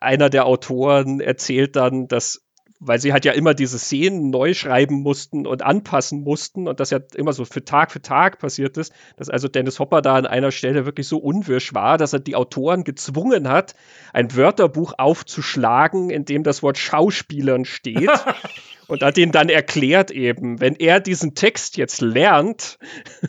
Einer 0.00 0.30
der 0.30 0.46
Autoren 0.46 1.20
erzählt 1.20 1.76
dann, 1.76 2.08
dass 2.08 2.47
weil 2.80 3.00
sie 3.00 3.12
halt 3.12 3.24
ja 3.24 3.32
immer 3.32 3.54
diese 3.54 3.78
Szenen 3.78 4.30
neu 4.30 4.54
schreiben 4.54 5.02
mussten 5.02 5.46
und 5.46 5.62
anpassen 5.62 6.22
mussten 6.22 6.68
und 6.68 6.80
das 6.80 6.90
ja 6.90 7.00
immer 7.14 7.32
so 7.32 7.44
für 7.44 7.64
Tag 7.64 7.90
für 7.90 8.02
Tag 8.02 8.38
passiert 8.38 8.76
ist, 8.76 8.92
dass 9.16 9.28
also 9.28 9.48
Dennis 9.48 9.78
Hopper 9.78 10.02
da 10.02 10.14
an 10.14 10.26
einer 10.26 10.52
Stelle 10.52 10.86
wirklich 10.86 11.08
so 11.08 11.18
unwirsch 11.18 11.74
war, 11.74 11.98
dass 11.98 12.12
er 12.12 12.20
die 12.20 12.36
Autoren 12.36 12.84
gezwungen 12.84 13.48
hat, 13.48 13.74
ein 14.12 14.34
Wörterbuch 14.36 14.94
aufzuschlagen, 14.96 16.10
in 16.10 16.24
dem 16.24 16.44
das 16.44 16.62
Wort 16.62 16.78
Schauspielern 16.78 17.64
steht. 17.64 18.10
und 18.88 19.02
hat 19.02 19.18
ihnen 19.18 19.32
dann 19.32 19.50
erklärt 19.50 20.10
eben, 20.10 20.60
wenn 20.60 20.74
er 20.74 20.98
diesen 20.98 21.34
Text 21.34 21.76
jetzt 21.76 22.00
lernt, 22.00 22.78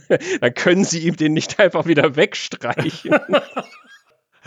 dann 0.42 0.54
können 0.54 0.86
sie 0.86 1.06
ihm 1.06 1.16
den 1.18 1.34
nicht 1.34 1.60
einfach 1.60 1.86
wieder 1.86 2.16
wegstreichen. 2.16 3.12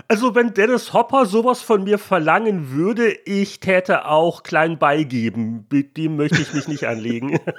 Also 0.08 0.34
wenn 0.34 0.54
Dennis 0.54 0.92
Hopper 0.92 1.26
sowas 1.26 1.62
von 1.62 1.84
mir 1.84 1.98
verlangen 1.98 2.70
würde, 2.70 3.12
ich 3.24 3.60
täte 3.60 4.06
auch 4.06 4.42
klein 4.42 4.78
beigeben. 4.78 5.66
Mit 5.70 5.96
dem 5.96 6.16
möchte 6.16 6.40
ich 6.40 6.54
mich 6.54 6.68
nicht 6.68 6.84
anlegen. 6.84 7.38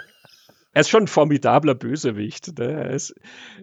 Er 0.75 0.81
ist 0.81 0.89
schon 0.89 1.03
ein 1.03 1.07
formidabler 1.07 1.75
Bösewicht. 1.75 2.57
Ne? 2.57 2.91
Ist, 2.95 3.13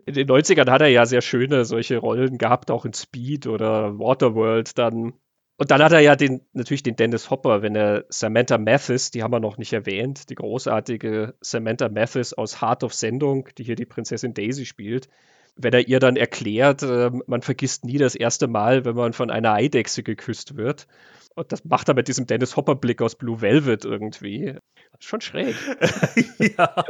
in 0.06 0.14
den 0.14 0.28
90ern 0.28 0.70
hat 0.70 0.80
er 0.80 0.86
ja 0.86 1.06
sehr 1.06 1.22
schöne 1.22 1.64
solche 1.64 1.98
Rollen 1.98 2.38
gehabt, 2.38 2.70
auch 2.70 2.84
in 2.84 2.92
Speed 2.92 3.48
oder 3.48 3.98
Waterworld 3.98 4.78
dann. 4.78 5.14
Und 5.56 5.72
dann 5.72 5.82
hat 5.82 5.90
er 5.90 5.98
ja 5.98 6.14
den, 6.14 6.42
natürlich 6.52 6.84
den 6.84 6.94
Dennis 6.94 7.28
Hopper, 7.28 7.62
wenn 7.62 7.74
er 7.74 8.04
Samantha 8.10 8.58
Mathis, 8.58 9.10
die 9.10 9.24
haben 9.24 9.32
wir 9.32 9.40
noch 9.40 9.58
nicht 9.58 9.72
erwähnt, 9.72 10.30
die 10.30 10.36
großartige 10.36 11.34
Samantha 11.40 11.88
Mathis 11.88 12.32
aus 12.32 12.62
Heart 12.62 12.84
of 12.84 12.94
Sendung, 12.94 13.48
die 13.58 13.64
hier 13.64 13.74
die 13.74 13.86
Prinzessin 13.86 14.32
Daisy 14.32 14.64
spielt 14.64 15.08
wenn 15.56 15.72
er 15.72 15.88
ihr 15.88 16.00
dann 16.00 16.16
erklärt, 16.16 16.82
äh, 16.82 17.10
man 17.26 17.42
vergisst 17.42 17.84
nie 17.84 17.98
das 17.98 18.14
erste 18.14 18.48
Mal, 18.48 18.84
wenn 18.84 18.96
man 18.96 19.12
von 19.12 19.30
einer 19.30 19.54
Eidechse 19.54 20.02
geküsst 20.02 20.56
wird. 20.56 20.86
Und 21.34 21.52
das 21.52 21.64
macht 21.64 21.88
er 21.88 21.94
mit 21.94 22.08
diesem 22.08 22.26
Dennis 22.26 22.56
Hopper-Blick 22.56 23.00
aus 23.02 23.14
Blue 23.14 23.40
Velvet 23.40 23.84
irgendwie. 23.84 24.56
Schon 24.98 25.20
schräg. 25.20 25.54
ja. 26.38 26.84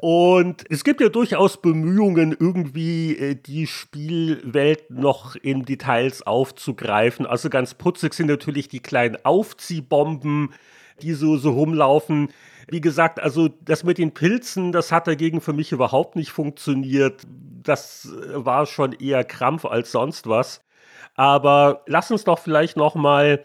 Und 0.00 0.64
es 0.70 0.84
gibt 0.84 1.00
ja 1.00 1.08
durchaus 1.08 1.60
Bemühungen, 1.60 2.36
irgendwie 2.38 3.16
äh, 3.16 3.34
die 3.34 3.66
Spielwelt 3.66 4.90
noch 4.90 5.36
in 5.36 5.64
Details 5.64 6.22
aufzugreifen. 6.22 7.26
Also 7.26 7.48
ganz 7.48 7.74
putzig 7.74 8.14
sind 8.14 8.26
natürlich 8.26 8.68
die 8.68 8.80
kleinen 8.80 9.16
Aufziehbomben, 9.24 10.52
die 11.02 11.14
so, 11.14 11.36
so 11.36 11.52
rumlaufen. 11.52 12.28
Wie 12.68 12.80
gesagt, 12.80 13.20
also 13.20 13.48
das 13.48 13.84
mit 13.84 13.98
den 13.98 14.12
Pilzen, 14.12 14.72
das 14.72 14.92
hat 14.92 15.06
dagegen 15.06 15.40
für 15.40 15.52
mich 15.52 15.72
überhaupt 15.72 16.16
nicht 16.16 16.30
funktioniert. 16.30 17.22
Das 17.62 18.06
äh, 18.06 18.44
war 18.44 18.66
schon 18.66 18.92
eher 18.92 19.24
Krampf 19.24 19.64
als 19.64 19.92
sonst 19.92 20.28
was. 20.28 20.62
Aber 21.14 21.82
lass 21.86 22.10
uns 22.10 22.24
doch 22.24 22.38
vielleicht 22.38 22.76
noch 22.76 22.94
mal 22.94 23.44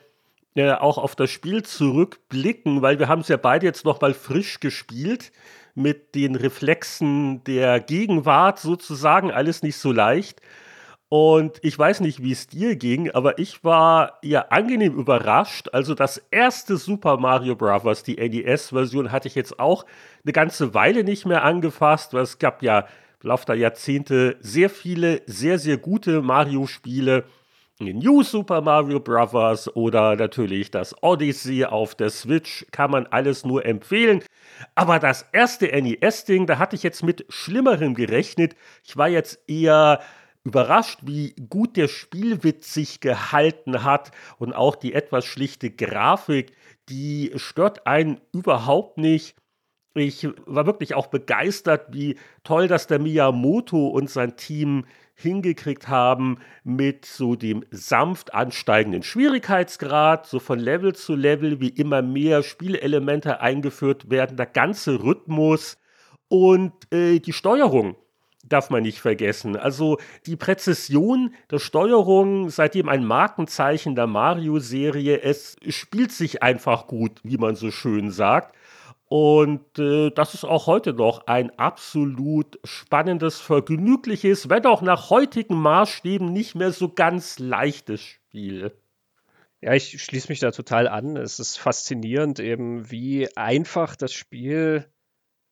äh, 0.56 0.72
auch 0.72 0.98
auf 0.98 1.16
das 1.16 1.30
Spiel 1.30 1.64
zurückblicken, 1.64 2.82
weil 2.82 3.00
wir 3.00 3.08
haben 3.08 3.22
es 3.22 3.28
ja 3.28 3.38
beide 3.38 3.66
jetzt 3.66 3.86
noch 3.86 4.02
mal 4.02 4.14
frisch 4.14 4.60
gespielt 4.60 5.32
mit 5.76 6.16
den 6.16 6.36
Reflexen 6.36 7.44
der 7.44 7.80
Gegenwart 7.80 8.60
sozusagen, 8.60 9.32
alles 9.32 9.64
nicht 9.64 9.78
so 9.78 9.92
leicht. 9.92 10.42
Und 11.10 11.58
ich 11.64 11.78
weiß 11.78 12.02
nicht, 12.02 12.22
wie 12.22 12.32
es 12.32 12.48
dir 12.48 12.76
ging, 12.76 13.10
aber 13.10 13.40
ich 13.40 13.64
war 13.64 14.20
ja 14.22 14.42
angenehm 14.50 14.94
überrascht. 14.94 15.70
Also 15.74 15.96
das 15.96 16.22
erste 16.30 16.78
Super 16.78 17.18
Mario 17.18 17.56
Bros., 17.56 18.04
die 18.04 18.18
NES-Version, 18.18 19.12
hatte 19.12 19.28
ich 19.28 19.34
jetzt 19.34 19.60
auch 19.60 19.88
eine 20.24 20.34
ganze 20.34 20.76
Weile 20.76 21.04
nicht 21.04 21.26
mehr 21.26 21.44
angefasst, 21.44 22.14
weil 22.14 22.22
es 22.22 22.38
gab 22.38 22.62
ja 22.62 22.86
im 23.24 23.30
Laufe 23.30 23.48
der 23.48 23.56
Jahrzehnte 23.56 24.38
sehr 24.42 24.70
viele, 24.70 25.24
sehr, 25.26 25.58
sehr 25.58 25.78
gute 25.78 26.22
Mario-Spiele. 26.22 27.26
New 27.82 28.24
Super 28.24 28.62
Mario 28.62 29.00
Bros. 29.00 29.74
oder 29.76 30.16
natürlich 30.16 30.70
das 30.70 30.94
Odyssey 31.02 31.64
auf 31.64 31.96
der 31.96 32.10
Switch 32.10 32.66
kann 32.72 32.92
man 32.92 33.08
alles 33.08 33.46
nur 33.46 33.66
empfehlen. 33.66 34.22
Aber 34.76 35.00
das 35.00 35.26
erste 35.32 35.68
NES-Ding, 35.68 36.46
da 36.46 36.60
hatte 36.60 36.76
ich 36.76 36.84
jetzt 36.84 37.04
mit 37.04 37.26
Schlimmerem 37.30 37.96
gerechnet. 37.96 38.56
Ich 38.84 38.98
war 38.98 39.08
jetzt 39.08 39.40
eher 39.48 40.02
überrascht, 40.44 41.00
wie 41.04 41.36
gut 41.50 41.78
der 41.78 41.88
Spielwitz 41.88 42.74
sich 42.74 43.00
gehalten 43.00 43.84
hat 43.84 44.12
und 44.38 44.54
auch 44.54 44.76
die 44.76 44.94
etwas 44.94 45.26
schlichte 45.26 45.70
Grafik, 45.70 46.54
die 46.90 47.32
stört 47.36 47.86
einen 47.86 48.20
überhaupt 48.32 48.98
nicht. 48.98 49.36
Ich 49.96 50.28
war 50.46 50.66
wirklich 50.66 50.94
auch 50.94 51.08
begeistert, 51.08 51.94
wie 51.94 52.18
toll 52.44 52.68
das 52.68 52.88
der 52.88 53.00
Miyamoto 53.00 53.88
und 53.88 54.10
sein 54.10 54.38
Team 54.38 54.86
hingekriegt 55.16 55.90
haben 55.90 56.38
mit 56.64 57.06
so 57.06 57.36
dem 57.36 57.66
sanft 57.72 58.34
ansteigenden 58.34 59.04
Schwierigkeitsgrad, 59.04 60.26
so 60.26 60.40
von 60.40 60.60
Level 60.60 60.96
zu 60.96 61.16
Level, 61.16 61.60
wie 61.60 61.70
immer 61.70 62.02
mehr 62.02 62.44
Spielelemente 62.44 63.42
eingeführt 63.42 64.10
werden, 64.10 64.38
der 64.38 64.46
ganze 64.46 65.04
Rhythmus 65.04 65.78
und 66.30 66.72
äh, 66.94 67.20
die 67.20 67.34
Steuerung 67.34 67.98
darf 68.50 68.70
man 68.70 68.84
nicht 68.84 69.00
vergessen. 69.00 69.56
Also 69.56 69.98
die 70.26 70.36
Präzision 70.36 71.34
der 71.52 71.60
Steuerung, 71.60 72.50
seitdem 72.50 72.90
ein 72.90 73.06
Markenzeichen 73.06 73.96
der 73.96 74.08
Mario-Serie, 74.08 75.22
es 75.22 75.56
spielt 75.68 76.12
sich 76.12 76.44
einfach 76.44 76.88
gut, 76.88 77.20
wie 77.24 77.38
man 77.38 77.56
so 77.56 77.72
schön 77.72 78.12
sagt. 78.12 78.56
Und 79.06 79.80
äh, 79.80 80.12
das 80.12 80.36
ist 80.36 80.44
auch 80.44 80.68
heute 80.68 80.94
noch 80.94 81.26
ein 81.26 81.50
absolut 81.58 82.60
spannendes, 82.64 83.40
vergnügliches, 83.40 84.50
wenn 84.50 84.66
auch 84.68 84.84
nach 84.84 85.10
heutigen 85.10 85.56
Maßstäben 85.56 86.32
nicht 86.32 86.54
mehr 86.54 86.72
so 86.72 86.90
ganz 86.90 87.40
leichtes 87.40 88.02
Spiel. 88.02 88.72
Ja, 89.62 89.74
ich 89.74 90.02
schließe 90.02 90.30
mich 90.30 90.40
da 90.40 90.52
total 90.52 90.88
an. 90.88 91.18
Es 91.18 91.40
ist 91.40 91.58
faszinierend 91.58 92.40
eben, 92.40 92.92
wie 92.92 93.36
einfach 93.36 93.96
das 93.96 94.14
Spiel 94.14 94.86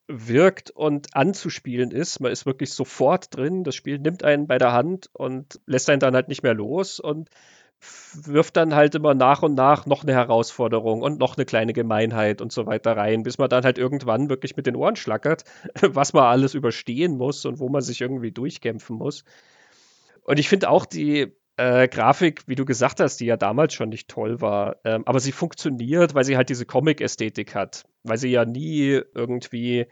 wirkt 0.07 0.71
und 0.71 1.15
anzuspielen 1.15 1.91
ist. 1.91 2.19
Man 2.19 2.31
ist 2.31 2.45
wirklich 2.45 2.73
sofort 2.73 3.35
drin. 3.35 3.63
Das 3.63 3.75
Spiel 3.75 3.99
nimmt 3.99 4.23
einen 4.23 4.47
bei 4.47 4.57
der 4.57 4.73
Hand 4.73 5.09
und 5.13 5.59
lässt 5.65 5.89
einen 5.89 5.99
dann 5.99 6.15
halt 6.15 6.29
nicht 6.29 6.43
mehr 6.43 6.53
los 6.53 6.99
und 6.99 7.29
wirft 8.13 8.57
dann 8.57 8.73
halt 8.73 8.95
immer 8.95 9.13
nach 9.13 9.43
und 9.43 9.53
nach 9.53 9.85
noch 9.85 10.03
eine 10.03 10.13
Herausforderung 10.13 11.01
und 11.01 11.19
noch 11.19 11.37
eine 11.37 11.45
kleine 11.45 11.73
Gemeinheit 11.73 12.41
und 12.41 12.51
so 12.51 12.65
weiter 12.65 12.97
rein, 12.97 13.23
bis 13.23 13.37
man 13.37 13.49
dann 13.49 13.63
halt 13.63 13.77
irgendwann 13.77 14.29
wirklich 14.29 14.57
mit 14.57 14.65
den 14.65 14.75
Ohren 14.75 14.95
schlackert, 14.95 15.43
was 15.81 16.13
man 16.13 16.23
alles 16.23 16.53
überstehen 16.55 17.17
muss 17.17 17.45
und 17.45 17.59
wo 17.59 17.69
man 17.69 17.81
sich 17.81 18.01
irgendwie 18.01 18.31
durchkämpfen 18.31 18.95
muss. 18.95 19.23
Und 20.23 20.39
ich 20.39 20.49
finde 20.49 20.69
auch 20.69 20.85
die 20.85 21.35
äh, 21.57 21.87
Grafik, 21.87 22.43
wie 22.47 22.55
du 22.55 22.65
gesagt 22.65 22.99
hast, 22.99 23.17
die 23.17 23.25
ja 23.25 23.35
damals 23.35 23.73
schon 23.73 23.89
nicht 23.89 24.07
toll 24.07 24.41
war, 24.41 24.77
ähm, 24.85 25.03
aber 25.05 25.19
sie 25.19 25.31
funktioniert, 25.31 26.13
weil 26.13 26.23
sie 26.23 26.37
halt 26.37 26.49
diese 26.49 26.65
Comic-Ästhetik 26.65 27.55
hat, 27.55 27.85
weil 28.03 28.17
sie 28.17 28.29
ja 28.29 28.45
nie 28.45 29.01
irgendwie 29.13 29.87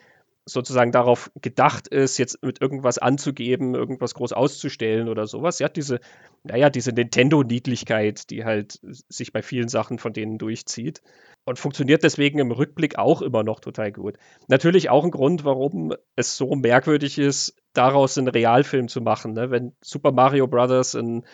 sozusagen 0.48 0.92
darauf 0.92 1.32
gedacht 1.42 1.88
ist, 1.88 2.20
jetzt 2.20 2.44
mit 2.44 2.62
irgendwas 2.62 3.00
anzugeben, 3.00 3.74
irgendwas 3.74 4.14
groß 4.14 4.32
auszustellen 4.32 5.10
oder 5.10 5.26
sowas. 5.26 5.58
Sie 5.58 5.66
hat 5.66 5.76
diese, 5.76 6.00
naja, 6.44 6.70
diese 6.70 6.92
Nintendo-Niedlichkeit, 6.92 8.30
die 8.30 8.46
halt 8.46 8.80
sich 9.10 9.34
bei 9.34 9.42
vielen 9.42 9.70
Sachen 9.70 9.98
von 9.98 10.14
denen 10.14 10.38
durchzieht 10.38 11.02
und 11.46 11.58
funktioniert 11.58 12.04
deswegen 12.04 12.38
im 12.38 12.52
Rückblick 12.52 13.00
auch 13.00 13.24
immer 13.24 13.44
noch 13.44 13.60
total 13.60 13.92
gut. 13.92 14.18
Natürlich 14.48 14.92
auch 14.92 15.04
ein 15.04 15.10
Grund, 15.10 15.46
warum 15.46 15.96
es 16.16 16.38
so 16.38 16.54
merkwürdig 16.54 17.18
ist, 17.18 17.56
daraus 17.74 18.16
einen 18.16 18.28
Realfilm 18.28 18.88
zu 18.88 19.02
machen. 19.02 19.34
Ne? 19.34 19.50
Wenn 19.50 19.74
Super 19.82 20.12
Mario 20.12 20.46
Bros. 20.46 20.94
ein 20.94 21.26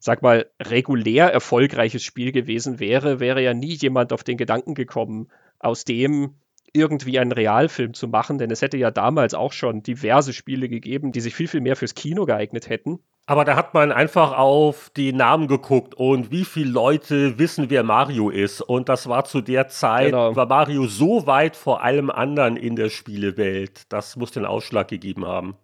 sag 0.00 0.22
mal, 0.22 0.46
regulär 0.60 1.32
erfolgreiches 1.32 2.02
Spiel 2.02 2.32
gewesen 2.32 2.80
wäre, 2.80 3.20
wäre 3.20 3.42
ja 3.42 3.54
nie 3.54 3.74
jemand 3.74 4.12
auf 4.12 4.24
den 4.24 4.38
Gedanken 4.38 4.74
gekommen, 4.74 5.28
aus 5.58 5.84
dem 5.84 6.34
irgendwie 6.72 7.18
einen 7.18 7.32
Realfilm 7.32 7.94
zu 7.94 8.08
machen, 8.08 8.38
denn 8.38 8.50
es 8.50 8.62
hätte 8.62 8.76
ja 8.76 8.90
damals 8.90 9.34
auch 9.34 9.52
schon 9.52 9.82
diverse 9.82 10.32
Spiele 10.32 10.68
gegeben, 10.68 11.12
die 11.12 11.20
sich 11.20 11.34
viel, 11.34 11.48
viel 11.48 11.60
mehr 11.60 11.76
fürs 11.76 11.94
Kino 11.94 12.26
geeignet 12.26 12.68
hätten. 12.68 13.00
Aber 13.26 13.44
da 13.44 13.56
hat 13.56 13.74
man 13.74 13.92
einfach 13.92 14.36
auf 14.36 14.90
die 14.96 15.12
Namen 15.12 15.46
geguckt 15.46 15.94
und 15.94 16.30
wie 16.30 16.44
viele 16.44 16.70
Leute 16.70 17.38
wissen, 17.38 17.70
wer 17.70 17.82
Mario 17.82 18.30
ist. 18.30 18.60
Und 18.60 18.88
das 18.88 19.08
war 19.08 19.24
zu 19.24 19.40
der 19.40 19.68
Zeit, 19.68 20.06
genau. 20.06 20.34
war 20.34 20.46
Mario 20.46 20.86
so 20.86 21.26
weit 21.26 21.56
vor 21.56 21.82
allem 21.82 22.10
anderen 22.10 22.56
in 22.56 22.76
der 22.76 22.88
Spielewelt. 22.88 23.82
Das 23.88 24.16
muss 24.16 24.30
den 24.30 24.46
Ausschlag 24.46 24.88
gegeben 24.88 25.26
haben. 25.26 25.56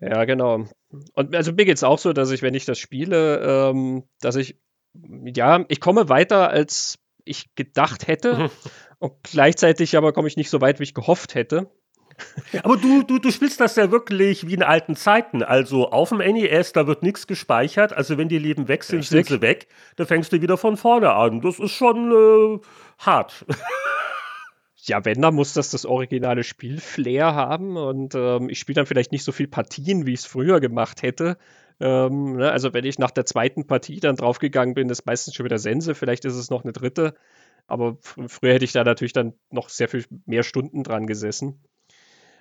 Ja, 0.00 0.24
genau. 0.24 0.66
Und 1.14 1.34
also 1.34 1.52
mir 1.52 1.64
geht 1.64 1.76
es 1.76 1.84
auch 1.84 1.98
so, 1.98 2.12
dass 2.12 2.30
ich, 2.30 2.42
wenn 2.42 2.54
ich 2.54 2.64
das 2.64 2.78
spiele, 2.78 3.70
ähm, 3.70 4.04
dass 4.20 4.36
ich, 4.36 4.58
ja, 5.34 5.64
ich 5.68 5.80
komme 5.80 6.08
weiter, 6.08 6.50
als 6.50 6.98
ich 7.24 7.54
gedacht 7.54 8.06
hätte. 8.06 8.50
und 8.98 9.12
gleichzeitig 9.22 9.96
aber 9.96 10.12
komme 10.12 10.28
ich 10.28 10.36
nicht 10.36 10.50
so 10.50 10.60
weit, 10.60 10.80
wie 10.80 10.84
ich 10.84 10.94
gehofft 10.94 11.34
hätte. 11.34 11.70
Aber 12.62 12.76
du, 12.76 13.02
du, 13.02 13.18
du 13.18 13.30
spielst 13.30 13.60
das 13.60 13.76
ja 13.76 13.90
wirklich 13.90 14.46
wie 14.46 14.54
in 14.54 14.62
alten 14.62 14.96
Zeiten. 14.96 15.42
Also 15.42 15.90
auf 15.90 16.08
dem 16.10 16.18
NES, 16.18 16.72
da 16.72 16.86
wird 16.86 17.02
nichts 17.02 17.26
gespeichert. 17.26 17.92
Also 17.92 18.16
wenn 18.16 18.28
die 18.28 18.38
Leben 18.38 18.68
weg 18.68 18.84
sind, 18.84 19.00
Richtig. 19.00 19.26
sind 19.26 19.28
sie 19.28 19.42
weg. 19.42 19.68
Da 19.96 20.06
fängst 20.06 20.32
du 20.32 20.40
wieder 20.40 20.56
von 20.56 20.76
vorne 20.76 21.12
an. 21.12 21.40
Das 21.40 21.58
ist 21.58 21.72
schon 21.72 22.12
äh, 22.12 22.58
hart. 22.98 23.44
ja, 24.88 25.04
wenn, 25.04 25.20
dann 25.22 25.34
muss 25.34 25.52
das 25.54 25.70
das 25.70 25.86
originale 25.86 26.44
Spiel 26.44 26.80
Flair 26.80 27.34
haben 27.34 27.76
und 27.76 28.14
ähm, 28.14 28.48
ich 28.48 28.58
spiele 28.58 28.76
dann 28.76 28.86
vielleicht 28.86 29.12
nicht 29.12 29.24
so 29.24 29.32
viel 29.32 29.48
Partien, 29.48 30.06
wie 30.06 30.12
ich 30.12 30.20
es 30.20 30.26
früher 30.26 30.60
gemacht 30.60 31.02
hätte. 31.02 31.38
Ähm, 31.80 32.36
ne? 32.36 32.50
Also 32.50 32.72
wenn 32.74 32.84
ich 32.84 32.98
nach 32.98 33.10
der 33.10 33.26
zweiten 33.26 33.66
Partie 33.66 34.00
dann 34.00 34.16
draufgegangen 34.16 34.74
bin, 34.74 34.88
ist 34.90 35.06
meistens 35.06 35.34
schon 35.34 35.44
wieder 35.44 35.58
Sense, 35.58 35.94
vielleicht 35.94 36.24
ist 36.24 36.36
es 36.36 36.50
noch 36.50 36.64
eine 36.64 36.72
dritte. 36.72 37.14
Aber 37.66 37.98
früher 38.00 38.54
hätte 38.54 38.64
ich 38.64 38.72
da 38.72 38.84
natürlich 38.84 39.12
dann 39.12 39.34
noch 39.50 39.68
sehr 39.68 39.88
viel 39.88 40.04
mehr 40.24 40.42
Stunden 40.44 40.84
dran 40.84 41.06
gesessen. 41.06 41.60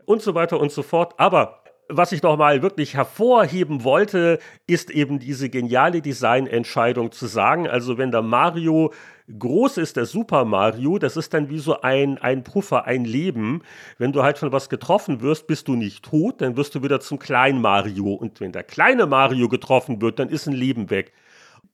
und 0.06 0.22
so 0.22 0.34
weiter 0.34 0.58
und 0.58 0.72
so 0.72 0.82
fort. 0.82 1.14
Aber 1.18 1.61
was 1.96 2.12
ich 2.12 2.22
nochmal 2.22 2.62
wirklich 2.62 2.94
hervorheben 2.94 3.84
wollte, 3.84 4.38
ist 4.66 4.90
eben 4.90 5.18
diese 5.18 5.50
geniale 5.50 6.02
Designentscheidung 6.02 7.12
zu 7.12 7.26
sagen, 7.26 7.68
also 7.68 7.98
wenn 7.98 8.10
der 8.10 8.22
Mario 8.22 8.92
groß 9.38 9.78
ist, 9.78 9.96
der 9.96 10.06
Super 10.06 10.44
Mario, 10.44 10.98
das 10.98 11.16
ist 11.16 11.32
dann 11.34 11.48
wie 11.48 11.58
so 11.58 11.80
ein, 11.80 12.18
ein 12.18 12.44
Puffer, 12.44 12.84
ein 12.86 13.04
Leben. 13.04 13.62
Wenn 13.98 14.12
du 14.12 14.22
halt 14.22 14.38
von 14.38 14.52
was 14.52 14.68
getroffen 14.68 15.20
wirst, 15.20 15.46
bist 15.46 15.68
du 15.68 15.74
nicht 15.74 16.04
tot, 16.04 16.40
dann 16.40 16.56
wirst 16.56 16.74
du 16.74 16.82
wieder 16.82 17.00
zum 17.00 17.18
kleinen 17.18 17.60
Mario. 17.60 18.12
Und 18.12 18.40
wenn 18.40 18.52
der 18.52 18.64
kleine 18.64 19.06
Mario 19.06 19.48
getroffen 19.48 20.00
wird, 20.00 20.18
dann 20.18 20.28
ist 20.28 20.46
ein 20.46 20.54
Leben 20.54 20.90
weg. 20.90 21.12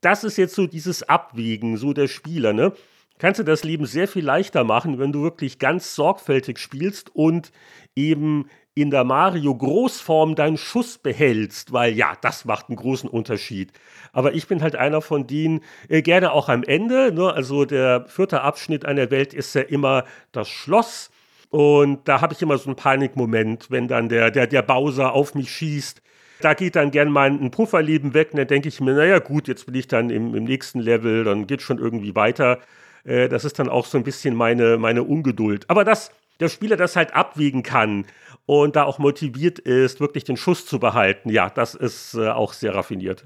Das 0.01 0.25
ist 0.25 0.37
jetzt 0.37 0.55
so 0.55 0.67
dieses 0.67 1.03
Abwägen, 1.03 1.77
so 1.77 1.93
der 1.93 2.09
Spieler, 2.09 2.53
ne? 2.53 2.73
Kannst 3.19 3.41
du 3.41 3.45
das 3.45 3.65
Leben 3.65 3.87
sehr 3.87 4.09
viel 4.09 4.25
leichter 4.25 4.65
machen, 4.65 4.99
wenn 4.99 5.13
du 5.13 5.23
wirklich 5.23 5.59
ganz 5.59 5.95
sorgfältig 5.95 6.59
spielst 6.59 7.15
und 7.15 7.53
eben 7.97 8.49
in 8.75 8.91
der 8.91 9.03
Mario 9.03 9.57
Großform 9.57 10.37
deinen 10.37 10.57
Schuss 10.57 10.99
behältst, 10.99 11.73
weil 11.73 11.95
ja, 11.95 12.13
das 12.21 12.45
macht 12.45 12.69
einen 12.69 12.77
großen 12.77 13.11
Unterschied. 13.11 13.73
Aber 14.13 14.35
ich 14.35 14.47
bin 14.47 14.63
halt 14.63 14.77
einer 14.77 15.01
von 15.01 15.27
denen, 15.27 15.63
äh, 15.89 16.01
gerne 16.01 16.31
auch 16.31 16.49
am 16.49 16.63
Ende. 16.63 17.13
Ne? 17.13 17.33
Also 17.33 17.65
der 17.65 18.07
vierte 18.07 18.43
Abschnitt 18.43 18.87
einer 18.87 19.11
Welt 19.11 19.35
ist 19.35 19.55
ja 19.57 19.63
immer 19.63 20.05
das 20.31 20.49
Schloss. 20.49 21.11
Und 21.51 22.07
da 22.07 22.21
habe 22.21 22.35
ich 22.35 22.43
immer 22.43 22.57
so 22.57 22.67
einen 22.67 22.77
Panikmoment, 22.77 23.69
wenn 23.71 23.89
dann 23.89 24.09
der, 24.09 24.31
der, 24.31 24.47
der 24.47 24.63
Bowser 24.63 25.13
auf 25.13 25.35
mich 25.35 25.51
schießt. 25.51 26.01
Da 26.41 26.55
geht 26.55 26.77
dann 26.77 26.93
gern 26.93 27.11
mal 27.11 27.31
ein 27.31 27.51
Pufferleben 27.51 28.15
weg 28.15 28.29
und 28.31 28.39
dann 28.39 28.47
denke 28.47 28.69
ich 28.69 28.81
mir, 28.81 28.95
naja 28.95 29.19
gut, 29.19 29.49
jetzt 29.49 29.67
bin 29.67 29.75
ich 29.75 29.89
dann 29.89 30.09
im, 30.11 30.37
im 30.37 30.45
nächsten 30.45 30.79
Level, 30.79 31.25
dann 31.25 31.49
geht 31.49 31.63
schon 31.63 31.79
irgendwie 31.79 32.15
weiter. 32.15 32.61
Äh, 33.09 33.29
das 33.29 33.45
ist 33.45 33.59
dann 33.59 33.69
auch 33.69 33.87
so 33.87 33.99
ein 33.99 34.05
bisschen 34.05 34.35
meine, 34.35 34.77
meine 34.77 35.03
Ungeduld. 35.03 35.69
Aber 35.69 35.85
dass 35.85 36.11
der 36.41 36.49
Spieler 36.49 36.77
das 36.77 36.95
halt 36.95 37.15
abwägen 37.15 37.63
kann 37.63 38.07
und 38.47 38.77
da 38.77 38.85
auch 38.85 38.99
motiviert 38.99 39.59
ist, 39.59 40.01
wirklich 40.01 40.25
den 40.25 40.37
Schuss 40.37 40.67
zu 40.67 40.79
behalten. 40.79 41.31
Ja, 41.31 41.51
das 41.51 41.75
ist 41.75 42.15
äh, 42.15 42.29
auch 42.29 42.53
sehr 42.53 42.75
raffiniert. 42.75 43.25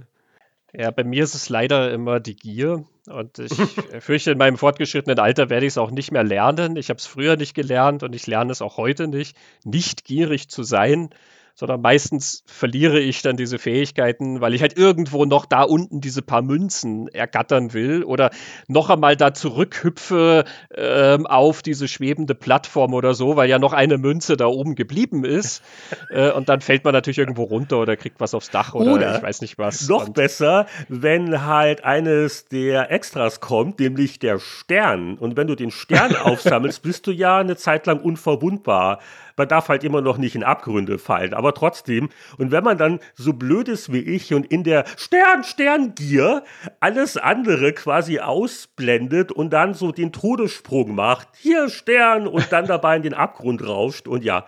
Ja, 0.73 0.91
bei 0.91 1.05
mir 1.05 1.23
ist 1.23 1.35
es 1.35 1.51
leider 1.51 1.93
immer 1.93 2.21
die 2.21 2.37
Gier. 2.37 2.85
Und 3.07 3.39
ich 3.39 3.53
fürchte, 4.01 4.31
in 4.31 4.39
meinem 4.39 4.57
fortgeschrittenen 4.57 5.19
Alter 5.19 5.51
werde 5.51 5.67
ich 5.67 5.73
es 5.73 5.79
auch 5.79 5.91
nicht 5.91 6.13
mehr 6.13 6.25
lernen. 6.25 6.77
Ich 6.77 6.89
habe 6.89 6.99
es 6.99 7.07
früher 7.07 7.37
nicht 7.37 7.55
gelernt 7.55 8.03
und 8.03 8.15
ich 8.15 8.27
lerne 8.27 8.53
es 8.53 8.63
auch 8.63 8.79
heute 8.79 9.09
nicht, 9.09 9.37
nicht 9.65 10.05
gierig 10.05 10.49
zu 10.49 10.63
sein 10.63 11.11
sondern 11.55 11.81
meistens 11.81 12.43
verliere 12.47 12.99
ich 12.99 13.23
dann 13.23 13.37
diese 13.37 13.59
Fähigkeiten, 13.59 14.41
weil 14.41 14.55
ich 14.55 14.63
halt 14.63 14.77
irgendwo 14.77 15.25
noch 15.25 15.47
da 15.47 15.63
unten 15.63 16.01
diese 16.01 16.23
paar 16.23 16.43
Münzen 16.43 17.09
ergattern 17.09 17.73
will 17.73 18.05
oder 18.05 18.31
noch 18.69 18.91
einmal 18.91 19.17
da 19.17 19.35
zurückhüpfe 19.35 20.45
ähm, 20.75 21.27
auf 21.27 21.63
diese 21.63 21.89
schwebende 21.89 22.35
Plattform 22.35 22.95
oder 22.95 23.15
so, 23.15 23.37
weil 23.37 23.49
ja 23.49 23.59
noch 23.59 23.73
eine 23.73 23.99
Münze 23.99 24.37
da 24.37 24.47
oben 24.47 24.75
geblieben 24.75 25.25
ist. 25.25 25.63
äh, 26.11 26.31
und 26.31 26.49
dann 26.49 26.61
fällt 26.61 26.85
man 26.85 26.93
natürlich 26.95 27.19
irgendwo 27.19 27.45
runter 27.45 27.79
oder 27.79 27.97
kriegt 27.97 28.21
was 28.21 28.35
aufs 28.35 28.51
Dach 28.51 28.75
oder, 28.75 28.95
oder 28.95 29.17
ich 29.17 29.23
weiß 29.23 29.41
nicht 29.43 29.59
was. 29.59 29.89
Noch 29.89 30.07
und 30.07 30.15
besser, 30.15 30.67
wenn 30.89 31.45
halt 31.45 31.85
eines 31.85 32.47
der 32.47 32.91
Extras 32.91 33.41
kommt, 33.41 33.79
nämlich 33.81 34.19
der 34.19 34.39
Stern. 34.39 35.19
Und 35.19 35.37
wenn 35.37 35.47
du 35.47 35.55
den 35.55 35.71
Stern 35.71 36.17
aufsammelst, 36.23 36.83
bist 36.83 37.07
du 37.07 37.13
ja 37.13 37.39
eine 37.39 37.57
Zeit 37.57 37.87
lang 37.87 38.01
unverwundbar 38.01 39.01
man 39.37 39.49
darf 39.49 39.69
halt 39.69 39.85
immer 39.85 40.01
noch 40.01 40.19
nicht 40.19 40.35
in 40.35 40.45
Abgründe 40.45 40.99
fallen, 40.99 41.35
aber 41.35 41.55
trotzdem. 41.55 42.09
Und 42.39 42.51
wenn 42.51 42.65
man 42.65 42.79
dann 42.79 43.01
so 43.15 43.33
blöd 43.33 43.69
ist 43.69 43.93
wie 43.93 44.01
ich 44.01 44.35
und 44.35 44.47
in 44.47 44.65
der 44.65 44.85
Stern-Stern-Gier 44.97 46.45
alles 46.81 47.17
andere 47.17 47.73
quasi 47.73 48.21
ausblendet 48.21 49.33
und 49.33 49.51
dann 49.51 49.75
so 49.75 49.93
den 49.93 50.13
Todessprung 50.13 50.95
macht, 50.95 51.29
hier 51.37 51.69
Stern 51.69 52.27
und 52.27 52.53
dann 52.53 52.67
dabei 52.67 52.97
in 52.97 53.03
den 53.03 53.15
Abgrund 53.15 53.67
rauscht 53.67 54.09
und 54.09 54.25
ja, 54.25 54.47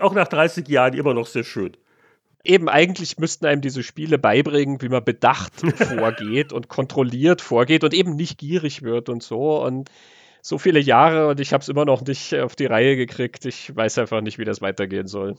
auch 0.00 0.14
nach 0.14 0.28
30 0.28 0.68
Jahren 0.68 0.94
immer 0.94 1.14
noch 1.14 1.26
sehr 1.26 1.44
schön 1.44 1.76
eben 2.44 2.68
eigentlich 2.68 3.18
müssten 3.18 3.46
einem 3.46 3.60
diese 3.60 3.82
Spiele 3.82 4.18
beibringen, 4.18 4.80
wie 4.80 4.88
man 4.88 5.04
bedacht 5.04 5.52
vorgeht 5.76 6.52
und 6.52 6.68
kontrolliert 6.68 7.40
vorgeht 7.42 7.84
und 7.84 7.94
eben 7.94 8.16
nicht 8.16 8.38
gierig 8.38 8.82
wird 8.82 9.08
und 9.08 9.22
so. 9.22 9.62
Und 9.62 9.90
so 10.42 10.58
viele 10.58 10.80
Jahre 10.80 11.28
und 11.28 11.40
ich 11.40 11.52
habe 11.52 11.62
es 11.62 11.68
immer 11.68 11.84
noch 11.84 12.02
nicht 12.02 12.34
auf 12.34 12.56
die 12.56 12.66
Reihe 12.66 12.96
gekriegt. 12.96 13.44
Ich 13.44 13.74
weiß 13.74 13.98
einfach 13.98 14.20
nicht, 14.20 14.38
wie 14.38 14.44
das 14.44 14.60
weitergehen 14.60 15.06
soll. 15.06 15.36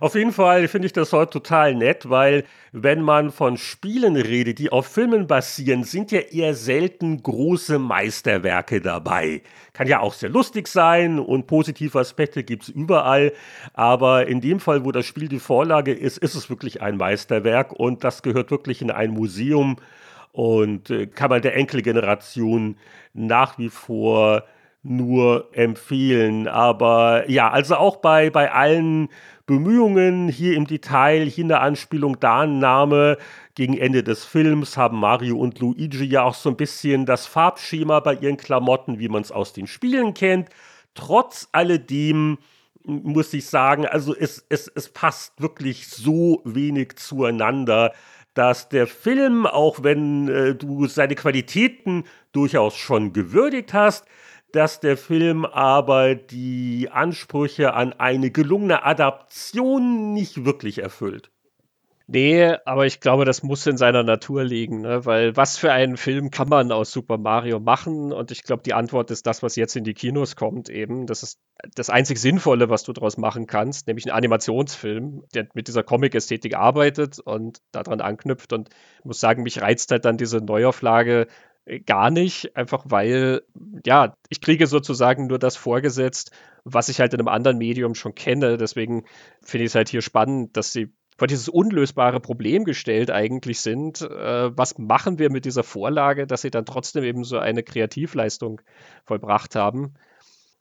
Auf 0.00 0.14
jeden 0.14 0.32
Fall 0.32 0.68
finde 0.68 0.86
ich 0.86 0.92
das 0.92 1.12
heute 1.12 1.32
total 1.32 1.74
nett, 1.74 2.08
weil 2.08 2.44
wenn 2.70 3.02
man 3.02 3.32
von 3.32 3.56
Spielen 3.56 4.14
redet, 4.16 4.60
die 4.60 4.70
auf 4.70 4.86
Filmen 4.86 5.26
basieren, 5.26 5.82
sind 5.82 6.12
ja 6.12 6.20
eher 6.20 6.54
selten 6.54 7.20
große 7.22 7.80
Meisterwerke 7.80 8.80
dabei. 8.80 9.42
Kann 9.72 9.88
ja 9.88 9.98
auch 9.98 10.14
sehr 10.14 10.28
lustig 10.28 10.68
sein 10.68 11.18
und 11.18 11.48
positive 11.48 11.98
Aspekte 11.98 12.44
gibt 12.44 12.64
es 12.64 12.68
überall, 12.68 13.32
aber 13.72 14.28
in 14.28 14.40
dem 14.40 14.60
Fall, 14.60 14.84
wo 14.84 14.92
das 14.92 15.04
Spiel 15.04 15.28
die 15.28 15.40
Vorlage 15.40 15.92
ist, 15.92 16.18
ist 16.18 16.36
es 16.36 16.48
wirklich 16.48 16.80
ein 16.80 16.96
Meisterwerk 16.96 17.72
und 17.72 18.04
das 18.04 18.22
gehört 18.22 18.52
wirklich 18.52 18.80
in 18.80 18.92
ein 18.92 19.10
Museum 19.10 19.76
und 20.30 20.90
äh, 20.90 21.06
kann 21.06 21.30
man 21.30 21.42
der 21.42 21.56
Enkelgeneration 21.56 22.76
nach 23.14 23.58
wie 23.58 23.70
vor 23.70 24.44
nur 24.82 25.48
empfehlen. 25.52 26.48
Aber 26.48 27.28
ja, 27.28 27.50
also 27.50 27.76
auch 27.76 27.96
bei, 27.96 28.30
bei 28.30 28.52
allen 28.52 29.08
Bemühungen 29.46 30.28
hier 30.28 30.54
im 30.54 30.66
Detail, 30.66 31.24
hier 31.24 31.44
eine 31.44 31.60
Anspielung, 31.60 32.20
da 32.20 32.40
ein 32.40 32.58
Name. 32.58 33.16
Gegen 33.54 33.76
Ende 33.76 34.02
des 34.02 34.24
Films 34.24 34.76
haben 34.76 35.00
Mario 35.00 35.38
und 35.38 35.58
Luigi 35.58 36.04
ja 36.04 36.22
auch 36.22 36.34
so 36.34 36.50
ein 36.50 36.56
bisschen 36.56 37.06
das 37.06 37.26
Farbschema 37.26 38.00
bei 38.00 38.14
ihren 38.14 38.36
Klamotten, 38.36 38.98
wie 38.98 39.08
man 39.08 39.22
es 39.22 39.32
aus 39.32 39.52
den 39.52 39.66
Spielen 39.66 40.14
kennt. 40.14 40.50
Trotz 40.94 41.48
alledem 41.52 42.38
muss 42.84 43.34
ich 43.34 43.46
sagen, 43.46 43.86
also 43.86 44.14
es, 44.14 44.44
es, 44.48 44.68
es 44.74 44.88
passt 44.88 45.40
wirklich 45.40 45.88
so 45.88 46.40
wenig 46.44 46.96
zueinander, 46.96 47.92
dass 48.34 48.68
der 48.68 48.86
Film, 48.86 49.46
auch 49.46 49.82
wenn 49.82 50.28
äh, 50.28 50.54
du 50.54 50.86
seine 50.86 51.14
Qualitäten 51.14 52.04
durchaus 52.32 52.76
schon 52.76 53.12
gewürdigt 53.12 53.74
hast, 53.74 54.06
dass 54.52 54.80
der 54.80 54.96
Film 54.96 55.44
aber 55.44 56.14
die 56.14 56.88
Ansprüche 56.90 57.74
an 57.74 57.92
eine 57.92 58.30
gelungene 58.30 58.84
Adaption 58.84 60.12
nicht 60.12 60.44
wirklich 60.44 60.78
erfüllt. 60.78 61.30
Nee, 62.10 62.54
aber 62.64 62.86
ich 62.86 63.00
glaube, 63.00 63.26
das 63.26 63.42
muss 63.42 63.66
in 63.66 63.76
seiner 63.76 64.02
Natur 64.02 64.42
liegen, 64.42 64.80
ne? 64.80 65.04
weil 65.04 65.36
was 65.36 65.58
für 65.58 65.72
einen 65.72 65.98
Film 65.98 66.30
kann 66.30 66.48
man 66.48 66.72
aus 66.72 66.90
Super 66.90 67.18
Mario 67.18 67.60
machen? 67.60 68.14
Und 68.14 68.30
ich 68.30 68.44
glaube, 68.44 68.62
die 68.62 68.72
Antwort 68.72 69.10
ist 69.10 69.26
das, 69.26 69.42
was 69.42 69.56
jetzt 69.56 69.76
in 69.76 69.84
die 69.84 69.92
Kinos 69.92 70.34
kommt 70.34 70.70
eben. 70.70 71.06
Das 71.06 71.22
ist 71.22 71.38
das 71.74 71.90
einzig 71.90 72.18
Sinnvolle, 72.18 72.70
was 72.70 72.84
du 72.84 72.94
daraus 72.94 73.18
machen 73.18 73.46
kannst, 73.46 73.88
nämlich 73.88 74.06
ein 74.06 74.12
Animationsfilm, 74.12 75.24
der 75.34 75.48
mit 75.52 75.68
dieser 75.68 75.82
Comic-Ästhetik 75.82 76.56
arbeitet 76.56 77.18
und 77.18 77.58
daran 77.72 78.00
anknüpft. 78.00 78.54
Und 78.54 78.70
ich 79.00 79.04
muss 79.04 79.20
sagen, 79.20 79.42
mich 79.42 79.60
reizt 79.60 79.90
halt 79.90 80.06
dann 80.06 80.16
diese 80.16 80.38
Neuauflage 80.38 81.26
gar 81.86 82.10
nicht, 82.10 82.56
einfach 82.56 82.84
weil, 82.88 83.42
ja, 83.84 84.14
ich 84.28 84.40
kriege 84.40 84.66
sozusagen 84.66 85.26
nur 85.26 85.38
das 85.38 85.56
vorgesetzt, 85.56 86.32
was 86.64 86.88
ich 86.88 87.00
halt 87.00 87.14
in 87.14 87.20
einem 87.20 87.28
anderen 87.28 87.58
Medium 87.58 87.94
schon 87.94 88.14
kenne. 88.14 88.56
Deswegen 88.56 89.04
finde 89.42 89.64
ich 89.64 89.70
es 89.70 89.74
halt 89.74 89.88
hier 89.88 90.02
spannend, 90.02 90.56
dass 90.56 90.72
sie 90.72 90.92
vor 91.18 91.26
dieses 91.26 91.48
unlösbare 91.48 92.20
Problem 92.20 92.64
gestellt 92.64 93.10
eigentlich 93.10 93.60
sind. 93.60 94.02
Äh, 94.02 94.56
was 94.56 94.78
machen 94.78 95.18
wir 95.18 95.30
mit 95.30 95.44
dieser 95.44 95.64
Vorlage, 95.64 96.26
dass 96.26 96.42
sie 96.42 96.50
dann 96.50 96.64
trotzdem 96.64 97.02
eben 97.02 97.24
so 97.24 97.38
eine 97.38 97.62
Kreativleistung 97.62 98.60
vollbracht 99.04 99.56
haben? 99.56 99.94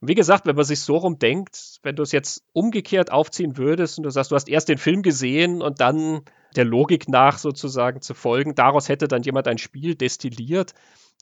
Wie 0.02 0.16
gesagt, 0.16 0.46
wenn 0.46 0.56
man 0.56 0.66
sich 0.66 0.82
so 0.82 0.98
rumdenkt, 0.98 1.80
wenn 1.84 1.96
du 1.96 2.04
es 2.04 2.12
jetzt 2.12 2.44
umgekehrt 2.54 3.12
aufziehen 3.12 3.58
würdest 3.58 3.98
und 3.98 4.04
du 4.04 4.10
sagst, 4.10 4.32
du 4.32 4.36
hast 4.36 4.50
erst 4.50 4.70
den 4.70 4.78
Film 4.78 5.02
gesehen 5.02 5.62
und 5.62 5.80
dann 5.80 6.22
der 6.58 6.66
Logik 6.66 7.08
nach 7.08 7.38
sozusagen 7.38 8.02
zu 8.02 8.14
folgen, 8.14 8.56
daraus 8.56 8.90
hätte 8.90 9.08
dann 9.08 9.24
jemand 9.24 9.48
ein 9.48 9.58
Spiel 9.58 9.96
destilliert, 9.96 10.74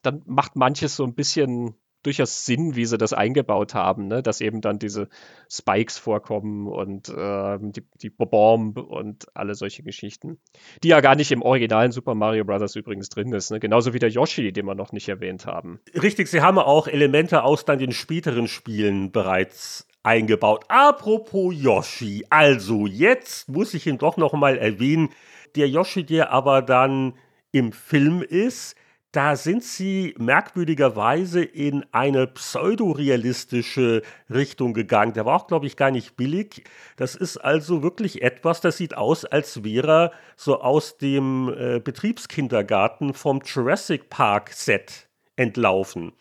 dann 0.02 0.22
macht 0.26 0.56
manches 0.56 0.96
so 0.96 1.04
ein 1.04 1.14
bisschen 1.14 1.76
durchaus 2.06 2.46
Sinn, 2.46 2.76
wie 2.76 2.86
sie 2.86 2.98
das 2.98 3.14
eingebaut 3.14 3.74
haben, 3.74 4.08
ne? 4.08 4.22
dass 4.22 4.42
eben 4.42 4.62
dann 4.62 4.80
diese 4.80 5.10
Spikes 5.50 5.98
vorkommen 5.98 6.68
und 6.68 7.10
äh, 7.10 7.58
die, 7.60 7.84
die 8.02 8.10
Bomb 8.10 8.78
und 8.78 9.26
alle 9.36 9.56
solche 9.56 9.84
Geschichten, 9.84 10.38
die 10.84 10.90
ja 10.90 11.02
gar 11.02 11.16
nicht 11.16 11.32
im 11.32 11.42
originalen 11.42 11.92
Super 11.92 12.16
Mario 12.16 12.46
Bros. 12.46 12.76
übrigens 12.76 13.10
drin 13.10 13.34
ist, 13.34 13.52
ne? 13.52 13.60
genauso 13.60 13.94
wie 13.94 14.00
der 14.00 14.10
Yoshi, 14.10 14.52
den 14.52 14.66
wir 14.66 14.76
noch 14.76 14.92
nicht 14.92 15.10
erwähnt 15.10 15.46
haben. 15.46 15.80
Richtig, 16.00 16.28
sie 16.28 16.42
haben 16.42 16.60
auch 16.60 16.88
Elemente 16.88 17.44
aus 17.44 17.66
dann 17.66 17.80
den 17.80 17.92
späteren 17.92 18.48
Spielen 18.48 19.12
bereits 19.12 19.88
eingebaut. 20.06 20.66
Apropos 20.68 21.54
Yoshi, 21.56 22.26
also 22.30 22.88
jetzt 22.88 23.50
muss 23.50 23.74
ich 23.74 23.88
ihn 23.88 23.98
doch 23.98 24.18
noch 24.18 24.34
mal 24.34 24.58
erwähnen, 24.58 25.10
der 25.56 25.68
Yoshi, 25.68 26.06
der 26.06 26.32
aber 26.32 26.62
dann 26.62 27.14
im 27.52 27.72
Film 27.72 28.22
ist, 28.22 28.76
da 29.16 29.38
sind 29.38 29.64
sie 29.64 30.14
merkwürdigerweise 30.18 31.42
in 31.42 31.86
eine 31.94 32.28
pseudorealistische 32.28 34.02
Richtung 34.30 34.74
gegangen. 34.74 35.14
Der 35.14 35.26
war 35.26 35.38
auch, 35.38 35.48
glaube 35.48 35.68
ich, 35.68 35.78
gar 35.78 35.90
nicht 35.90 36.18
billig. 36.18 36.66
Das 36.98 37.16
ist 37.16 37.38
also 37.38 37.82
wirklich 37.82 38.22
etwas, 38.22 38.60
das 38.60 38.76
sieht 38.76 38.98
aus, 38.98 39.24
als 39.24 39.64
wäre 39.64 39.88
er 39.88 40.12
so 40.36 40.60
aus 40.60 40.98
dem 40.98 41.48
äh, 41.48 41.80
Betriebskindergarten 41.80 43.14
vom 43.14 43.42
Jurassic 43.46 44.10
Park 44.10 44.52
Set 44.52 45.08
entlaufen. 45.38 46.12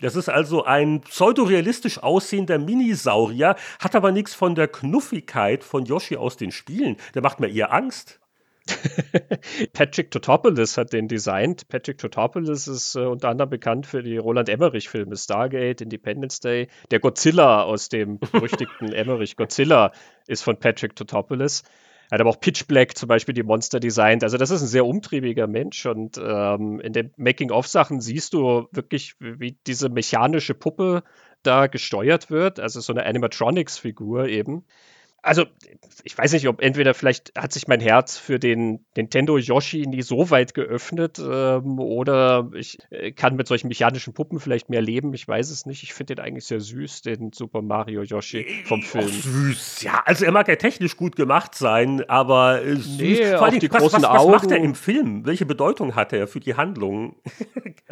Das 0.00 0.16
ist 0.16 0.28
also 0.28 0.64
ein 0.64 1.00
pseudorealistisch 1.02 2.02
aussehender 2.02 2.58
Minisaurier, 2.58 3.56
hat 3.78 3.94
aber 3.94 4.12
nichts 4.12 4.34
von 4.34 4.54
der 4.54 4.68
Knuffigkeit 4.68 5.64
von 5.64 5.84
Yoshi 5.84 6.16
aus 6.16 6.36
den 6.36 6.52
Spielen. 6.52 6.96
Der 7.14 7.22
macht 7.22 7.40
mir 7.40 7.48
eher 7.48 7.72
Angst. 7.72 8.20
Patrick 9.72 10.10
Totopoulos 10.10 10.76
hat 10.76 10.92
den 10.92 11.08
designt. 11.08 11.68
Patrick 11.68 11.98
Totopoulos 11.98 12.68
ist 12.68 12.94
äh, 12.94 13.00
unter 13.00 13.28
anderem 13.28 13.50
bekannt 13.50 13.86
für 13.86 14.02
die 14.02 14.16
Roland 14.16 14.48
Emmerich-Filme 14.48 15.16
Stargate, 15.16 15.80
Independence 15.80 16.40
Day. 16.40 16.68
Der 16.90 17.00
Godzilla 17.00 17.62
aus 17.62 17.88
dem 17.88 18.18
berüchtigten 18.18 18.92
Emmerich 18.92 19.36
Godzilla 19.36 19.92
ist 20.26 20.42
von 20.42 20.58
Patrick 20.58 20.94
Totopoulos. 20.94 21.62
Er 22.10 22.16
hat 22.16 22.20
aber 22.20 22.30
auch 22.30 22.40
Pitch 22.40 22.66
Black 22.66 22.96
zum 22.98 23.08
Beispiel 23.08 23.34
die 23.34 23.44
Monster 23.44 23.78
designt. 23.78 24.24
Also 24.24 24.36
das 24.36 24.50
ist 24.50 24.62
ein 24.62 24.66
sehr 24.66 24.84
umtriebiger 24.84 25.46
Mensch 25.46 25.86
und 25.86 26.18
ähm, 26.22 26.80
in 26.80 26.92
den 26.92 27.12
Making-of-Sachen 27.16 28.00
siehst 28.00 28.34
du 28.34 28.66
wirklich, 28.72 29.14
wie 29.20 29.58
diese 29.66 29.88
mechanische 29.88 30.54
Puppe 30.54 31.04
da 31.44 31.68
gesteuert 31.68 32.30
wird. 32.30 32.58
Also 32.58 32.80
so 32.80 32.92
eine 32.92 33.06
Animatronics-Figur 33.06 34.26
eben 34.26 34.64
also 35.22 35.44
ich 36.04 36.16
weiß 36.16 36.32
nicht, 36.32 36.48
ob 36.48 36.62
entweder 36.62 36.94
vielleicht 36.94 37.32
hat 37.36 37.52
sich 37.52 37.68
mein 37.68 37.80
Herz 37.80 38.16
für 38.16 38.38
den 38.38 38.84
Nintendo 38.96 39.38
Yoshi 39.38 39.86
nie 39.86 40.02
so 40.02 40.30
weit 40.30 40.54
geöffnet 40.54 41.18
ähm, 41.18 41.78
oder 41.78 42.50
ich 42.54 42.78
äh, 42.90 43.12
kann 43.12 43.36
mit 43.36 43.48
solchen 43.48 43.68
mechanischen 43.68 44.14
Puppen 44.14 44.40
vielleicht 44.40 44.70
mehr 44.70 44.82
leben. 44.82 45.12
Ich 45.14 45.26
weiß 45.26 45.50
es 45.50 45.66
nicht. 45.66 45.82
Ich 45.82 45.92
finde 45.92 46.14
den 46.16 46.24
eigentlich 46.24 46.46
sehr 46.46 46.60
süß, 46.60 47.02
den 47.02 47.32
Super 47.32 47.62
Mario 47.62 48.02
Yoshi 48.02 48.46
vom 48.64 48.82
Film. 48.82 49.04
Och, 49.04 49.10
süß, 49.10 49.82
ja. 49.82 50.02
Also 50.04 50.24
er 50.24 50.32
mag 50.32 50.48
ja 50.48 50.56
technisch 50.56 50.96
gut 50.96 51.16
gemacht 51.16 51.54
sein, 51.54 52.02
aber 52.08 52.62
äh, 52.62 52.76
süß. 52.76 52.98
Nee, 52.98 53.36
Vor 53.36 53.46
allem, 53.46 53.60
die 53.60 53.70
was, 53.70 53.82
großen 53.82 54.02
was, 54.02 54.08
was, 54.08 54.26
was 54.26 54.42
macht 54.42 54.50
er 54.50 54.58
im 54.58 54.74
Film? 54.74 55.26
Welche 55.26 55.46
Bedeutung 55.46 55.94
hat 55.94 56.12
er 56.12 56.26
für 56.26 56.40
die 56.40 56.54
Handlung? 56.54 57.16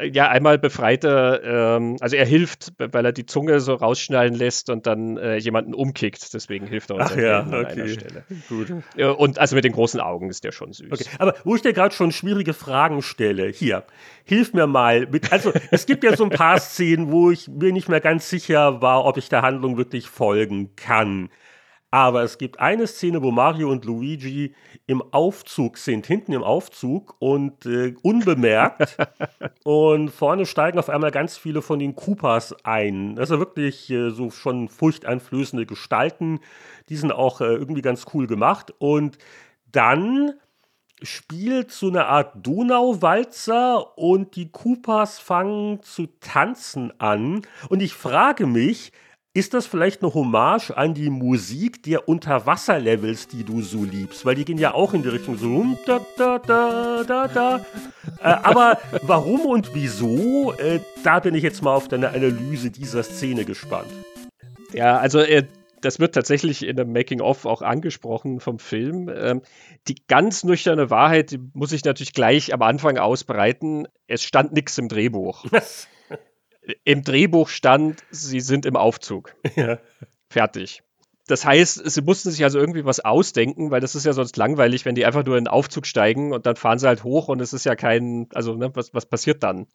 ja, 0.01 0.29
einmal 0.29 0.59
befreit 0.59 1.05
er, 1.05 1.43
ähm, 1.45 1.97
also 2.01 2.17
er 2.17 2.27
hilft, 2.27 2.73
weil 2.79 3.05
er 3.05 3.13
die 3.13 3.27
Zunge 3.27 3.61
so 3.61 3.75
rausschnallen 3.75 4.35
lässt 4.35 4.71
und 4.71 4.87
dann 4.87 5.17
äh, 5.17 5.37
jemanden 5.37 5.75
umkickt. 5.75 6.33
Deswegen 6.35 6.67
hilft 6.67 6.91
er 6.91 6.97
uns. 6.97 7.11
Ach, 7.11 7.18
ja, 7.19 7.47
okay. 7.47 7.99
Gut. 8.49 8.73
Und 9.19 9.39
also 9.39 9.57
mit 9.57 9.65
den 9.65 9.73
großen 9.73 10.01
Augen 10.01 10.31
ist 10.31 10.45
der 10.45 10.53
schon 10.53 10.73
süß. 10.73 10.93
Okay. 10.93 11.05
Aber 11.19 11.35
wo 11.45 11.55
ich 11.55 11.63
dir 11.63 11.73
gerade 11.73 11.95
schon 11.95 12.13
schwierige 12.13 12.55
Fragen 12.55 13.03
stelle, 13.03 13.49
hier, 13.49 13.85
hilf 14.25 14.55
mir 14.55 14.67
mal. 14.67 15.07
Mit, 15.07 15.33
also 15.33 15.53
es 15.71 15.87
gibt 15.87 16.05
ja 16.05 16.17
so 16.17 16.25
ein 16.25 16.31
paar 16.31 16.59
Szenen, 16.61 17.11
wo 17.11 17.31
ich 17.31 17.49
mir 17.49 17.73
nicht 17.73 17.89
mehr 17.89 18.01
ganz 18.01 18.31
sicher 18.31 18.81
war, 18.81 19.05
ob 19.05 19.17
ich 19.17 19.29
der 19.29 19.43
Handlung 19.43 19.77
wirklich 19.77 20.09
folgen 20.09 20.75
kann. 20.77 21.31
Aber 21.91 22.23
es 22.23 22.37
gibt 22.37 22.61
eine 22.61 22.87
Szene, 22.87 23.23
wo 23.23 23.31
Mario 23.31 23.71
und 23.71 23.87
Luigi 23.87 24.55
im 24.87 25.03
Aufzug 25.13 25.79
sind, 25.79 26.07
hinten 26.07 26.33
im 26.33 26.43
Aufzug 26.43 27.17
und 27.19 27.65
äh, 27.65 27.95
unbemerkt. 28.03 28.99
und 29.65 30.11
vorne 30.11 30.45
steigen 30.45 30.79
auf 30.79 30.91
einmal 30.91 31.11
ganz 31.11 31.39
viele 31.39 31.63
von 31.63 31.79
den 31.79 31.97
Koopas 31.97 32.55
ein. 32.65 33.19
Also 33.19 33.39
wirklich 33.39 33.89
äh, 33.89 34.11
so 34.11 34.31
schon 34.31 34.69
furchteinflößende 34.69 35.65
Gestalten. 35.65 36.41
Die 36.91 36.97
sind 36.97 37.13
auch 37.13 37.41
äh, 37.41 37.47
irgendwie 37.47 37.83
ganz 37.83 38.05
cool 38.13 38.27
gemacht. 38.27 38.75
Und 38.79 39.17
dann 39.73 40.35
spielt 41.03 41.71
so 41.71 41.89
eine 41.89 42.07
Art 42.07 42.35
Donauwalzer 42.47 43.97
und 43.97 44.37
die 44.37 44.51
Koopas 44.51 45.19
fangen 45.19 45.83
zu 45.83 46.07
tanzen 46.21 46.93
an. 47.01 47.43
Und 47.71 47.81
ich 47.81 47.95
frage 47.95 48.47
mich, 48.47 48.93
ist 49.35 49.55
das 49.55 49.67
vielleicht 49.67 50.03
eine 50.03 50.15
Hommage 50.15 50.71
an 50.71 50.95
die 50.95 51.11
Musik 51.11 51.83
der 51.83 52.09
Unterwasserlevels, 52.09 53.29
die 53.29 53.45
du 53.45 53.63
so 53.63 53.85
liebst? 53.85 54.25
Weil 54.25 54.35
die 54.35 54.45
gehen 54.45 54.59
ja 54.59 54.75
auch 54.75 54.95
in 54.95 55.03
die 55.03 55.09
Richtung 55.09 55.37
so 55.37 55.65
da 55.87 56.01
da 56.17 56.39
da 56.39 57.05
da 57.05 57.29
da. 57.29 57.57
Äh, 58.21 58.23
aber 58.23 58.79
warum 59.03 59.43
und 59.43 59.75
wieso? 59.75 60.53
Äh, 60.55 60.81
da 61.05 61.21
bin 61.21 61.35
ich 61.35 61.43
jetzt 61.43 61.63
mal 61.63 61.75
auf 61.75 61.89
deine 61.89 62.09
Analyse 62.09 62.71
dieser 62.71 63.03
Szene 63.03 63.45
gespannt. 63.45 63.93
Ja, 64.73 64.99
also 64.99 65.21
äh, 65.21 65.45
das 65.81 66.01
wird 66.01 66.15
tatsächlich 66.15 66.67
in 66.67 66.77
dem 66.77 66.93
Making-of 66.93 67.47
auch 67.47 67.63
angesprochen 67.63 68.41
vom 68.41 68.59
Film. 68.59 69.11
Ähm, 69.15 69.43
die 69.87 69.97
ganz 70.09 70.43
nüchterne 70.43 70.91
Wahrheit 70.91 71.39
muss 71.55 71.73
ich 71.73 71.85
natürlich 71.85 72.13
gleich 72.13 72.53
am 72.53 72.63
Anfang 72.63 72.99
ausbreiten. 72.99 73.87
Es 74.07 74.25
stand 74.25 74.53
nichts 74.53 74.77
im 74.79 74.89
Drehbuch. 74.89 75.45
Im 76.85 77.03
Drehbuch 77.03 77.49
stand, 77.49 78.03
sie 78.11 78.41
sind 78.41 78.67
im 78.67 78.77
Aufzug. 78.77 79.35
Ja. 79.57 79.79
Fertig. 80.31 80.83
Das 81.27 81.45
heißt, 81.45 81.91
sie 81.91 82.03
mussten 82.03 82.31
sich 82.31 82.45
also 82.45 82.59
irgendwie 82.59 82.85
was 82.85 83.01
ausdenken, 83.01 83.71
weil 83.71 83.81
das 83.81 83.95
ist 83.95 84.05
ja 84.05 84.13
sonst 84.13 84.37
langweilig, 84.37 84.85
wenn 84.85 84.95
die 84.95 85.05
einfach 85.07 85.25
nur 85.25 85.37
in 85.37 85.45
den 85.45 85.53
Aufzug 85.53 85.87
steigen 85.87 86.33
und 86.33 86.47
dann 86.47 86.57
fahren 86.57 86.79
sie 86.79 86.87
halt 86.87 87.05
hoch 87.05 87.29
und 87.29 87.41
es 87.41 87.53
ist 87.53 87.65
ja 87.65 87.77
kein, 87.77 88.29
also 88.35 88.55
ne, 88.55 88.71
was, 88.75 88.95
was 88.95 89.07
passiert 89.07 89.43
dann? 89.43 89.67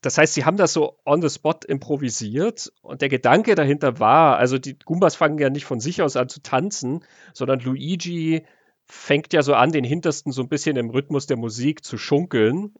Das 0.00 0.16
heißt, 0.16 0.34
sie 0.34 0.44
haben 0.44 0.56
das 0.56 0.72
so 0.72 0.98
on 1.04 1.22
the 1.22 1.30
spot 1.30 1.60
improvisiert 1.66 2.72
und 2.82 3.00
der 3.00 3.08
Gedanke 3.08 3.54
dahinter 3.54 3.98
war, 3.98 4.36
also 4.36 4.58
die 4.58 4.78
Goombas 4.78 5.16
fangen 5.16 5.38
ja 5.38 5.50
nicht 5.50 5.64
von 5.64 5.80
sich 5.80 6.02
aus 6.02 6.16
an 6.16 6.28
zu 6.28 6.40
tanzen, 6.42 7.04
sondern 7.32 7.60
Luigi 7.60 8.44
fängt 8.84 9.32
ja 9.32 9.42
so 9.42 9.54
an, 9.54 9.72
den 9.72 9.84
Hintersten 9.84 10.32
so 10.32 10.42
ein 10.42 10.48
bisschen 10.48 10.76
im 10.76 10.90
Rhythmus 10.90 11.26
der 11.26 11.36
Musik 11.36 11.84
zu 11.84 11.98
schunkeln 11.98 12.74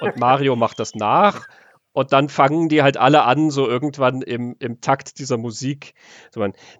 und 0.00 0.16
Mario 0.16 0.56
macht 0.56 0.78
das 0.80 0.94
nach 0.94 1.46
und 1.94 2.12
dann 2.12 2.28
fangen 2.28 2.68
die 2.68 2.82
halt 2.82 2.96
alle 2.96 3.22
an, 3.22 3.50
so 3.50 3.68
irgendwann 3.68 4.20
im, 4.20 4.56
im 4.58 4.80
Takt 4.80 5.20
dieser 5.20 5.38
Musik. 5.38 5.94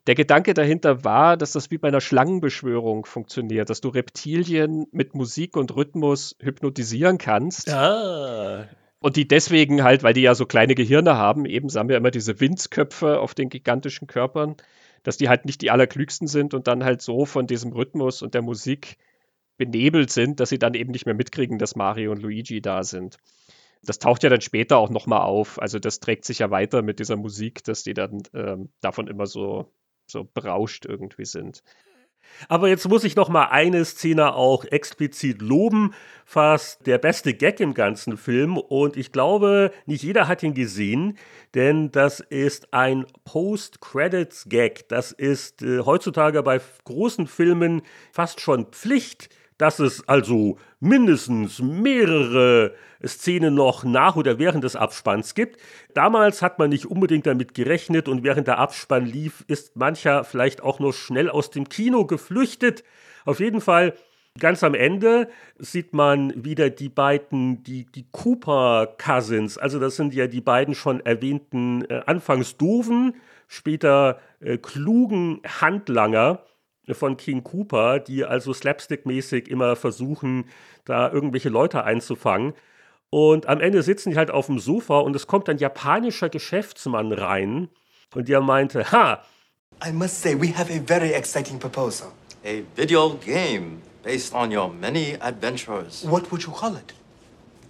Der 0.09 0.15
Gedanke 0.17 0.55
dahinter 0.55 1.05
war, 1.05 1.37
dass 1.37 1.53
das 1.53 1.71
wie 1.71 1.79
bei 1.79 1.87
einer 1.87 2.01
Schlangenbeschwörung 2.01 3.07
funktioniert, 3.07 3.71
dass 3.71 3.81
du 3.81 3.91
Reptilien 3.91 4.89
mit 4.91 5.15
Musik 5.15 5.57
und 5.57 5.75
Rhythmus 5.77 6.35
hypnotisieren 6.41 7.19
kannst. 7.19 7.73
Ah. 7.73 8.67
Und 8.99 9.15
die 9.15 9.29
deswegen 9.29 9.85
halt, 9.85 10.03
weil 10.03 10.15
die 10.15 10.23
ja 10.23 10.35
so 10.35 10.47
kleine 10.47 10.75
Gehirne 10.75 11.17
haben, 11.17 11.47
eben 11.47 11.69
haben 11.69 11.89
wir 11.89 11.97
immer 11.97 12.11
diese 12.11 12.41
Windsköpfe 12.41 13.21
auf 13.21 13.35
den 13.35 13.51
gigantischen 13.51 14.09
Körpern, 14.09 14.57
dass 15.05 15.17
die 15.17 15.29
halt 15.29 15.45
nicht 15.45 15.63
die 15.63 15.71
allerklügsten 15.71 16.27
sind 16.27 16.55
und 16.55 16.67
dann 16.67 16.83
halt 16.83 17.03
so 17.03 17.25
von 17.25 17.47
diesem 17.47 17.71
Rhythmus 17.71 18.21
und 18.21 18.35
der 18.35 18.43
Musik 18.43 18.97
benebelt 19.59 20.11
sind, 20.11 20.41
dass 20.41 20.49
sie 20.49 20.59
dann 20.59 20.75
eben 20.75 20.91
nicht 20.91 21.07
mehr 21.07 21.15
mitkriegen, 21.15 21.61
dass 21.61 21.77
Mario 21.77 22.11
und 22.11 22.21
Luigi 22.21 22.61
da 22.61 22.83
sind 22.83 23.19
das 23.85 23.99
taucht 23.99 24.23
ja 24.23 24.31
dann 24.31 24.41
später 24.41 24.79
auch 24.79 24.91
nochmal 24.91 25.23
auf. 25.23 25.61
Also 25.61 25.79
das 25.79 26.01
trägt 26.01 26.25
sich 26.25 26.41
ja 26.41 26.51
weiter 26.51 26.83
mit 26.83 26.99
dieser 26.99 27.17
Musik, 27.17 27.65
dass 27.65 27.83
die 27.83 27.95
dann 27.95 28.23
ähm, 28.35 28.71
davon 28.81 29.09
immer 29.09 29.27
so, 29.27 29.73
so 30.07 30.25
berauscht 30.25 30.87
irgendwie 30.87 31.25
sind. 31.25 31.63
Aber 32.49 32.69
jetzt 32.69 32.89
muss 32.89 33.05
ich 33.05 33.17
noch 33.17 33.29
mal 33.29 33.47
eine 33.47 33.85
Szene 33.85 34.35
auch 34.35 34.65
explizit 34.65 35.41
loben, 35.41 35.95
fast 36.25 36.87
der 36.87 36.99
beste 36.99 37.35
Gag 37.35 37.61
im 37.61 37.75
ganzen 37.75 38.17
Film 38.17 38.57
und 38.57 38.97
ich 38.97 39.13
glaube, 39.13 39.73
nicht 39.87 40.03
jeder 40.03 40.27
hat 40.29 40.43
ihn 40.43 40.55
gesehen, 40.55 41.19
denn 41.55 41.91
das 41.91 42.21
ist 42.21 42.73
ein 42.73 43.07
Post-Credits-Gag. 43.25 44.89
Das 44.89 45.13
ist 45.13 45.63
äh, 45.63 45.81
heutzutage 45.81 46.43
bei 46.43 46.61
großen 46.85 47.27
Filmen 47.27 47.83
fast 48.13 48.41
schon 48.41 48.67
Pflicht 48.67 49.29
dass 49.59 49.79
es 49.79 50.09
also 50.09 50.59
mindestens 50.81 51.61
mehrere 51.61 52.75
Szenen 53.05 53.55
noch 53.55 53.85
nach 53.85 54.17
oder 54.17 54.39
während 54.39 54.65
des 54.65 54.77
Abspanns 54.77 55.35
gibt. 55.35 55.61
Damals 55.95 56.43
hat 56.43 56.59
man 56.59 56.71
nicht 56.71 56.87
unbedingt 56.87 57.27
damit 57.27 57.55
gerechnet 57.55 58.09
und 58.09 58.25
während 58.25 58.49
der 58.49 58.59
Abspann 58.59 59.07
lief, 59.07 59.45
ist 59.47 59.77
mancher 59.77 60.25
vielleicht 60.25 60.63
auch 60.63 60.81
nur 60.81 60.93
schnell 60.93 61.31
aus 61.31 61.51
dem 61.51 61.69
Kino 61.69 62.07
geflüchtet. 62.07 62.83
Auf 63.25 63.41
jeden 63.41 63.61
Fall 63.61 63.95
Ganz 64.41 64.65
am 64.65 64.75
Ende 64.75 65.29
sieht 65.59 65.93
man 65.93 66.45
wieder 66.45 66.69
die 66.69 66.89
beiden, 66.89 67.63
die, 67.63 67.87
die 67.87 68.05
Cooper 68.11 68.97
Cousins. 68.99 69.59
Also 69.59 69.79
das 69.79 69.95
sind 69.95 70.13
ja 70.13 70.27
die 70.27 70.41
beiden 70.41 70.75
schon 70.75 70.99
erwähnten 71.07 71.85
äh, 71.85 72.03
anfangs 72.07 72.57
doofen, 72.57 73.15
später 73.47 74.19
äh, 74.41 74.59
klugen 74.59 75.41
Handlanger, 75.47 76.41
von 76.93 77.17
King 77.17 77.43
Cooper, 77.45 77.99
die 78.01 78.25
also 78.25 78.53
slapstick-mäßig 78.53 79.49
immer 79.49 79.77
versuchen, 79.77 80.47
da 80.85 81.11
irgendwelche 81.11 81.49
Leute 81.49 81.85
einzufangen. 81.85 82.53
Und 83.11 83.47
am 83.47 83.61
Ende 83.61 83.83
sitzen 83.83 84.11
die 84.11 84.17
halt 84.17 84.31
auf 84.31 84.47
dem 84.47 84.59
Sofa 84.59 84.99
und 84.99 85.15
es 85.17 85.27
kommt 85.27 85.49
ein 85.49 85.59
japanischer 85.59 86.29
Geschäftsmann 86.29 87.13
rein 87.13 87.69
und 88.15 88.29
der 88.29 88.41
meinte, 88.41 88.91
ha! 88.93 89.23
I 89.87 89.93
must 89.93 90.21
say, 90.21 90.35
we 90.35 90.53
have 90.57 90.73
a 90.73 90.81
very 90.87 91.13
exciting 91.13 91.59
proposal. 91.59 92.09
A 92.45 92.63
video 92.77 93.15
game 93.25 93.81
based 94.03 94.35
on 94.35 94.51
your 94.51 94.69
many 94.69 95.17
adventures. 95.21 96.05
What 96.05 96.31
would 96.31 96.43
you 96.43 96.53
call 96.53 96.77
it? 96.77 96.93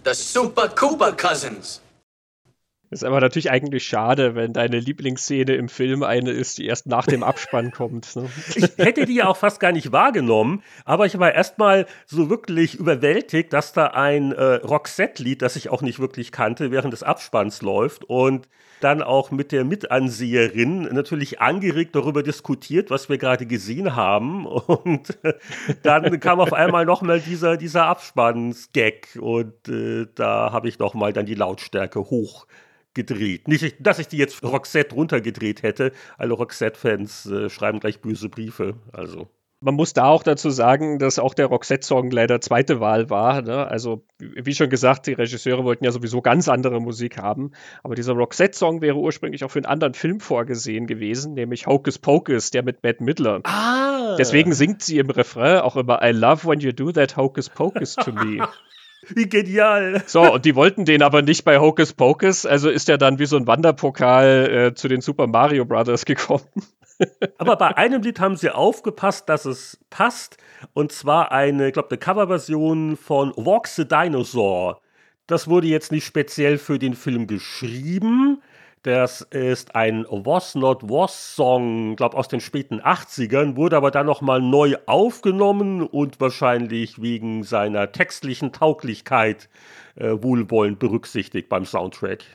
The 0.03 0.13
Super 0.13 0.67
Cooper 0.67 1.13
Cousins. 1.13 1.81
Ist 2.91 3.03
aber 3.03 3.19
natürlich 3.19 3.49
eigentlich 3.49 3.85
schade, 3.85 4.35
wenn 4.35 4.53
deine 4.53 4.79
Lieblingsszene 4.79 5.55
im 5.55 5.69
Film 5.69 6.03
eine 6.03 6.31
ist, 6.31 6.57
die 6.57 6.67
erst 6.67 6.87
nach 6.87 7.05
dem 7.05 7.23
Abspann 7.23 7.71
kommt. 7.75 8.15
Ne? 8.15 8.29
Ich 8.55 8.69
hätte 8.77 9.05
die 9.05 9.15
ja 9.15 9.27
auch 9.27 9.37
fast 9.37 9.59
gar 9.59 9.71
nicht 9.71 9.91
wahrgenommen, 9.91 10.61
aber 10.85 11.05
ich 11.05 11.17
war 11.17 11.33
erstmal 11.33 11.87
so 12.05 12.29
wirklich 12.29 12.75
überwältigt, 12.75 13.53
dass 13.53 13.73
da 13.73 13.87
ein 13.87 14.31
äh, 14.31 14.55
Roxette-Lied, 14.55 15.41
das 15.41 15.55
ich 15.55 15.69
auch 15.69 15.81
nicht 15.81 15.99
wirklich 15.99 16.31
kannte, 16.31 16.71
während 16.71 16.93
des 16.93 17.03
Abspanns 17.03 17.61
läuft 17.61 18.03
und 18.03 18.47
dann 18.81 19.01
auch 19.01 19.31
mit 19.31 19.51
der 19.51 19.63
Mitanseherin 19.63 20.83
natürlich 20.83 21.41
angeregt 21.41 21.95
darüber 21.95 22.23
diskutiert, 22.23 22.91
was 22.91 23.09
wir 23.09 23.17
gerade 23.17 23.45
gesehen 23.45 23.95
haben. 23.95 24.45
Und 24.45 25.17
dann 25.83 26.19
kam 26.19 26.39
auf 26.39 26.53
einmal 26.53 26.85
nochmal 26.85 27.19
dieser, 27.19 27.57
dieser 27.57 27.85
Abspanns-Gag 27.85 29.17
und 29.19 29.67
äh, 29.69 30.07
da 30.13 30.51
habe 30.51 30.67
ich 30.67 30.77
nochmal 30.77 31.13
dann 31.13 31.25
die 31.25 31.35
Lautstärke 31.35 31.99
hoch 31.99 32.45
gedreht. 32.95 33.47
Nicht, 33.47 33.75
dass 33.79 33.99
ich 33.99 34.07
die 34.07 34.17
jetzt 34.17 34.41
Roxette 34.43 34.95
runtergedreht 34.95 35.61
hätte. 35.61 35.91
Alle 36.17 36.33
Roxette-Fans 36.33 37.27
äh, 37.27 37.49
schreiben 37.49 37.79
gleich 37.79 38.01
böse 38.01 38.29
Briefe. 38.29 38.75
Also. 38.91 39.29
Man 39.61 39.75
muss 39.75 39.93
da 39.93 40.05
auch 40.05 40.21
dazu 40.21 40.49
sagen, 40.49 40.99
dass 40.99 41.17
auch 41.17 41.33
der 41.33 41.47
Roxette-Song 41.47 42.11
leider 42.11 42.41
zweite 42.41 42.79
Wahl 42.79 43.09
war. 43.09 43.41
Ne? 43.41 43.67
Also, 43.67 44.05
wie 44.19 44.53
schon 44.53 44.69
gesagt, 44.69 45.07
die 45.07 45.13
Regisseure 45.13 45.63
wollten 45.63 45.85
ja 45.85 45.91
sowieso 45.91 46.21
ganz 46.21 46.49
andere 46.49 46.79
Musik 46.79 47.17
haben. 47.17 47.51
Aber 47.81 47.95
dieser 47.95 48.13
Roxette-Song 48.13 48.81
wäre 48.81 48.97
ursprünglich 48.97 49.43
auch 49.43 49.51
für 49.51 49.59
einen 49.59 49.65
anderen 49.65 49.93
Film 49.93 50.19
vorgesehen 50.19 50.87
gewesen, 50.87 51.33
nämlich 51.33 51.67
Hocus 51.67 51.99
Pocus, 51.99 52.51
der 52.51 52.63
mit 52.63 52.83
Matt 52.83 53.01
Midler. 53.01 53.41
Ah. 53.43 54.15
Deswegen 54.17 54.53
singt 54.53 54.83
sie 54.83 54.99
im 54.99 55.09
Refrain 55.09 55.59
auch 55.59 55.77
immer 55.77 55.99
I 56.03 56.11
love 56.11 56.47
when 56.47 56.59
you 56.59 56.71
do 56.71 56.91
that 56.91 57.17
Hocus 57.17 57.49
Pocus 57.49 57.95
to 57.95 58.11
me. 58.11 58.45
Wie 59.13 59.27
genial. 59.27 60.03
So, 60.05 60.33
und 60.33 60.45
die 60.45 60.55
wollten 60.55 60.85
den 60.85 61.01
aber 61.01 61.21
nicht 61.21 61.45
bei 61.45 61.59
Hocus 61.59 61.93
Pocus, 61.93 62.45
also 62.45 62.69
ist 62.69 62.89
er 62.89 62.97
dann 62.97 63.19
wie 63.19 63.25
so 63.25 63.37
ein 63.37 63.47
Wanderpokal 63.47 64.49
äh, 64.49 64.73
zu 64.73 64.87
den 64.87 65.01
Super 65.01 65.27
Mario 65.27 65.65
Brothers 65.65 66.05
gekommen. 66.05 66.43
aber 67.37 67.55
bei 67.57 67.75
einem 67.77 68.01
Lied 68.01 68.19
haben 68.19 68.37
sie 68.37 68.49
aufgepasst, 68.49 69.29
dass 69.29 69.45
es 69.45 69.79
passt. 69.89 70.37
Und 70.73 70.91
zwar 70.91 71.31
eine, 71.31 71.67
ich 71.67 71.73
glaube, 71.73 71.89
eine 71.89 71.97
Coverversion 71.97 72.97
von 72.97 73.31
Walk 73.35 73.67
the 73.67 73.87
Dinosaur. 73.87 74.81
Das 75.27 75.47
wurde 75.47 75.67
jetzt 75.67 75.91
nicht 75.91 76.05
speziell 76.05 76.57
für 76.57 76.79
den 76.79 76.93
Film 76.93 77.27
geschrieben, 77.27 78.41
das 78.85 79.21
ist 79.21 79.75
ein 79.75 80.05
Was 80.07 80.53
Not 80.53 80.87
Was 80.87 81.35
Song, 81.35 81.95
glaube 81.95 82.15
aus 82.15 82.27
den 82.27 82.39
späten 82.39 82.79
80ern, 82.81 83.55
wurde 83.55 83.77
aber 83.77 83.89
dann 83.89 84.05
nochmal 84.05 84.41
neu 84.41 84.75
aufgenommen 84.85 85.81
und 85.81 86.21
wahrscheinlich 86.21 87.01
wegen 87.01 87.41
seiner 87.41 87.91
textlichen 87.91 88.51
Tauglichkeit 88.51 89.49
äh, 89.95 90.11
wohlwollend 90.21 90.77
berücksichtigt 90.77 91.49
beim 91.49 91.65
Soundtrack. 91.65 92.25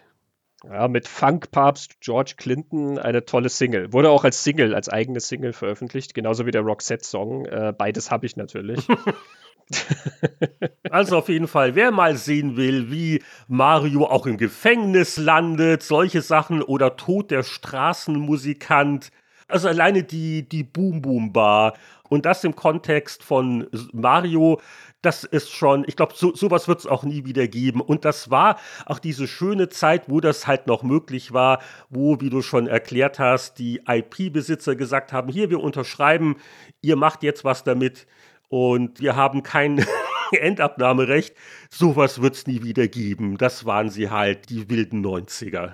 Ja, 0.65 0.89
mit 0.89 1.07
Funkpapst 1.07 2.01
George 2.01 2.35
Clinton 2.37 2.99
eine 2.99 3.25
tolle 3.25 3.49
Single. 3.49 3.93
Wurde 3.93 4.11
auch 4.11 4.25
als 4.25 4.43
Single, 4.43 4.75
als 4.75 4.89
eigene 4.89 5.21
Single 5.21 5.53
veröffentlicht, 5.53 6.15
genauso 6.15 6.47
wie 6.47 6.51
der 6.51 6.63
Roxette-Song. 6.63 7.47
Äh, 7.47 7.73
beides 7.79 8.11
habe 8.11 8.27
ich 8.27 8.37
natürlich. 8.37 8.89
also 10.91 11.19
auf 11.19 11.29
jeden 11.29 11.49
Fall, 11.49 11.75
wer 11.75 11.91
mal 11.91 12.17
sehen 12.17 12.57
will, 12.57 12.91
wie 12.91 13.23
Mario 13.49 14.07
auch 14.07 14.27
im 14.27 14.37
Gefängnis 14.37 15.17
landet, 15.17 15.83
solche 15.83 16.23
Sachen 16.23 16.63
oder 16.63 16.97
Tod 16.97 17.31
der 17.31 17.43
Straßenmusikant. 17.43 19.11
Also 19.49 19.69
alleine 19.69 20.03
die, 20.03 20.49
die 20.49 20.63
Boom 20.63 21.03
Boom 21.03 21.33
Bar 21.33 21.75
und 22.09 22.27
das 22.27 22.45
im 22.45 22.57
Kontext 22.57 23.23
von 23.23 23.69
Mario, 23.93 24.61
das 25.03 25.25
ist 25.25 25.51
schon, 25.51 25.85
ich 25.87 25.97
glaube, 25.97 26.13
so, 26.15 26.35
sowas 26.35 26.69
wird 26.69 26.81
es 26.81 26.87
auch 26.87 27.05
nie 27.05 27.25
wieder 27.25 27.49
geben. 27.49 27.81
Und 27.81 28.05
das 28.05 28.31
war 28.31 28.59
auch 28.85 28.99
diese 28.99 29.27
schöne 29.27 29.69
Zeit, 29.69 30.09
wo 30.09 30.21
das 30.21 30.47
halt 30.47 30.67
noch 30.67 30.83
möglich 30.83 31.33
war, 31.33 31.61
wo, 31.89 32.21
wie 32.21 32.29
du 32.29 32.43
schon 32.43 32.67
erklärt 32.67 33.19
hast, 33.19 33.59
die 33.59 33.81
IP-Besitzer 33.87 34.77
gesagt 34.77 35.13
haben, 35.13 35.31
hier, 35.31 35.51
wir 35.51 35.61
unterschreiben, 35.61 36.37
ihr 36.83 36.97
macht 36.97 37.23
jetzt 37.23 37.45
was 37.45 37.65
damit 37.65 38.07
und 38.51 39.01
wir 39.01 39.17
haben 39.17 39.43
kein 39.43 39.83
Endabnahmerecht. 40.33 41.35
Sowas 41.71 42.21
wird 42.21 42.35
es 42.35 42.47
nie 42.47 42.63
wieder 42.63 42.89
geben. 42.89 43.39
Das 43.39 43.65
waren 43.65 43.89
sie 43.89 44.11
halt, 44.11 44.51
die 44.51 44.69
wilden 44.69 45.05
90er. 45.05 45.73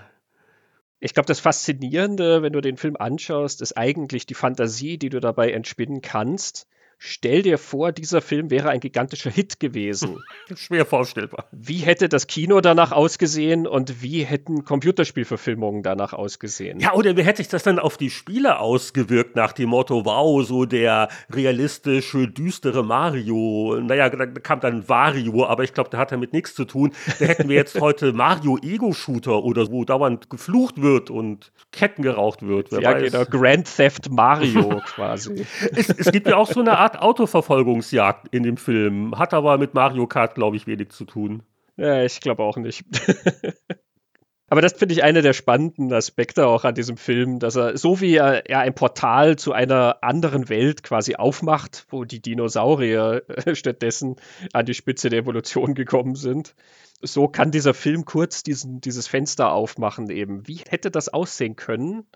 Ich 1.00 1.14
glaube, 1.14 1.26
das 1.26 1.40
Faszinierende, 1.40 2.42
wenn 2.42 2.52
du 2.52 2.60
den 2.60 2.76
Film 2.76 2.96
anschaust, 2.96 3.60
ist 3.60 3.76
eigentlich 3.76 4.26
die 4.26 4.34
Fantasie, 4.34 4.98
die 4.98 5.08
du 5.08 5.20
dabei 5.20 5.50
entspinnen 5.50 6.00
kannst 6.00 6.68
Stell 6.98 7.42
dir 7.42 7.58
vor, 7.58 7.92
dieser 7.92 8.22
Film 8.22 8.50
wäre 8.50 8.70
ein 8.70 8.80
gigantischer 8.80 9.30
Hit 9.30 9.60
gewesen. 9.60 10.18
Schwer 10.56 10.86
vorstellbar. 10.86 11.46
Wie 11.52 11.78
hätte 11.78 12.08
das 12.08 12.26
Kino 12.26 12.62
danach 12.62 12.90
ausgesehen 12.90 13.66
und 13.66 14.02
wie 14.02 14.24
hätten 14.24 14.64
Computerspielverfilmungen 14.64 15.82
danach 15.82 16.14
ausgesehen? 16.14 16.80
Ja, 16.80 16.94
oder 16.94 17.16
wie 17.16 17.22
hätte 17.22 17.38
sich 17.38 17.48
das 17.48 17.64
dann 17.64 17.78
auf 17.78 17.98
die 17.98 18.08
Spiele 18.08 18.60
ausgewirkt 18.60 19.36
nach 19.36 19.52
dem 19.52 19.68
Motto, 19.68 20.06
wow, 20.06 20.42
so 20.44 20.64
der 20.64 21.08
realistische, 21.30 22.28
düstere 22.28 22.82
Mario. 22.82 23.78
Naja, 23.82 24.08
da 24.08 24.26
kam 24.26 24.60
dann 24.60 24.88
Wario, 24.88 25.44
aber 25.44 25.64
ich 25.64 25.74
glaube, 25.74 25.90
der 25.90 26.00
hat 26.00 26.12
damit 26.12 26.32
nichts 26.32 26.54
zu 26.54 26.64
tun. 26.64 26.92
Da 27.18 27.26
hätten 27.26 27.50
wir 27.50 27.56
jetzt 27.56 27.78
heute 27.80 28.14
Mario 28.14 28.58
Ego-Shooter 28.62 29.44
oder 29.44 29.70
wo 29.70 29.84
dauernd 29.84 30.30
geflucht 30.30 30.80
wird 30.80 31.10
und 31.10 31.52
Ketten 31.72 32.02
geraucht 32.02 32.46
wird. 32.46 32.72
Wer 32.72 32.80
ja, 32.80 32.92
weiß. 32.94 33.12
genau. 33.12 33.24
Grand 33.26 33.76
Theft 33.76 34.10
Mario 34.10 34.80
quasi. 34.86 35.44
Es, 35.74 35.90
es 35.90 36.10
gibt 36.10 36.26
ja 36.26 36.36
auch 36.36 36.50
so 36.50 36.60
eine 36.60 36.78
Art 36.78 36.85
Art 36.86 37.00
Autoverfolgungsjagd 37.00 38.28
in 38.32 38.44
dem 38.44 38.56
Film. 38.56 39.18
Hat 39.18 39.34
aber 39.34 39.58
mit 39.58 39.74
Mario 39.74 40.06
Kart, 40.06 40.36
glaube 40.36 40.54
ich, 40.54 40.68
wenig 40.68 40.90
zu 40.90 41.04
tun. 41.04 41.42
Ja, 41.76 42.04
ich 42.04 42.20
glaube 42.20 42.44
auch 42.44 42.56
nicht. 42.58 42.84
Aber 44.48 44.60
das 44.60 44.74
finde 44.74 44.94
ich 44.94 45.02
einer 45.02 45.22
der 45.22 45.32
spannenden 45.32 45.92
Aspekte 45.92 46.46
auch 46.46 46.62
an 46.62 46.76
diesem 46.76 46.96
Film, 46.96 47.40
dass 47.40 47.56
er, 47.56 47.76
so 47.76 48.00
wie 48.00 48.14
er, 48.14 48.48
er, 48.48 48.60
ein 48.60 48.76
Portal 48.76 49.34
zu 49.34 49.52
einer 49.52 49.96
anderen 50.02 50.48
Welt 50.48 50.84
quasi 50.84 51.16
aufmacht, 51.16 51.84
wo 51.90 52.04
die 52.04 52.22
Dinosaurier 52.22 53.24
äh, 53.26 53.56
stattdessen 53.56 54.14
an 54.52 54.64
die 54.64 54.74
Spitze 54.74 55.10
der 55.10 55.18
Evolution 55.18 55.74
gekommen 55.74 56.14
sind, 56.14 56.54
so 57.02 57.26
kann 57.26 57.50
dieser 57.50 57.74
Film 57.74 58.04
kurz 58.04 58.44
diesen, 58.44 58.80
dieses 58.80 59.08
Fenster 59.08 59.50
aufmachen 59.50 60.08
eben. 60.10 60.46
Wie 60.46 60.60
hätte 60.68 60.92
das 60.92 61.08
aussehen 61.08 61.56
können? 61.56 62.06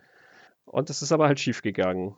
Und 0.67 0.89
das 0.89 1.03
ist 1.03 1.11
aber 1.11 1.27
halt 1.27 1.41
schiefgegangen 1.41 2.15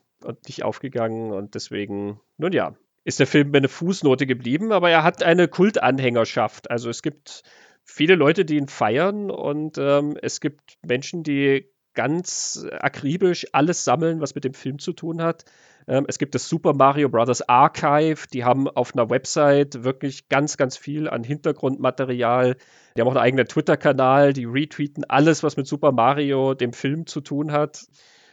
nicht 0.47 0.63
aufgegangen 0.65 1.33
und 1.33 1.55
deswegen, 1.55 2.21
nun 2.39 2.53
ja, 2.53 2.75
ist 3.05 3.19
der 3.19 3.27
Film 3.27 3.55
eine 3.55 3.69
Fußnote 3.69 4.27
geblieben, 4.27 4.73
aber 4.73 4.91
er 4.91 5.03
hat 5.03 5.23
eine 5.23 5.49
Kultanhängerschaft. 5.49 6.71
Also 6.71 6.89
es 6.89 7.03
gibt 7.03 7.43
viele 7.85 8.15
Leute, 8.15 8.45
die 8.45 8.57
ihn 8.57 8.69
feiern 8.69 9.31
und 9.31 9.79
ähm, 9.79 10.17
es 10.21 10.41
gibt 10.41 10.79
Menschen, 10.87 11.23
die 11.23 11.69
ganz 11.95 12.67
akribisch 12.81 13.47
alles 13.53 13.85
sammeln, 13.85 14.21
was 14.21 14.35
mit 14.35 14.45
dem 14.45 14.55
Film 14.55 14.79
zu 14.79 14.93
tun 14.93 15.23
hat. 15.23 15.45
Ähm, 15.87 16.07
es 16.09 16.19
gibt 16.19 16.35
das 16.35 16.49
Super 16.49 16.75
Mario 16.75 17.09
Bros. 17.09 17.43
Archive, 17.43 18.27
die 18.33 18.45
haben 18.45 18.69
auf 18.69 18.95
einer 18.95 19.11
Website 19.11 19.85
wirklich 19.85 20.29
ganz, 20.29 20.57
ganz 20.57 20.77
viel 20.77 21.09
an 21.09 21.25
Hintergrundmaterial. 21.25 22.57
Die 22.97 23.01
haben 23.01 23.09
auch 23.09 23.13
einen 23.13 23.25
eigenen 23.25 23.47
Twitter-Kanal, 23.47 24.33
die 24.33 24.45
retweeten 24.45 25.05
alles, 25.05 25.43
was 25.43 25.57
mit 25.57 25.67
Super 25.67 25.93
Mario, 25.93 26.55
dem 26.55 26.73
Film 26.73 27.07
zu 27.07 27.21
tun 27.21 27.53
hat. 27.53 27.85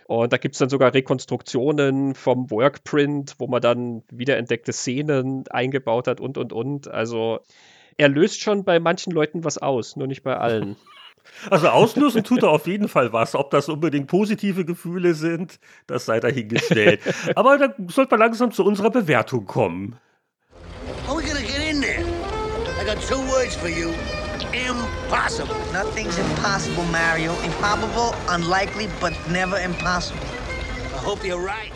Und 0.09 0.33
da 0.33 0.37
gibt 0.37 0.55
es 0.55 0.59
dann 0.59 0.69
sogar 0.69 0.91
Rekonstruktionen 0.95 2.15
vom 2.15 2.49
Workprint, 2.49 3.35
wo 3.37 3.45
man 3.45 3.61
dann 3.61 4.01
wiederentdeckte 4.09 4.73
Szenen 4.73 5.43
eingebaut 5.51 6.07
hat 6.07 6.19
und, 6.19 6.39
und, 6.39 6.51
und. 6.51 6.87
Also 6.87 7.41
er 7.95 8.09
löst 8.09 8.41
schon 8.41 8.63
bei 8.63 8.79
manchen 8.79 9.13
Leuten 9.13 9.43
was 9.43 9.59
aus, 9.59 9.95
nur 9.97 10.07
nicht 10.07 10.23
bei 10.23 10.35
allen. 10.35 10.75
Also 11.51 11.67
auslösen 11.67 12.23
tut 12.23 12.41
er 12.41 12.49
auf 12.49 12.65
jeden 12.65 12.87
Fall 12.87 13.13
was. 13.13 13.35
Ob 13.35 13.51
das 13.51 13.69
unbedingt 13.69 14.07
positive 14.07 14.65
Gefühle 14.65 15.13
sind, 15.13 15.59
das 15.85 16.05
sei 16.05 16.19
dahingestellt. 16.19 17.01
Aber 17.35 17.57
dann 17.59 17.87
sollte 17.87 18.11
man 18.11 18.21
langsam 18.21 18.51
zu 18.51 18.65
unserer 18.65 18.89
Bewertung 18.89 19.45
kommen. 19.45 19.99
How 21.05 21.17
are 21.17 21.21
we 21.21 21.27
gonna 21.27 21.41
get 21.41 21.61
in 21.69 21.81
there? 21.81 22.03
I 22.81 22.85
got 22.85 22.99
two 23.07 23.19
words 23.31 23.55
for 23.55 23.69
you. 23.69 23.91
Impossible. 25.09 25.55
Nothing's 25.73 26.19
impossible, 26.19 26.83
Mario. 26.91 27.31
Improbable, 27.41 28.13
unlikely, 28.29 28.87
but 29.01 29.11
never 29.27 29.57
impossible. 29.59 30.21
I 30.93 31.03
hope 31.03 31.23
you're 31.23 31.43
right. 31.43 31.71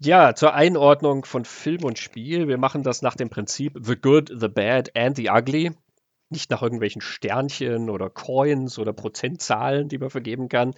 Ja, 0.00 0.34
zur 0.34 0.52
Einordnung 0.52 1.24
von 1.24 1.44
Film 1.44 1.84
und 1.84 1.96
Spiel. 1.96 2.48
Wir 2.48 2.58
machen 2.58 2.82
das 2.82 3.02
nach 3.02 3.14
dem 3.14 3.30
Prinzip 3.30 3.78
The 3.80 3.94
Good, 3.94 4.32
The 4.34 4.48
Bad 4.48 4.96
and 4.96 5.16
The 5.16 5.30
Ugly. 5.30 5.70
Nicht 6.28 6.50
nach 6.50 6.60
irgendwelchen 6.60 7.02
Sternchen 7.02 7.88
oder 7.88 8.10
Coins 8.10 8.80
oder 8.80 8.92
Prozentzahlen, 8.92 9.88
die 9.88 9.98
man 9.98 10.10
vergeben 10.10 10.48
kann. 10.48 10.74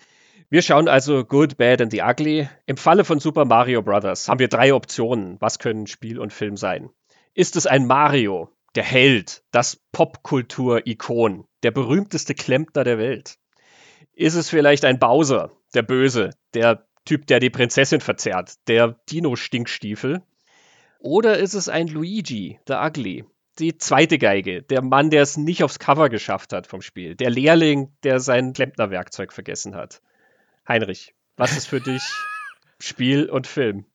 Wir 0.50 0.60
schauen 0.60 0.88
also 0.88 1.24
Good, 1.24 1.56
Bad 1.56 1.80
and 1.80 1.90
the 1.90 2.02
Ugly. 2.02 2.50
Im 2.66 2.76
Falle 2.76 3.04
von 3.04 3.18
Super 3.18 3.46
Mario 3.46 3.80
Bros. 3.80 4.28
haben 4.28 4.40
wir 4.40 4.48
drei 4.48 4.74
Optionen. 4.74 5.38
Was 5.40 5.58
können 5.58 5.86
Spiel 5.86 6.18
und 6.18 6.34
Film 6.34 6.58
sein? 6.58 6.90
Ist 7.32 7.56
es 7.56 7.66
ein 7.66 7.86
Mario? 7.86 8.50
Der 8.74 8.84
Held, 8.84 9.42
das 9.50 9.80
Popkultur-Ikon, 9.92 11.46
der 11.62 11.70
berühmteste 11.70 12.34
Klempner 12.34 12.84
der 12.84 12.98
Welt? 12.98 13.38
Ist 14.12 14.34
es 14.34 14.50
vielleicht 14.50 14.84
ein 14.84 14.98
Bowser, 14.98 15.50
der 15.74 15.82
Böse, 15.82 16.30
der 16.54 16.86
Typ, 17.04 17.26
der 17.26 17.40
die 17.40 17.50
Prinzessin 17.50 18.00
verzerrt, 18.00 18.54
der 18.68 19.00
Dino-Stinkstiefel? 19.10 20.22
Oder 21.00 21.38
ist 21.38 21.54
es 21.54 21.68
ein 21.68 21.88
Luigi, 21.88 22.60
der 22.68 22.84
Ugly, 22.84 23.24
die 23.58 23.78
zweite 23.78 24.18
Geige, 24.18 24.62
der 24.62 24.82
Mann, 24.82 25.10
der 25.10 25.22
es 25.22 25.36
nicht 25.36 25.64
aufs 25.64 25.78
Cover 25.78 26.08
geschafft 26.08 26.52
hat 26.52 26.66
vom 26.66 26.82
Spiel, 26.82 27.14
der 27.14 27.30
Lehrling, 27.30 27.92
der 28.02 28.20
sein 28.20 28.52
Klempnerwerkzeug 28.52 29.32
vergessen 29.32 29.74
hat? 29.74 30.02
Heinrich, 30.68 31.14
was 31.36 31.56
ist 31.56 31.66
für 31.66 31.80
dich 31.80 32.02
Spiel 32.78 33.28
und 33.28 33.46
Film? 33.46 33.86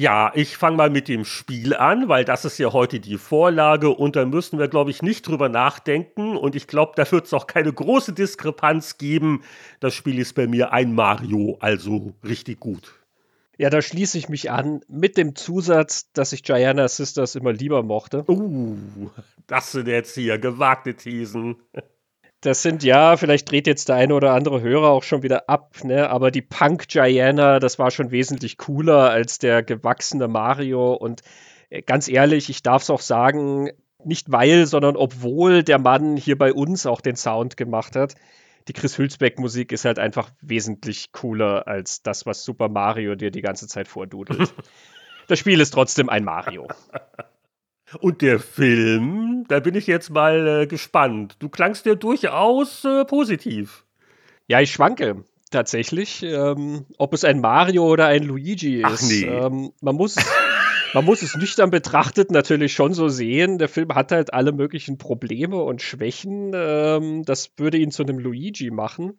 Ja, 0.00 0.32
ich 0.34 0.56
fange 0.56 0.78
mal 0.78 0.88
mit 0.88 1.08
dem 1.08 1.26
Spiel 1.26 1.76
an, 1.76 2.08
weil 2.08 2.24
das 2.24 2.46
ist 2.46 2.56
ja 2.56 2.72
heute 2.72 3.00
die 3.00 3.18
Vorlage 3.18 3.90
und 3.90 4.16
da 4.16 4.24
müssen 4.24 4.58
wir, 4.58 4.66
glaube 4.66 4.90
ich, 4.90 5.02
nicht 5.02 5.28
drüber 5.28 5.50
nachdenken 5.50 6.38
und 6.38 6.56
ich 6.56 6.66
glaube, 6.66 6.92
da 6.96 7.12
wird 7.12 7.26
es 7.26 7.34
auch 7.34 7.46
keine 7.46 7.70
große 7.70 8.14
Diskrepanz 8.14 8.96
geben. 8.96 9.42
Das 9.78 9.92
Spiel 9.92 10.18
ist 10.18 10.32
bei 10.32 10.46
mir 10.46 10.72
ein 10.72 10.94
Mario, 10.94 11.58
also 11.60 12.14
richtig 12.24 12.60
gut. 12.60 12.94
Ja, 13.58 13.68
da 13.68 13.82
schließe 13.82 14.16
ich 14.16 14.30
mich 14.30 14.50
an 14.50 14.80
mit 14.88 15.18
dem 15.18 15.36
Zusatz, 15.36 16.10
dass 16.14 16.32
ich 16.32 16.44
Gianna 16.44 16.88
Sisters 16.88 17.34
immer 17.34 17.52
lieber 17.52 17.82
mochte. 17.82 18.24
Uh, 18.26 18.78
das 19.48 19.72
sind 19.72 19.86
jetzt 19.86 20.14
hier 20.14 20.38
gewagte 20.38 20.94
Thesen. 20.94 21.56
Das 22.40 22.62
sind 22.62 22.82
ja, 22.82 23.18
vielleicht 23.18 23.50
dreht 23.50 23.66
jetzt 23.66 23.90
der 23.90 23.96
eine 23.96 24.14
oder 24.14 24.32
andere 24.32 24.62
Hörer 24.62 24.88
auch 24.88 25.02
schon 25.02 25.22
wieder 25.22 25.50
ab, 25.50 25.76
ne? 25.84 26.08
aber 26.08 26.30
die 26.30 26.40
Punk 26.40 26.88
Gianna, 26.88 27.58
das 27.58 27.78
war 27.78 27.90
schon 27.90 28.10
wesentlich 28.10 28.56
cooler 28.56 29.10
als 29.10 29.38
der 29.38 29.62
gewachsene 29.62 30.26
Mario. 30.26 30.94
Und 30.94 31.20
äh, 31.68 31.82
ganz 31.82 32.08
ehrlich, 32.08 32.48
ich 32.48 32.62
darf 32.62 32.82
es 32.82 32.90
auch 32.90 33.02
sagen, 33.02 33.70
nicht 34.04 34.32
weil, 34.32 34.66
sondern 34.66 34.96
obwohl 34.96 35.62
der 35.62 35.78
Mann 35.78 36.16
hier 36.16 36.38
bei 36.38 36.54
uns 36.54 36.86
auch 36.86 37.02
den 37.02 37.16
Sound 37.16 37.58
gemacht 37.58 37.94
hat. 37.94 38.14
Die 38.68 38.72
Chris 38.72 38.96
Hülsbeck 38.96 39.38
Musik 39.38 39.72
ist 39.72 39.84
halt 39.84 39.98
einfach 39.98 40.30
wesentlich 40.40 41.12
cooler 41.12 41.66
als 41.66 42.02
das, 42.02 42.24
was 42.24 42.44
Super 42.44 42.68
Mario 42.68 43.16
dir 43.16 43.30
die 43.30 43.42
ganze 43.42 43.68
Zeit 43.68 43.88
vordudelt. 43.88 44.54
das 45.28 45.38
Spiel 45.38 45.60
ist 45.60 45.72
trotzdem 45.72 46.08
ein 46.08 46.24
Mario. 46.24 46.68
Und 47.98 48.22
der 48.22 48.38
Film, 48.38 49.44
da 49.48 49.60
bin 49.60 49.74
ich 49.74 49.86
jetzt 49.86 50.10
mal 50.10 50.62
äh, 50.62 50.66
gespannt. 50.66 51.36
Du 51.40 51.48
klangst 51.48 51.86
dir 51.86 51.96
durchaus 51.96 52.84
äh, 52.84 53.04
positiv. 53.04 53.84
Ja, 54.46 54.60
ich 54.60 54.72
schwanke 54.72 55.24
tatsächlich, 55.50 56.22
ähm, 56.22 56.86
ob 56.98 57.12
es 57.14 57.24
ein 57.24 57.40
Mario 57.40 57.84
oder 57.86 58.06
ein 58.06 58.22
Luigi 58.22 58.80
ist. 58.80 58.84
Ach 58.84 59.02
nee. 59.02 59.24
Ähm, 59.24 59.72
man 59.80 59.96
muss 59.96 60.16
man 60.94 61.04
muss 61.04 61.22
es 61.22 61.36
nüchtern 61.36 61.70
betrachtet 61.70 62.30
natürlich 62.30 62.72
schon 62.72 62.94
so 62.94 63.08
sehen. 63.08 63.58
Der 63.58 63.68
Film 63.68 63.94
hat 63.94 64.12
halt 64.12 64.32
alle 64.34 64.52
möglichen 64.52 64.98
Probleme 64.98 65.56
und 65.62 65.82
Schwächen. 65.82 66.52
Ähm, 66.54 67.24
das 67.24 67.52
würde 67.56 67.78
ihn 67.78 67.90
zu 67.90 68.02
einem 68.02 68.18
Luigi 68.18 68.70
machen. 68.70 69.18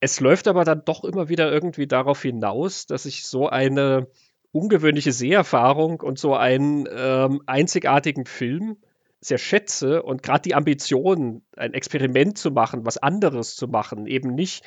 Es 0.00 0.20
läuft 0.20 0.48
aber 0.48 0.64
dann 0.64 0.84
doch 0.84 1.04
immer 1.04 1.28
wieder 1.28 1.50
irgendwie 1.50 1.86
darauf 1.86 2.22
hinaus, 2.22 2.86
dass 2.86 3.06
ich 3.06 3.24
so 3.24 3.48
eine 3.48 4.08
ungewöhnliche 4.54 5.12
Seherfahrung 5.12 6.00
und 6.00 6.18
so 6.18 6.34
einen 6.34 6.88
ähm, 6.90 7.42
einzigartigen 7.46 8.24
Film 8.24 8.76
sehr 9.20 9.38
schätze 9.38 10.02
und 10.02 10.22
gerade 10.22 10.42
die 10.42 10.54
Ambition, 10.54 11.42
ein 11.56 11.74
Experiment 11.74 12.38
zu 12.38 12.50
machen, 12.50 12.86
was 12.86 12.98
anderes 12.98 13.56
zu 13.56 13.66
machen, 13.66 14.06
eben 14.06 14.34
nicht 14.34 14.64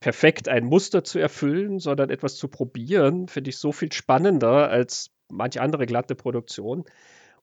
perfekt 0.00 0.48
ein 0.48 0.64
Muster 0.64 1.04
zu 1.04 1.18
erfüllen, 1.18 1.80
sondern 1.80 2.10
etwas 2.10 2.36
zu 2.36 2.48
probieren, 2.48 3.28
finde 3.28 3.50
ich 3.50 3.58
so 3.58 3.72
viel 3.72 3.92
spannender 3.92 4.70
als 4.70 5.10
manche 5.28 5.60
andere 5.60 5.86
glatte 5.86 6.14
Produktion. 6.14 6.84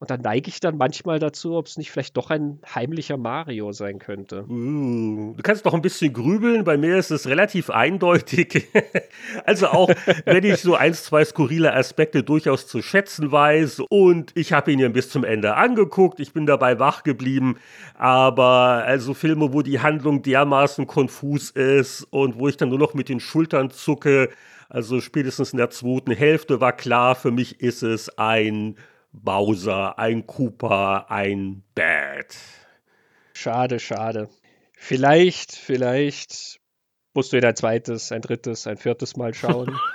Und 0.04 0.10
da 0.10 0.18
neige 0.18 0.50
ich 0.50 0.60
dann 0.60 0.76
manchmal 0.76 1.18
dazu, 1.18 1.56
ob 1.56 1.68
es 1.68 1.78
nicht 1.78 1.90
vielleicht 1.90 2.18
doch 2.18 2.30
ein 2.30 2.60
heimlicher 2.76 3.16
Mario 3.16 3.72
sein 3.72 4.00
könnte. 4.00 4.44
Uh, 4.50 5.34
du 5.34 5.42
kannst 5.42 5.66
doch 5.66 5.74
ein 5.74 5.82
bisschen 5.82 6.12
grübeln. 6.12 6.66
Bei 6.66 6.76
mir 6.76 6.98
ist 6.98 7.10
es 7.10 7.26
relativ 7.26 7.70
eindeutig. 7.70 8.68
also 9.46 9.68
auch, 9.68 9.90
wenn 10.26 10.44
ich 10.44 10.58
so 10.58 10.76
ein, 10.76 10.94
zwei 10.94 11.24
skurrile 11.24 11.74
Aspekte 11.74 12.22
durchaus 12.22 12.68
zu 12.68 12.82
schätzen 12.82 13.32
weiß. 13.32 13.80
Und 13.88 14.34
ich 14.36 14.52
habe 14.52 14.74
ihn 14.74 14.80
ja 14.80 14.90
bis 14.90 15.10
zum 15.10 15.24
Ende 15.24 15.56
angeguckt. 15.56 16.20
Ich 16.20 16.34
bin 16.34 16.46
dabei 16.46 16.80
wach 16.80 17.04
geblieben. 17.04 17.56
Aber 17.94 18.84
also 18.86 19.14
Filme, 19.14 19.54
wo 19.54 19.62
die 19.62 19.80
Handlung 19.80 20.22
dermaßen 20.22 20.86
konfus 20.86 21.50
ist 21.50 22.06
und 22.10 22.38
wo 22.38 22.50
ich 22.50 22.58
dann 22.58 22.68
nur 22.68 22.80
noch 22.80 22.94
mit 22.94 23.08
den 23.08 23.22
Schultern 23.22 23.70
zucke. 23.70 24.32
Also 24.68 25.00
spätestens 25.00 25.54
in 25.54 25.60
der 25.60 25.70
zweiten 25.70 26.12
Hälfte 26.12 26.60
war 26.60 26.74
klar, 26.74 27.16
für 27.16 27.32
mich 27.32 27.62
ist 27.62 27.84
es 27.84 28.18
ein 28.18 28.76
Bowser, 29.14 29.98
ein 29.98 30.28
Cooper, 30.28 31.10
ein 31.10 31.64
Bad. 31.76 32.36
Schade, 33.34 33.80
schade. 33.80 34.30
Vielleicht, 34.76 35.54
vielleicht 35.54 36.60
musst 37.14 37.32
du 37.32 37.38
ihn 37.38 37.46
ein 37.46 37.56
zweites, 37.56 38.12
ein 38.12 38.22
drittes, 38.22 38.68
ein 38.68 38.78
viertes 38.78 39.16
Mal 39.16 39.34
schauen. 39.34 39.80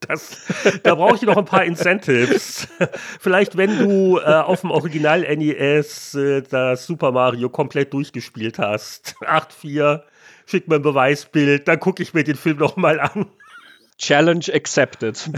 Das, 0.00 0.46
da 0.84 0.94
brauche 0.94 1.16
ich 1.16 1.22
noch 1.22 1.36
ein 1.36 1.44
paar 1.44 1.62
Incentives. 1.64 2.66
Vielleicht, 3.20 3.58
wenn 3.58 3.78
du 3.78 4.18
äh, 4.18 4.22
auf 4.22 4.62
dem 4.62 4.70
Original 4.70 5.20
NES 5.20 6.14
äh, 6.14 6.40
das 6.40 6.86
Super 6.86 7.12
Mario 7.12 7.50
komplett 7.50 7.92
durchgespielt 7.92 8.58
hast. 8.58 9.16
8.4, 9.20 10.00
schick 10.46 10.66
mir 10.66 10.76
ein 10.76 10.82
Beweisbild, 10.82 11.68
dann 11.68 11.78
gucke 11.78 12.02
ich 12.02 12.14
mir 12.14 12.24
den 12.24 12.36
Film 12.36 12.56
noch 12.56 12.76
mal 12.76 12.98
an. 13.00 13.26
Challenge 13.98 14.46
accepted. 14.50 15.28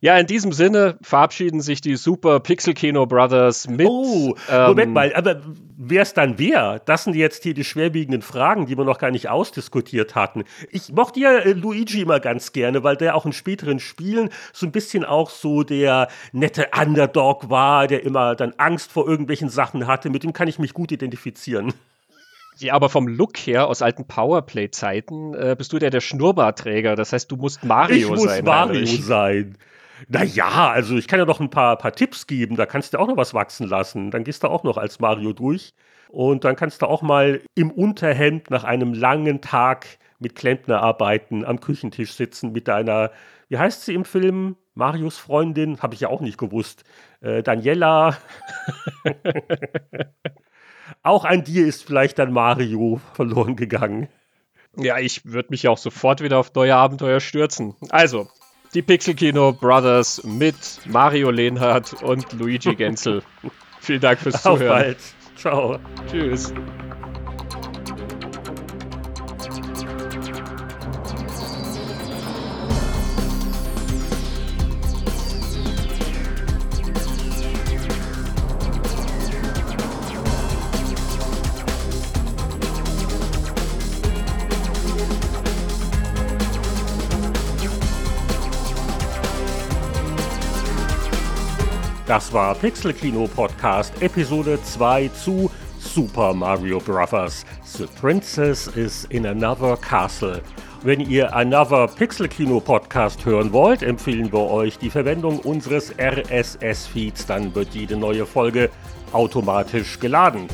Ja, 0.02 0.18
in 0.18 0.26
diesem 0.26 0.50
Sinne 0.50 0.98
verabschieden 1.00 1.60
sich 1.60 1.80
die 1.80 1.94
Super 1.94 2.40
Pixel 2.40 2.74
Kino 2.74 3.06
Brothers 3.06 3.68
mit. 3.68 3.86
Oh, 3.88 4.34
Moment 4.50 4.88
ähm, 4.88 4.92
mal, 4.94 5.14
aber 5.14 5.42
wer 5.76 6.02
es 6.02 6.12
dann 6.12 6.40
wer? 6.40 6.80
Das 6.80 7.04
sind 7.04 7.14
jetzt 7.14 7.44
hier 7.44 7.54
die 7.54 7.62
schwerwiegenden 7.62 8.20
Fragen, 8.20 8.66
die 8.66 8.76
wir 8.76 8.84
noch 8.84 8.98
gar 8.98 9.12
nicht 9.12 9.28
ausdiskutiert 9.28 10.16
hatten. 10.16 10.42
Ich 10.72 10.90
mochte 10.92 11.20
ja 11.20 11.38
äh, 11.38 11.52
Luigi 11.52 12.00
immer 12.00 12.18
ganz 12.18 12.50
gerne, 12.50 12.82
weil 12.82 12.96
der 12.96 13.14
auch 13.14 13.26
in 13.26 13.32
späteren 13.32 13.78
Spielen 13.78 14.30
so 14.52 14.66
ein 14.66 14.72
bisschen 14.72 15.04
auch 15.04 15.30
so 15.30 15.62
der 15.62 16.08
nette 16.32 16.70
Underdog 16.76 17.48
war, 17.48 17.86
der 17.86 18.02
immer 18.02 18.34
dann 18.34 18.54
Angst 18.56 18.90
vor 18.90 19.08
irgendwelchen 19.08 19.50
Sachen 19.50 19.86
hatte. 19.86 20.10
Mit 20.10 20.24
dem 20.24 20.32
kann 20.32 20.48
ich 20.48 20.58
mich 20.58 20.74
gut 20.74 20.90
identifizieren. 20.90 21.74
Ja, 22.58 22.74
aber 22.74 22.88
vom 22.88 23.06
Look 23.06 23.36
her 23.38 23.68
aus 23.68 23.82
alten 23.82 24.04
Powerplay-Zeiten 24.08 25.34
äh, 25.34 25.54
bist 25.56 25.72
du 25.72 25.78
der 25.78 25.90
der 25.90 26.00
Schnurrbartträger. 26.00 26.96
Das 26.96 27.12
heißt, 27.12 27.30
du 27.30 27.36
musst 27.36 27.62
Mario 27.62 27.96
ich 27.96 28.04
sein. 28.04 28.12
Ich 28.14 28.20
muss 28.24 28.42
Mario 28.42 28.74
Heinrich. 28.74 29.04
sein. 29.04 29.56
Naja, 30.08 30.70
also 30.70 30.96
ich 30.96 31.08
kann 31.08 31.18
ja 31.18 31.24
noch 31.24 31.40
ein 31.40 31.50
paar, 31.50 31.76
paar 31.76 31.92
Tipps 31.92 32.26
geben, 32.26 32.56
da 32.56 32.66
kannst 32.66 32.94
du 32.94 32.98
auch 32.98 33.08
noch 33.08 33.16
was 33.16 33.34
wachsen 33.34 33.66
lassen. 33.68 34.10
Dann 34.10 34.24
gehst 34.24 34.42
du 34.42 34.48
auch 34.48 34.64
noch 34.64 34.76
als 34.76 35.00
Mario 35.00 35.32
durch. 35.32 35.74
Und 36.08 36.44
dann 36.44 36.56
kannst 36.56 36.82
du 36.82 36.86
auch 36.86 37.02
mal 37.02 37.40
im 37.54 37.70
Unterhemd 37.70 38.50
nach 38.50 38.64
einem 38.64 38.92
langen 38.92 39.40
Tag 39.40 39.86
mit 40.18 40.34
Klempnerarbeiten 40.34 41.44
am 41.44 41.60
Küchentisch 41.60 42.12
sitzen 42.12 42.52
mit 42.52 42.68
deiner, 42.68 43.10
wie 43.48 43.58
heißt 43.58 43.84
sie 43.84 43.94
im 43.94 44.04
Film? 44.04 44.56
Marios 44.74 45.18
Freundin, 45.18 45.82
habe 45.82 45.94
ich 45.94 46.00
ja 46.00 46.08
auch 46.08 46.20
nicht 46.20 46.38
gewusst. 46.38 46.84
Äh, 47.20 47.42
Daniela. 47.42 48.16
auch 51.02 51.24
an 51.24 51.44
dir 51.44 51.66
ist 51.66 51.84
vielleicht 51.84 52.18
dann 52.18 52.32
Mario 52.32 53.00
verloren 53.12 53.56
gegangen. 53.56 54.08
Ja, 54.76 54.98
ich 54.98 55.26
würde 55.26 55.48
mich 55.50 55.68
auch 55.68 55.76
sofort 55.76 56.22
wieder 56.22 56.38
auf 56.38 56.54
neue 56.54 56.74
Abenteuer 56.74 57.20
stürzen. 57.20 57.74
Also, 57.90 58.28
die 58.74 58.82
Pixelkino 58.82 59.52
Brothers 59.52 60.22
mit 60.24 60.54
Mario 60.86 61.30
Lehnhardt 61.30 62.02
und 62.02 62.32
Luigi 62.32 62.74
Genzel. 62.74 63.22
Vielen 63.80 64.00
Dank 64.00 64.20
fürs 64.20 64.42
Zuhören. 64.42 64.62
Auf 64.62 64.68
bald. 64.68 64.98
Ciao. 65.36 65.78
Tschüss. 66.10 66.52
Das 92.12 92.30
war 92.30 92.54
Pixel 92.54 92.92
Kino 92.92 93.26
Podcast 93.26 94.02
Episode 94.02 94.62
2 94.62 95.08
zu 95.14 95.50
Super 95.78 96.34
Mario 96.34 96.78
Bros. 96.78 97.46
The 97.64 97.86
Princess 97.98 98.66
is 98.66 99.06
in 99.06 99.24
Another 99.24 99.78
Castle. 99.78 100.42
Wenn 100.82 101.00
ihr 101.00 101.34
Another 101.34 101.86
Pixel 101.86 102.28
Kino 102.28 102.60
Podcast 102.60 103.24
hören 103.24 103.50
wollt, 103.54 103.82
empfehlen 103.82 104.30
wir 104.30 104.40
euch 104.40 104.76
die 104.76 104.90
Verwendung 104.90 105.38
unseres 105.38 105.90
RSS-Feeds. 105.98 107.24
Dann 107.24 107.54
wird 107.54 107.72
jede 107.74 107.96
neue 107.96 108.26
Folge 108.26 108.68
automatisch 109.14 109.98
geladen. 109.98 110.48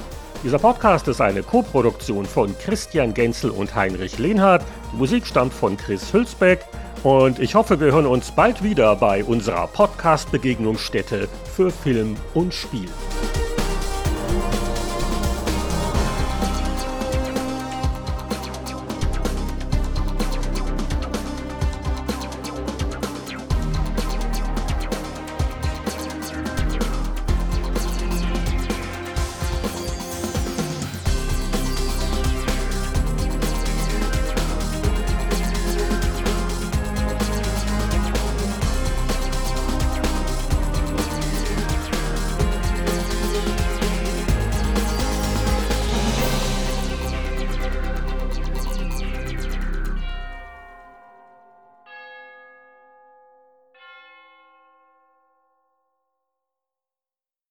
Dieser 0.43 0.59
Podcast 0.59 1.07
ist 1.07 1.21
eine 1.21 1.43
Koproduktion 1.43 2.25
von 2.25 2.53
Christian 2.57 3.13
Genzel 3.13 3.49
und 3.49 3.75
Heinrich 3.75 4.19
Lehnhardt. 4.19 4.65
Die 4.91 4.97
Musik 4.97 5.25
stammt 5.25 5.53
von 5.53 5.77
Chris 5.77 6.11
Hülsbeck. 6.11 6.65
Und 7.03 7.39
ich 7.39 7.55
hoffe, 7.55 7.79
wir 7.79 7.91
hören 7.91 8.05
uns 8.05 8.31
bald 8.31 8.63
wieder 8.63 8.95
bei 8.95 9.23
unserer 9.23 9.67
Podcast-Begegnungsstätte 9.67 11.27
für 11.55 11.71
Film 11.71 12.15
und 12.33 12.53
Spiel. 12.53 12.89